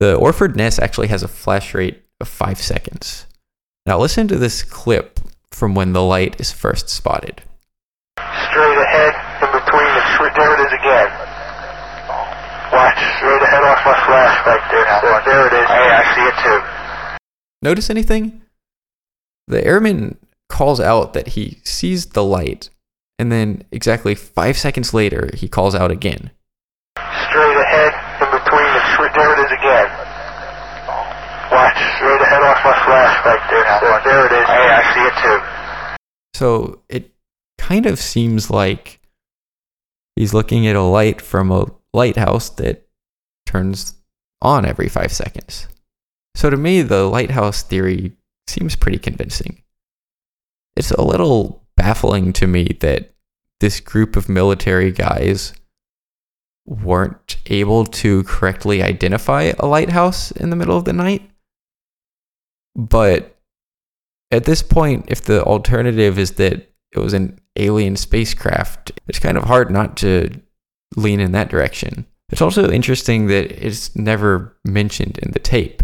the 0.01 0.14
Orford 0.14 0.57
Ness 0.57 0.79
actually 0.79 1.09
has 1.09 1.23
a 1.23 1.29
flash 1.29 1.75
rate 1.75 2.03
of 2.21 2.29
five 2.29 2.59
seconds. 2.59 3.27
Now, 3.85 3.99
listen 3.99 4.29
to 4.29 4.37
this 4.37 4.62
clip 4.62 5.21
from 5.53 5.75
when 5.75 5.93
the 5.93 6.03
light 6.03 6.41
is 6.41 6.53
first 6.53 6.89
spotted. 6.89 7.43
Straight 8.17 8.79
ahead, 8.79 9.15
in 9.43 9.51
between, 9.53 9.91
it's, 9.97 10.37
there 10.37 10.55
it 10.55 10.61
is 10.67 10.73
again. 10.73 11.11
Watch, 12.73 12.99
straight 13.17 13.43
ahead 13.43 13.63
off 13.63 13.81
my 13.85 13.97
flash 14.07 14.47
right 14.47 14.65
there. 14.71 14.87
So 15.01 15.07
there 15.25 15.47
it 15.47 15.53
is. 15.53 15.69
Hey, 15.69 15.89
I 15.91 16.15
see 16.15 16.27
it 16.29 16.37
too. 16.43 16.61
Notice 17.63 17.91
anything? 17.91 18.43
The 19.49 19.65
airman 19.65 20.19
calls 20.49 20.81
out 20.81 21.13
that 21.15 21.29
he 21.29 21.59
sees 21.65 22.07
the 22.07 22.25
light, 22.25 22.71
and 23.19 23.31
then 23.31 23.65
exactly 23.71 24.15
five 24.15 24.57
seconds 24.57 24.93
later, 24.93 25.31
he 25.35 25.49
calls 25.49 25.75
out 25.75 25.91
again. 25.91 26.31
Straight 27.29 27.57
ahead, 27.57 27.93
in 28.21 28.31
between, 28.31 28.67
it's, 28.77 29.17
there 29.17 29.33
it 29.33 29.41
is 29.47 29.53
again. 29.53 29.89
Watch, 31.53 31.79
straight 31.97 32.21
ahead 32.21 32.43
off 32.43 32.56
my 32.67 32.85
flash 32.85 33.25
right 33.25 33.45
there. 33.51 33.64
So 33.81 34.11
there 34.11 34.27
it 34.27 34.33
is. 34.33 34.47
Hey, 34.47 34.69
I 34.69 34.83
see 34.95 35.05
it 35.07 35.17
too. 35.23 35.99
So 36.35 36.83
it 36.89 37.14
kind 37.59 37.87
of 37.87 37.99
seems 37.99 38.51
like 38.51 39.01
he's 40.17 40.35
looking 40.35 40.67
at 40.67 40.77
a 40.77 40.83
light 40.83 41.21
from 41.21 41.53
a 41.53 41.67
lighthouse 41.93 42.51
that 42.51 42.87
turns 43.47 43.95
on 44.43 44.67
every 44.67 44.89
five 44.89 45.12
seconds. 45.12 45.69
So 46.35 46.51
to 46.51 46.57
me, 46.57 46.83
the 46.83 47.05
lighthouse 47.05 47.62
theory 47.62 48.12
seems 48.47 48.77
pretty 48.77 48.99
convincing. 48.99 49.62
It's 50.77 50.91
a 50.91 51.03
little 51.03 51.64
baffling 51.77 52.33
to 52.35 52.47
me 52.47 52.77
that 52.81 53.14
this 53.61 53.81
group 53.81 54.17
of 54.17 54.29
military 54.29 54.93
guys 54.93 55.55
weren't 56.67 57.39
able 57.47 57.87
to 57.87 58.25
correctly 58.25 58.83
identify 58.83 59.53
a 59.59 59.67
lighthouse 59.67 60.31
in 60.33 60.51
the 60.51 60.57
middle 60.57 60.77
of 60.77 60.85
the 60.85 60.93
night. 60.93 61.31
But 62.77 63.39
at 64.31 64.45
this 64.45 64.62
point, 64.62 65.07
if 65.09 65.22
the 65.22 65.43
alternative 65.43 66.18
is 66.18 66.33
that 66.33 66.70
it 66.93 66.99
was 66.99 67.14
an 67.14 67.41
alien 67.57 67.97
spacecraft, 67.97 68.93
it's 69.09 69.18
kind 69.18 69.37
of 69.37 69.45
hard 69.45 69.70
not 69.70 69.97
to 69.99 70.31
lean 70.95 71.20
in 71.20 71.33
that 71.33 71.49
direction. 71.49 72.07
It's 72.31 72.43
also 72.43 72.70
interesting 72.70 73.29
that 73.29 73.53
it's 73.64 73.97
never 73.97 74.57
mentioned 74.64 75.18
in 75.18 75.31
the 75.31 75.39
tape. 75.39 75.83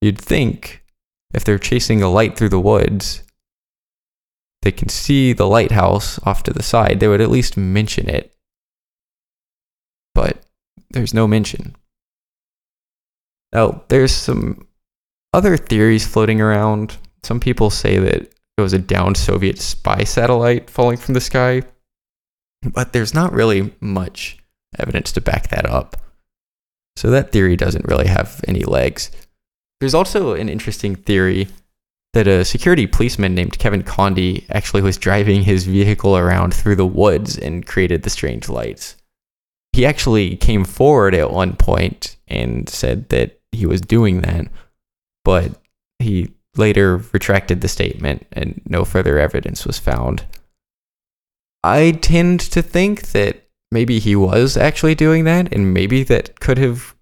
You'd 0.00 0.18
think 0.18 0.82
if 1.34 1.44
they're 1.44 1.58
chasing 1.58 2.02
a 2.02 2.08
light 2.08 2.36
through 2.36 2.48
the 2.48 2.60
woods, 2.60 3.22
they 4.62 4.72
can 4.72 4.88
see 4.88 5.32
the 5.32 5.46
lighthouse 5.46 6.18
off 6.24 6.42
to 6.44 6.52
the 6.52 6.62
side, 6.62 7.00
they 7.00 7.08
would 7.08 7.20
at 7.20 7.30
least 7.30 7.56
mention 7.56 8.08
it. 8.08 8.34
But 10.14 10.44
there's 10.90 11.14
no 11.14 11.26
mention. 11.26 11.76
Now, 13.52 13.82
there's 13.88 14.12
some 14.12 14.66
other 15.32 15.56
theories 15.56 16.06
floating 16.06 16.40
around. 16.40 16.96
Some 17.22 17.40
people 17.40 17.70
say 17.70 17.98
that 17.98 18.22
it 18.22 18.60
was 18.60 18.72
a 18.72 18.78
downed 18.78 19.16
Soviet 19.16 19.58
spy 19.58 20.04
satellite 20.04 20.68
falling 20.68 20.96
from 20.96 21.14
the 21.14 21.20
sky, 21.20 21.62
but 22.62 22.92
there's 22.92 23.14
not 23.14 23.32
really 23.32 23.72
much 23.80 24.38
evidence 24.78 25.12
to 25.12 25.20
back 25.20 25.48
that 25.48 25.66
up. 25.66 25.96
So 26.96 27.10
that 27.10 27.32
theory 27.32 27.56
doesn't 27.56 27.86
really 27.86 28.06
have 28.06 28.40
any 28.46 28.64
legs. 28.64 29.10
There's 29.80 29.94
also 29.94 30.34
an 30.34 30.48
interesting 30.48 30.94
theory 30.94 31.48
that 32.12 32.26
a 32.26 32.44
security 32.44 32.86
policeman 32.86 33.34
named 33.34 33.58
Kevin 33.58 33.82
Conde 33.82 34.42
actually 34.50 34.82
was 34.82 34.98
driving 34.98 35.42
his 35.42 35.64
vehicle 35.64 36.16
around 36.16 36.52
through 36.52 36.76
the 36.76 36.86
woods 36.86 37.38
and 37.38 37.66
created 37.66 38.02
the 38.02 38.10
strange 38.10 38.48
lights. 38.48 38.96
He 39.72 39.86
actually 39.86 40.36
came 40.36 40.64
forward 40.64 41.14
at 41.14 41.30
one 41.30 41.54
point 41.54 42.16
and 42.26 42.68
said 42.68 43.08
that 43.10 43.40
he 43.52 43.64
was 43.64 43.80
doing 43.80 44.22
that, 44.22 44.48
but 45.24 45.52
he 45.98 46.32
later 46.56 46.98
retracted 47.12 47.60
the 47.60 47.68
statement 47.68 48.26
and 48.32 48.60
no 48.66 48.84
further 48.84 49.18
evidence 49.18 49.64
was 49.64 49.78
found. 49.78 50.24
I 51.62 51.92
tend 51.92 52.40
to 52.40 52.62
think 52.62 53.12
that 53.12 53.48
maybe 53.70 53.98
he 53.98 54.16
was 54.16 54.56
actually 54.56 54.94
doing 54.94 55.24
that 55.24 55.52
and 55.52 55.74
maybe 55.74 56.02
that 56.04 56.40
could 56.40 56.58
have 56.58 56.94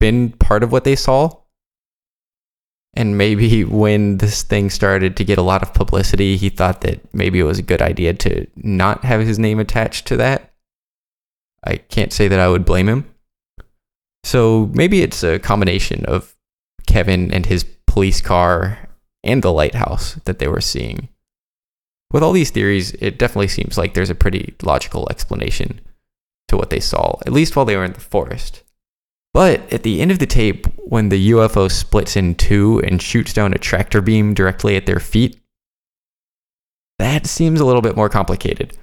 been 0.00 0.30
part 0.32 0.62
of 0.62 0.72
what 0.72 0.84
they 0.84 0.96
saw. 0.96 1.30
And 2.94 3.18
maybe 3.18 3.64
when 3.64 4.18
this 4.18 4.42
thing 4.42 4.70
started 4.70 5.16
to 5.16 5.24
get 5.24 5.38
a 5.38 5.42
lot 5.42 5.62
of 5.62 5.74
publicity, 5.74 6.36
he 6.36 6.48
thought 6.48 6.80
that 6.80 7.14
maybe 7.14 7.38
it 7.38 7.44
was 7.44 7.58
a 7.58 7.62
good 7.62 7.82
idea 7.82 8.14
to 8.14 8.46
not 8.56 9.04
have 9.04 9.20
his 9.20 9.38
name 9.38 9.60
attached 9.60 10.06
to 10.06 10.16
that. 10.16 10.52
I 11.62 11.76
can't 11.76 12.12
say 12.12 12.28
that 12.28 12.40
I 12.40 12.48
would 12.48 12.64
blame 12.64 12.88
him. 12.88 13.14
So 14.24 14.70
maybe 14.72 15.02
it's 15.02 15.22
a 15.22 15.38
combination 15.38 16.04
of 16.06 16.34
Kevin 16.88 17.32
and 17.32 17.46
his 17.46 17.64
police 17.86 18.20
car 18.20 18.88
and 19.22 19.42
the 19.42 19.52
lighthouse 19.52 20.14
that 20.24 20.40
they 20.40 20.48
were 20.48 20.60
seeing. 20.60 21.08
With 22.10 22.22
all 22.22 22.32
these 22.32 22.50
theories, 22.50 22.92
it 22.94 23.18
definitely 23.18 23.48
seems 23.48 23.76
like 23.76 23.94
there's 23.94 24.10
a 24.10 24.14
pretty 24.14 24.54
logical 24.62 25.06
explanation 25.10 25.80
to 26.48 26.56
what 26.56 26.70
they 26.70 26.80
saw, 26.80 27.18
at 27.26 27.32
least 27.32 27.54
while 27.54 27.66
they 27.66 27.76
were 27.76 27.84
in 27.84 27.92
the 27.92 28.00
forest. 28.00 28.62
But 29.34 29.70
at 29.72 29.82
the 29.82 30.00
end 30.00 30.10
of 30.10 30.18
the 30.18 30.26
tape, 30.26 30.66
when 30.78 31.10
the 31.10 31.30
UFO 31.32 31.70
splits 31.70 32.16
in 32.16 32.34
two 32.34 32.80
and 32.80 33.00
shoots 33.00 33.34
down 33.34 33.52
a 33.52 33.58
tractor 33.58 34.00
beam 34.00 34.32
directly 34.32 34.74
at 34.74 34.86
their 34.86 35.00
feet, 35.00 35.38
that 36.98 37.26
seems 37.26 37.60
a 37.60 37.66
little 37.66 37.82
bit 37.82 37.96
more 37.96 38.08
complicated. 38.08 38.76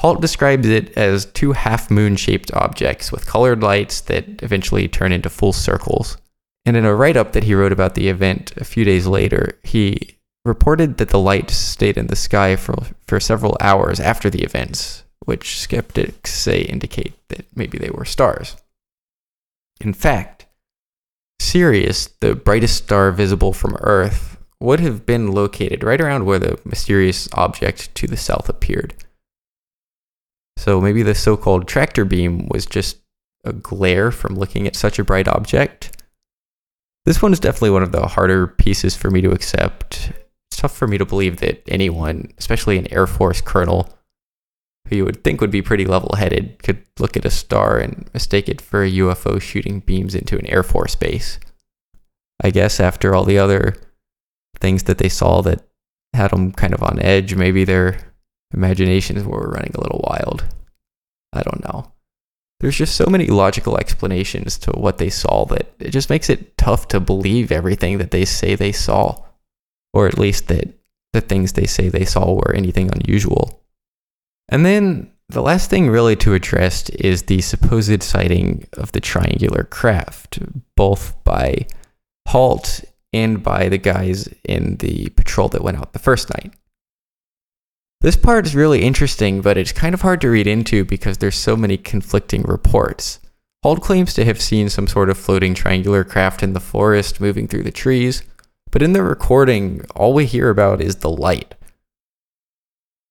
Halt 0.00 0.22
describes 0.22 0.66
it 0.66 0.96
as 0.96 1.26
two 1.26 1.52
half 1.52 1.90
moon 1.90 2.16
shaped 2.16 2.52
objects 2.54 3.12
with 3.12 3.26
colored 3.26 3.62
lights 3.62 4.00
that 4.02 4.42
eventually 4.42 4.88
turn 4.88 5.12
into 5.12 5.28
full 5.28 5.52
circles. 5.52 6.16
And 6.68 6.76
in 6.76 6.84
a 6.84 6.94
write 6.94 7.16
up 7.16 7.32
that 7.32 7.44
he 7.44 7.54
wrote 7.54 7.72
about 7.72 7.94
the 7.94 8.10
event 8.10 8.52
a 8.58 8.62
few 8.62 8.84
days 8.84 9.06
later, 9.06 9.58
he 9.62 10.18
reported 10.44 10.98
that 10.98 11.08
the 11.08 11.18
light 11.18 11.48
stayed 11.48 11.96
in 11.96 12.08
the 12.08 12.14
sky 12.14 12.56
for, 12.56 12.76
for 13.06 13.18
several 13.20 13.56
hours 13.58 13.98
after 13.98 14.28
the 14.28 14.42
events, 14.42 15.04
which 15.24 15.58
skeptics 15.58 16.34
say 16.34 16.60
indicate 16.60 17.14
that 17.28 17.46
maybe 17.56 17.78
they 17.78 17.88
were 17.88 18.04
stars. 18.04 18.54
In 19.80 19.94
fact, 19.94 20.44
Sirius, 21.40 22.10
the 22.20 22.34
brightest 22.34 22.84
star 22.84 23.12
visible 23.12 23.54
from 23.54 23.78
Earth, 23.80 24.36
would 24.60 24.80
have 24.80 25.06
been 25.06 25.32
located 25.32 25.82
right 25.82 26.02
around 26.02 26.26
where 26.26 26.38
the 26.38 26.60
mysterious 26.66 27.30
object 27.32 27.94
to 27.94 28.06
the 28.06 28.18
south 28.18 28.50
appeared. 28.50 28.92
So 30.58 30.82
maybe 30.82 31.02
the 31.02 31.14
so 31.14 31.38
called 31.38 31.66
tractor 31.66 32.04
beam 32.04 32.46
was 32.48 32.66
just 32.66 32.98
a 33.42 33.54
glare 33.54 34.10
from 34.10 34.34
looking 34.34 34.66
at 34.66 34.76
such 34.76 34.98
a 34.98 35.04
bright 35.04 35.28
object. 35.28 35.94
This 37.08 37.22
one 37.22 37.32
is 37.32 37.40
definitely 37.40 37.70
one 37.70 37.82
of 37.82 37.90
the 37.90 38.06
harder 38.06 38.46
pieces 38.46 38.94
for 38.94 39.10
me 39.10 39.22
to 39.22 39.30
accept. 39.30 40.12
It's 40.50 40.60
tough 40.60 40.76
for 40.76 40.86
me 40.86 40.98
to 40.98 41.06
believe 41.06 41.38
that 41.38 41.62
anyone, 41.66 42.30
especially 42.36 42.76
an 42.76 42.92
Air 42.92 43.06
Force 43.06 43.40
colonel, 43.40 43.88
who 44.86 44.96
you 44.96 45.04
would 45.06 45.24
think 45.24 45.40
would 45.40 45.50
be 45.50 45.62
pretty 45.62 45.86
level 45.86 46.16
headed, 46.16 46.62
could 46.62 46.84
look 46.98 47.16
at 47.16 47.24
a 47.24 47.30
star 47.30 47.78
and 47.78 48.10
mistake 48.12 48.46
it 48.46 48.60
for 48.60 48.84
a 48.84 48.90
UFO 48.90 49.40
shooting 49.40 49.80
beams 49.80 50.14
into 50.14 50.38
an 50.38 50.44
Air 50.48 50.62
Force 50.62 50.94
base. 50.96 51.38
I 52.44 52.50
guess 52.50 52.78
after 52.78 53.14
all 53.14 53.24
the 53.24 53.38
other 53.38 53.74
things 54.60 54.82
that 54.82 54.98
they 54.98 55.08
saw 55.08 55.40
that 55.40 55.66
had 56.12 56.30
them 56.30 56.52
kind 56.52 56.74
of 56.74 56.82
on 56.82 57.00
edge, 57.00 57.34
maybe 57.34 57.64
their 57.64 58.12
imaginations 58.52 59.24
were 59.24 59.48
running 59.48 59.72
a 59.74 59.80
little 59.80 60.04
wild. 60.06 60.44
I 61.32 61.42
don't 61.42 61.64
know. 61.64 61.90
There's 62.60 62.76
just 62.76 62.96
so 62.96 63.06
many 63.06 63.26
logical 63.26 63.78
explanations 63.78 64.58
to 64.58 64.72
what 64.72 64.98
they 64.98 65.10
saw 65.10 65.44
that 65.46 65.72
it 65.78 65.90
just 65.90 66.10
makes 66.10 66.28
it 66.28 66.58
tough 66.58 66.88
to 66.88 66.98
believe 66.98 67.52
everything 67.52 67.98
that 67.98 68.10
they 68.10 68.24
say 68.24 68.54
they 68.54 68.72
saw, 68.72 69.24
or 69.92 70.08
at 70.08 70.18
least 70.18 70.48
that 70.48 70.76
the 71.12 71.20
things 71.20 71.52
they 71.52 71.66
say 71.66 71.88
they 71.88 72.04
saw 72.04 72.34
were 72.34 72.54
anything 72.54 72.90
unusual. 72.92 73.62
And 74.48 74.66
then 74.66 75.12
the 75.28 75.42
last 75.42 75.70
thing 75.70 75.88
really 75.88 76.16
to 76.16 76.34
address 76.34 76.88
is 76.90 77.24
the 77.24 77.40
supposed 77.42 78.02
sighting 78.02 78.66
of 78.72 78.92
the 78.92 79.00
triangular 79.00 79.64
craft, 79.64 80.40
both 80.74 81.22
by 81.22 81.66
Halt 82.26 82.84
and 83.12 83.42
by 83.42 83.68
the 83.68 83.78
guys 83.78 84.28
in 84.44 84.76
the 84.76 85.10
patrol 85.10 85.48
that 85.48 85.62
went 85.62 85.78
out 85.78 85.92
the 85.92 85.98
first 85.98 86.30
night. 86.30 86.54
This 88.00 88.16
part 88.16 88.46
is 88.46 88.54
really 88.54 88.82
interesting, 88.82 89.40
but 89.40 89.58
it's 89.58 89.72
kind 89.72 89.92
of 89.92 90.02
hard 90.02 90.20
to 90.20 90.30
read 90.30 90.46
into 90.46 90.84
because 90.84 91.18
there's 91.18 91.34
so 91.34 91.56
many 91.56 91.76
conflicting 91.76 92.42
reports. 92.42 93.18
Halt 93.64 93.82
claims 93.82 94.14
to 94.14 94.24
have 94.24 94.40
seen 94.40 94.68
some 94.68 94.86
sort 94.86 95.10
of 95.10 95.18
floating 95.18 95.52
triangular 95.52 96.04
craft 96.04 96.44
in 96.44 96.52
the 96.52 96.60
forest 96.60 97.20
moving 97.20 97.48
through 97.48 97.64
the 97.64 97.72
trees, 97.72 98.22
but 98.70 98.82
in 98.82 98.92
the 98.92 99.02
recording, 99.02 99.84
all 99.96 100.14
we 100.14 100.26
hear 100.26 100.48
about 100.48 100.80
is 100.80 100.96
the 100.96 101.10
light. 101.10 101.56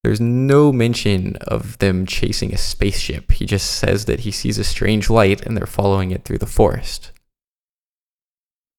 There's 0.04 0.22
no 0.22 0.72
mention 0.72 1.36
of 1.42 1.76
them 1.78 2.06
chasing 2.06 2.54
a 2.54 2.58
spaceship. 2.58 3.32
He 3.32 3.44
just 3.44 3.70
says 3.72 4.06
that 4.06 4.20
he 4.20 4.30
sees 4.30 4.56
a 4.56 4.64
strange 4.64 5.10
light 5.10 5.44
and 5.44 5.54
they're 5.54 5.66
following 5.66 6.12
it 6.12 6.24
through 6.24 6.38
the 6.38 6.46
forest. 6.46 7.12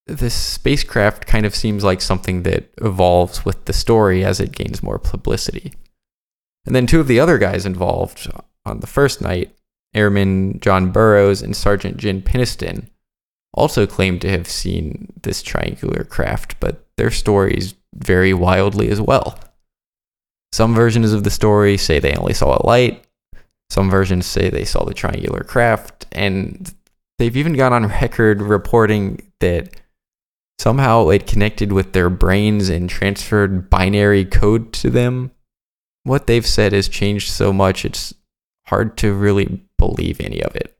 This 0.07 0.33
spacecraft 0.33 1.27
kind 1.27 1.45
of 1.45 1.53
seems 1.53 1.83
like 1.83 2.01
something 2.01 2.41
that 2.43 2.71
evolves 2.81 3.45
with 3.45 3.65
the 3.65 3.73
story 3.73 4.25
as 4.25 4.39
it 4.39 4.53
gains 4.53 4.81
more 4.81 4.97
publicity. 4.97 5.73
And 6.65 6.75
then 6.75 6.87
two 6.87 6.99
of 6.99 7.07
the 7.07 7.19
other 7.19 7.37
guys 7.37 7.65
involved 7.65 8.29
on 8.65 8.79
the 8.79 8.87
first 8.87 9.21
night, 9.21 9.55
Airman 9.93 10.59
John 10.59 10.91
Burroughs 10.91 11.41
and 11.41 11.55
Sergeant 11.55 11.97
Jim 11.97 12.21
Penniston, 12.21 12.89
also 13.53 13.87
claimed 13.87 14.21
to 14.21 14.29
have 14.29 14.47
seen 14.47 15.11
this 15.23 15.41
triangular 15.41 16.03
craft, 16.03 16.59
but 16.59 16.85
their 16.97 17.09
stories 17.09 17.73
vary 17.95 18.33
wildly 18.33 18.89
as 18.89 19.01
well. 19.01 19.39
Some 20.51 20.75
versions 20.75 21.13
of 21.13 21.23
the 21.23 21.31
story 21.31 21.77
say 21.77 21.99
they 21.99 22.15
only 22.15 22.33
saw 22.33 22.57
a 22.57 22.65
light, 22.65 23.03
some 23.69 23.89
versions 23.89 24.25
say 24.25 24.49
they 24.49 24.65
saw 24.65 24.83
the 24.83 24.93
triangular 24.93 25.43
craft, 25.43 26.05
and 26.11 26.73
they've 27.17 27.37
even 27.37 27.53
gone 27.53 27.73
on 27.73 27.87
record 27.87 28.41
reporting 28.41 29.31
that 29.39 29.79
somehow 30.57 31.09
it 31.09 31.27
connected 31.27 31.71
with 31.71 31.93
their 31.93 32.09
brains 32.09 32.69
and 32.69 32.89
transferred 32.89 33.69
binary 33.69 34.25
code 34.25 34.73
to 34.73 34.89
them 34.89 35.31
what 36.03 36.27
they've 36.27 36.45
said 36.45 36.73
has 36.73 36.87
changed 36.87 37.29
so 37.29 37.51
much, 37.53 37.85
it's 37.85 38.13
hard 38.67 38.97
to 38.97 39.13
really 39.13 39.63
believe 39.77 40.21
any 40.21 40.41
of 40.41 40.55
it. 40.55 40.77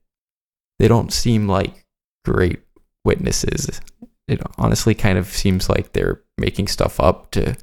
They 0.78 0.88
don't 0.88 1.14
seem 1.14 1.48
like 1.48 1.86
great 2.26 2.60
witnesses. 3.04 3.82
It 4.28 4.42
honestly 4.58 4.94
kind 4.94 5.18
of 5.18 5.28
seems 5.28 5.70
like 5.70 5.92
they're 5.92 6.22
making 6.38 6.68
stuff 6.68 7.00
up 7.00 7.32
to 7.32 7.58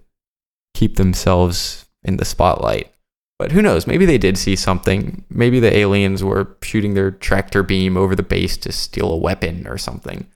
keep 0.74 0.96
themselves 0.96 1.86
in 2.02 2.16
the 2.16 2.24
spotlight. 2.24 2.92
But 3.38 3.52
who 3.52 3.62
knows? 3.62 3.86
Maybe 3.86 4.06
they 4.06 4.18
did 4.18 4.38
see 4.38 4.56
something. 4.56 5.24
Maybe 5.28 5.60
the 5.60 5.76
aliens 5.76 6.24
were 6.24 6.56
shooting 6.62 6.94
their 6.94 7.10
tractor 7.10 7.62
beam 7.62 7.96
over 7.96 8.16
the 8.16 8.22
base 8.22 8.56
to 8.58 8.72
steal 8.72 9.10
a 9.10 9.16
weapon 9.16 9.66
or 9.66 9.76
something. 9.76 10.26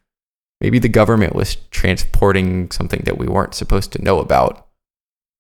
Maybe 0.61 0.79
the 0.79 0.89
government 0.89 1.35
was 1.35 1.57
transporting 1.71 2.71
something 2.71 3.03
that 3.05 3.17
we 3.17 3.27
weren't 3.27 3.55
supposed 3.55 3.93
to 3.93 4.03
know 4.03 4.21
about. 4.21 4.67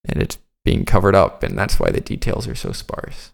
And 0.09 0.23
it's 0.23 0.39
being 0.71 0.85
covered 0.85 1.17
up, 1.17 1.43
and 1.43 1.59
that's 1.59 1.81
why 1.81 1.91
the 1.91 2.01
details 2.01 2.47
are 2.47 2.55
so 2.55 2.71
sparse. 2.71 3.33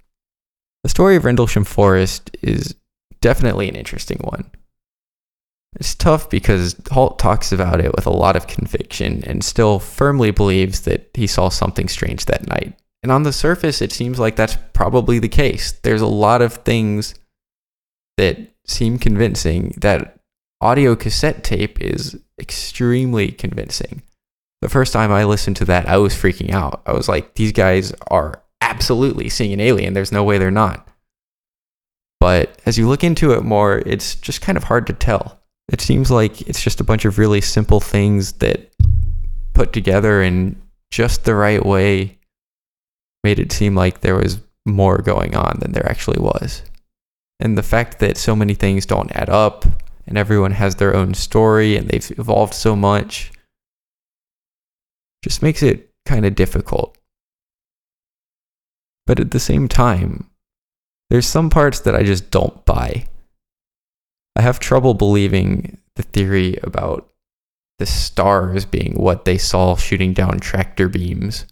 The 0.82 0.88
story 0.88 1.16
of 1.16 1.26
Rendlesham 1.26 1.64
Forest 1.64 2.34
is 2.40 2.74
definitely 3.20 3.68
an 3.68 3.76
interesting 3.76 4.18
one. 4.20 4.50
It's 5.78 5.94
tough 5.94 6.30
because 6.30 6.76
Halt 6.90 7.18
talks 7.18 7.52
about 7.52 7.80
it 7.80 7.94
with 7.94 8.06
a 8.06 8.10
lot 8.24 8.36
of 8.36 8.46
conviction 8.46 9.22
and 9.26 9.44
still 9.44 9.78
firmly 9.78 10.30
believes 10.30 10.80
that 10.82 11.10
he 11.12 11.26
saw 11.26 11.50
something 11.50 11.88
strange 11.88 12.24
that 12.24 12.48
night. 12.48 12.72
And 13.02 13.12
on 13.12 13.24
the 13.24 13.34
surface, 13.34 13.82
it 13.82 13.92
seems 13.92 14.18
like 14.18 14.36
that's 14.36 14.56
probably 14.72 15.18
the 15.18 15.28
case. 15.28 15.72
There's 15.72 16.00
a 16.00 16.06
lot 16.06 16.40
of 16.40 16.54
things 16.54 17.14
that 18.16 18.38
seem 18.66 18.98
convincing. 18.98 19.74
That 19.76 20.20
audio 20.62 20.96
cassette 20.96 21.44
tape 21.44 21.82
is 21.82 22.18
extremely 22.40 23.30
convincing 23.30 24.00
the 24.62 24.68
first 24.68 24.92
time 24.92 25.12
I 25.12 25.24
listened 25.24 25.56
to 25.56 25.64
that, 25.66 25.88
I 25.88 25.98
was 25.98 26.14
freaking 26.14 26.52
out. 26.52 26.82
I 26.86 26.92
was 26.92 27.08
like, 27.08 27.34
these 27.34 27.52
guys 27.52 27.92
are 28.08 28.42
absolutely 28.60 29.28
seeing 29.28 29.52
an 29.52 29.60
alien. 29.60 29.94
There's 29.94 30.12
no 30.12 30.24
way 30.24 30.38
they're 30.38 30.50
not. 30.50 30.88
But 32.20 32.60
as 32.64 32.78
you 32.78 32.88
look 32.88 33.04
into 33.04 33.32
it 33.32 33.44
more, 33.44 33.78
it's 33.84 34.14
just 34.14 34.40
kind 34.40 34.56
of 34.56 34.64
hard 34.64 34.86
to 34.86 34.92
tell. 34.92 35.38
It 35.70 35.80
seems 35.80 36.10
like 36.10 36.42
it's 36.42 36.62
just 36.62 36.80
a 36.80 36.84
bunch 36.84 37.04
of 37.04 37.18
really 37.18 37.40
simple 37.40 37.80
things 37.80 38.32
that 38.34 38.72
put 39.52 39.72
together 39.72 40.22
in 40.22 40.60
just 40.90 41.24
the 41.24 41.34
right 41.34 41.64
way 41.64 42.18
made 43.24 43.38
it 43.38 43.52
seem 43.52 43.74
like 43.74 44.00
there 44.00 44.16
was 44.16 44.38
more 44.64 44.98
going 44.98 45.34
on 45.34 45.58
than 45.60 45.72
there 45.72 45.88
actually 45.88 46.20
was. 46.20 46.62
And 47.40 47.58
the 47.58 47.62
fact 47.62 47.98
that 47.98 48.16
so 48.16 48.34
many 48.34 48.54
things 48.54 48.86
don't 48.86 49.10
add 49.12 49.28
up 49.28 49.66
and 50.06 50.16
everyone 50.16 50.52
has 50.52 50.76
their 50.76 50.94
own 50.94 51.12
story 51.14 51.76
and 51.76 51.88
they've 51.88 52.10
evolved 52.18 52.54
so 52.54 52.76
much 52.76 53.32
just 55.26 55.42
makes 55.42 55.60
it 55.60 55.90
kind 56.04 56.24
of 56.24 56.36
difficult. 56.36 56.96
But 59.08 59.18
at 59.18 59.32
the 59.32 59.40
same 59.40 59.66
time, 59.66 60.30
there's 61.10 61.26
some 61.26 61.50
parts 61.50 61.80
that 61.80 61.96
I 61.96 62.04
just 62.04 62.30
don't 62.30 62.64
buy. 62.64 63.08
I 64.36 64.42
have 64.42 64.60
trouble 64.60 64.94
believing 64.94 65.78
the 65.96 66.04
theory 66.04 66.58
about 66.62 67.12
the 67.80 67.86
stars 67.86 68.64
being 68.64 68.94
what 68.94 69.24
they 69.24 69.36
saw 69.36 69.74
shooting 69.74 70.12
down 70.12 70.38
tractor 70.38 70.88
beams. 70.88 71.44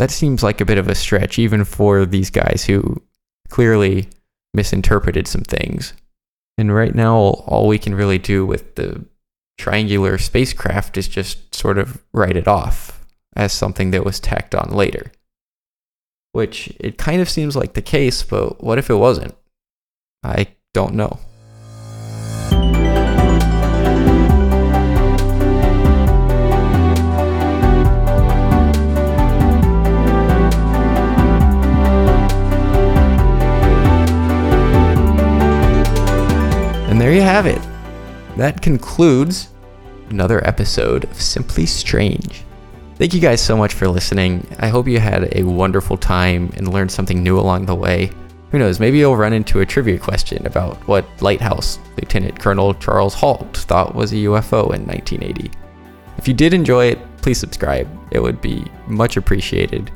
That 0.00 0.10
seems 0.10 0.42
like 0.42 0.60
a 0.60 0.64
bit 0.64 0.78
of 0.78 0.88
a 0.88 0.94
stretch, 0.96 1.38
even 1.38 1.64
for 1.64 2.04
these 2.04 2.30
guys 2.30 2.64
who 2.64 3.00
clearly 3.50 4.08
misinterpreted 4.52 5.28
some 5.28 5.42
things. 5.42 5.92
And 6.58 6.74
right 6.74 6.94
now, 6.94 7.14
all 7.14 7.68
we 7.68 7.78
can 7.78 7.94
really 7.94 8.18
do 8.18 8.44
with 8.44 8.74
the 8.74 9.04
triangular 9.58 10.18
spacecraft 10.18 10.96
is 10.96 11.06
just 11.06 11.54
sort 11.54 11.78
of 11.78 12.02
write 12.12 12.36
it 12.36 12.48
off 12.48 13.01
as 13.34 13.52
something 13.52 13.90
that 13.90 14.04
was 14.04 14.20
tacked 14.20 14.54
on 14.54 14.70
later. 14.70 15.10
Which 16.32 16.74
it 16.80 16.98
kind 16.98 17.20
of 17.20 17.28
seems 17.28 17.56
like 17.56 17.74
the 17.74 17.82
case, 17.82 18.22
but 18.22 18.62
what 18.62 18.78
if 18.78 18.88
it 18.90 18.94
wasn't? 18.94 19.34
I 20.22 20.48
don't 20.72 20.94
know. 20.94 21.18
And 36.88 37.00
there 37.00 37.12
you 37.12 37.22
have 37.22 37.46
it. 37.46 37.60
That 38.36 38.62
concludes 38.62 39.48
another 40.10 40.46
episode 40.46 41.04
of 41.04 41.20
Simply 41.20 41.66
Strange. 41.66 42.44
Thank 43.02 43.14
you 43.14 43.20
guys 43.20 43.40
so 43.40 43.56
much 43.56 43.74
for 43.74 43.88
listening. 43.88 44.46
I 44.60 44.68
hope 44.68 44.86
you 44.86 45.00
had 45.00 45.34
a 45.34 45.42
wonderful 45.42 45.96
time 45.96 46.52
and 46.56 46.72
learned 46.72 46.92
something 46.92 47.20
new 47.20 47.36
along 47.36 47.66
the 47.66 47.74
way. 47.74 48.12
Who 48.52 48.60
knows, 48.60 48.78
maybe 48.78 48.98
you'll 48.98 49.16
run 49.16 49.32
into 49.32 49.58
a 49.58 49.66
trivia 49.66 49.98
question 49.98 50.46
about 50.46 50.76
what 50.86 51.04
lighthouse 51.20 51.80
Lieutenant 51.96 52.38
Colonel 52.38 52.74
Charles 52.74 53.12
Halt 53.12 53.56
thought 53.56 53.96
was 53.96 54.12
a 54.12 54.18
UFO 54.18 54.72
in 54.72 54.86
1980. 54.86 55.50
If 56.16 56.28
you 56.28 56.34
did 56.34 56.54
enjoy 56.54 56.92
it, 56.92 57.00
please 57.22 57.40
subscribe. 57.40 57.88
It 58.12 58.20
would 58.20 58.40
be 58.40 58.64
much 58.86 59.16
appreciated. 59.16 59.90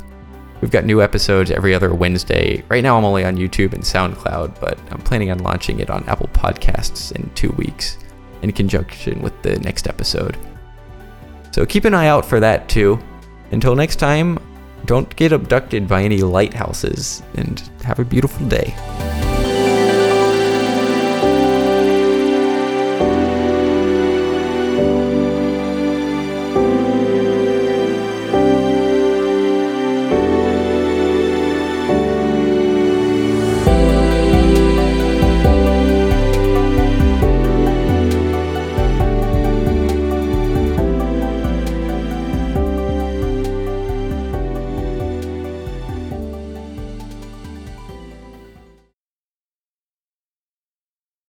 We've 0.61 0.73
got 0.73 0.85
new 0.85 1.01
episodes 1.01 1.53
every 1.53 1.77
other 1.77 1.95
Wednesday. 1.95 2.65
Right 2.69 2.83
now, 2.83 2.99
I'm 2.99 3.05
only 3.05 3.25
on 3.25 3.37
YouTube 3.37 3.73
and 3.73 3.85
SoundCloud, 3.85 4.59
but 4.61 4.81
I'm 4.91 5.03
planning 5.03 5.31
on 5.31 5.39
launching 5.45 5.79
it 5.79 5.91
on 5.91 6.03
Apple 6.09 6.31
Podcasts 6.33 7.13
in 7.13 7.31
two 7.37 7.53
weeks 7.53 7.99
in 8.43 8.51
conjunction 8.51 9.23
with 9.23 9.41
the 9.43 9.61
next 9.61 9.87
episode. 9.87 10.37
So 11.57 11.65
keep 11.65 11.87
an 11.87 11.95
eye 11.95 12.09
out 12.09 12.27
for 12.27 12.39
that 12.39 12.69
too. 12.69 12.99
Until 13.51 13.75
next 13.75 13.97
time, 13.97 14.39
don't 14.85 15.17
get 15.17 15.33
abducted 15.33 15.89
by 15.89 16.03
any 16.03 16.19
lighthouses 16.19 17.23
and 17.33 17.61
have 17.83 17.99
a 17.99 18.05
beautiful 18.05 18.47
day. 18.47 18.75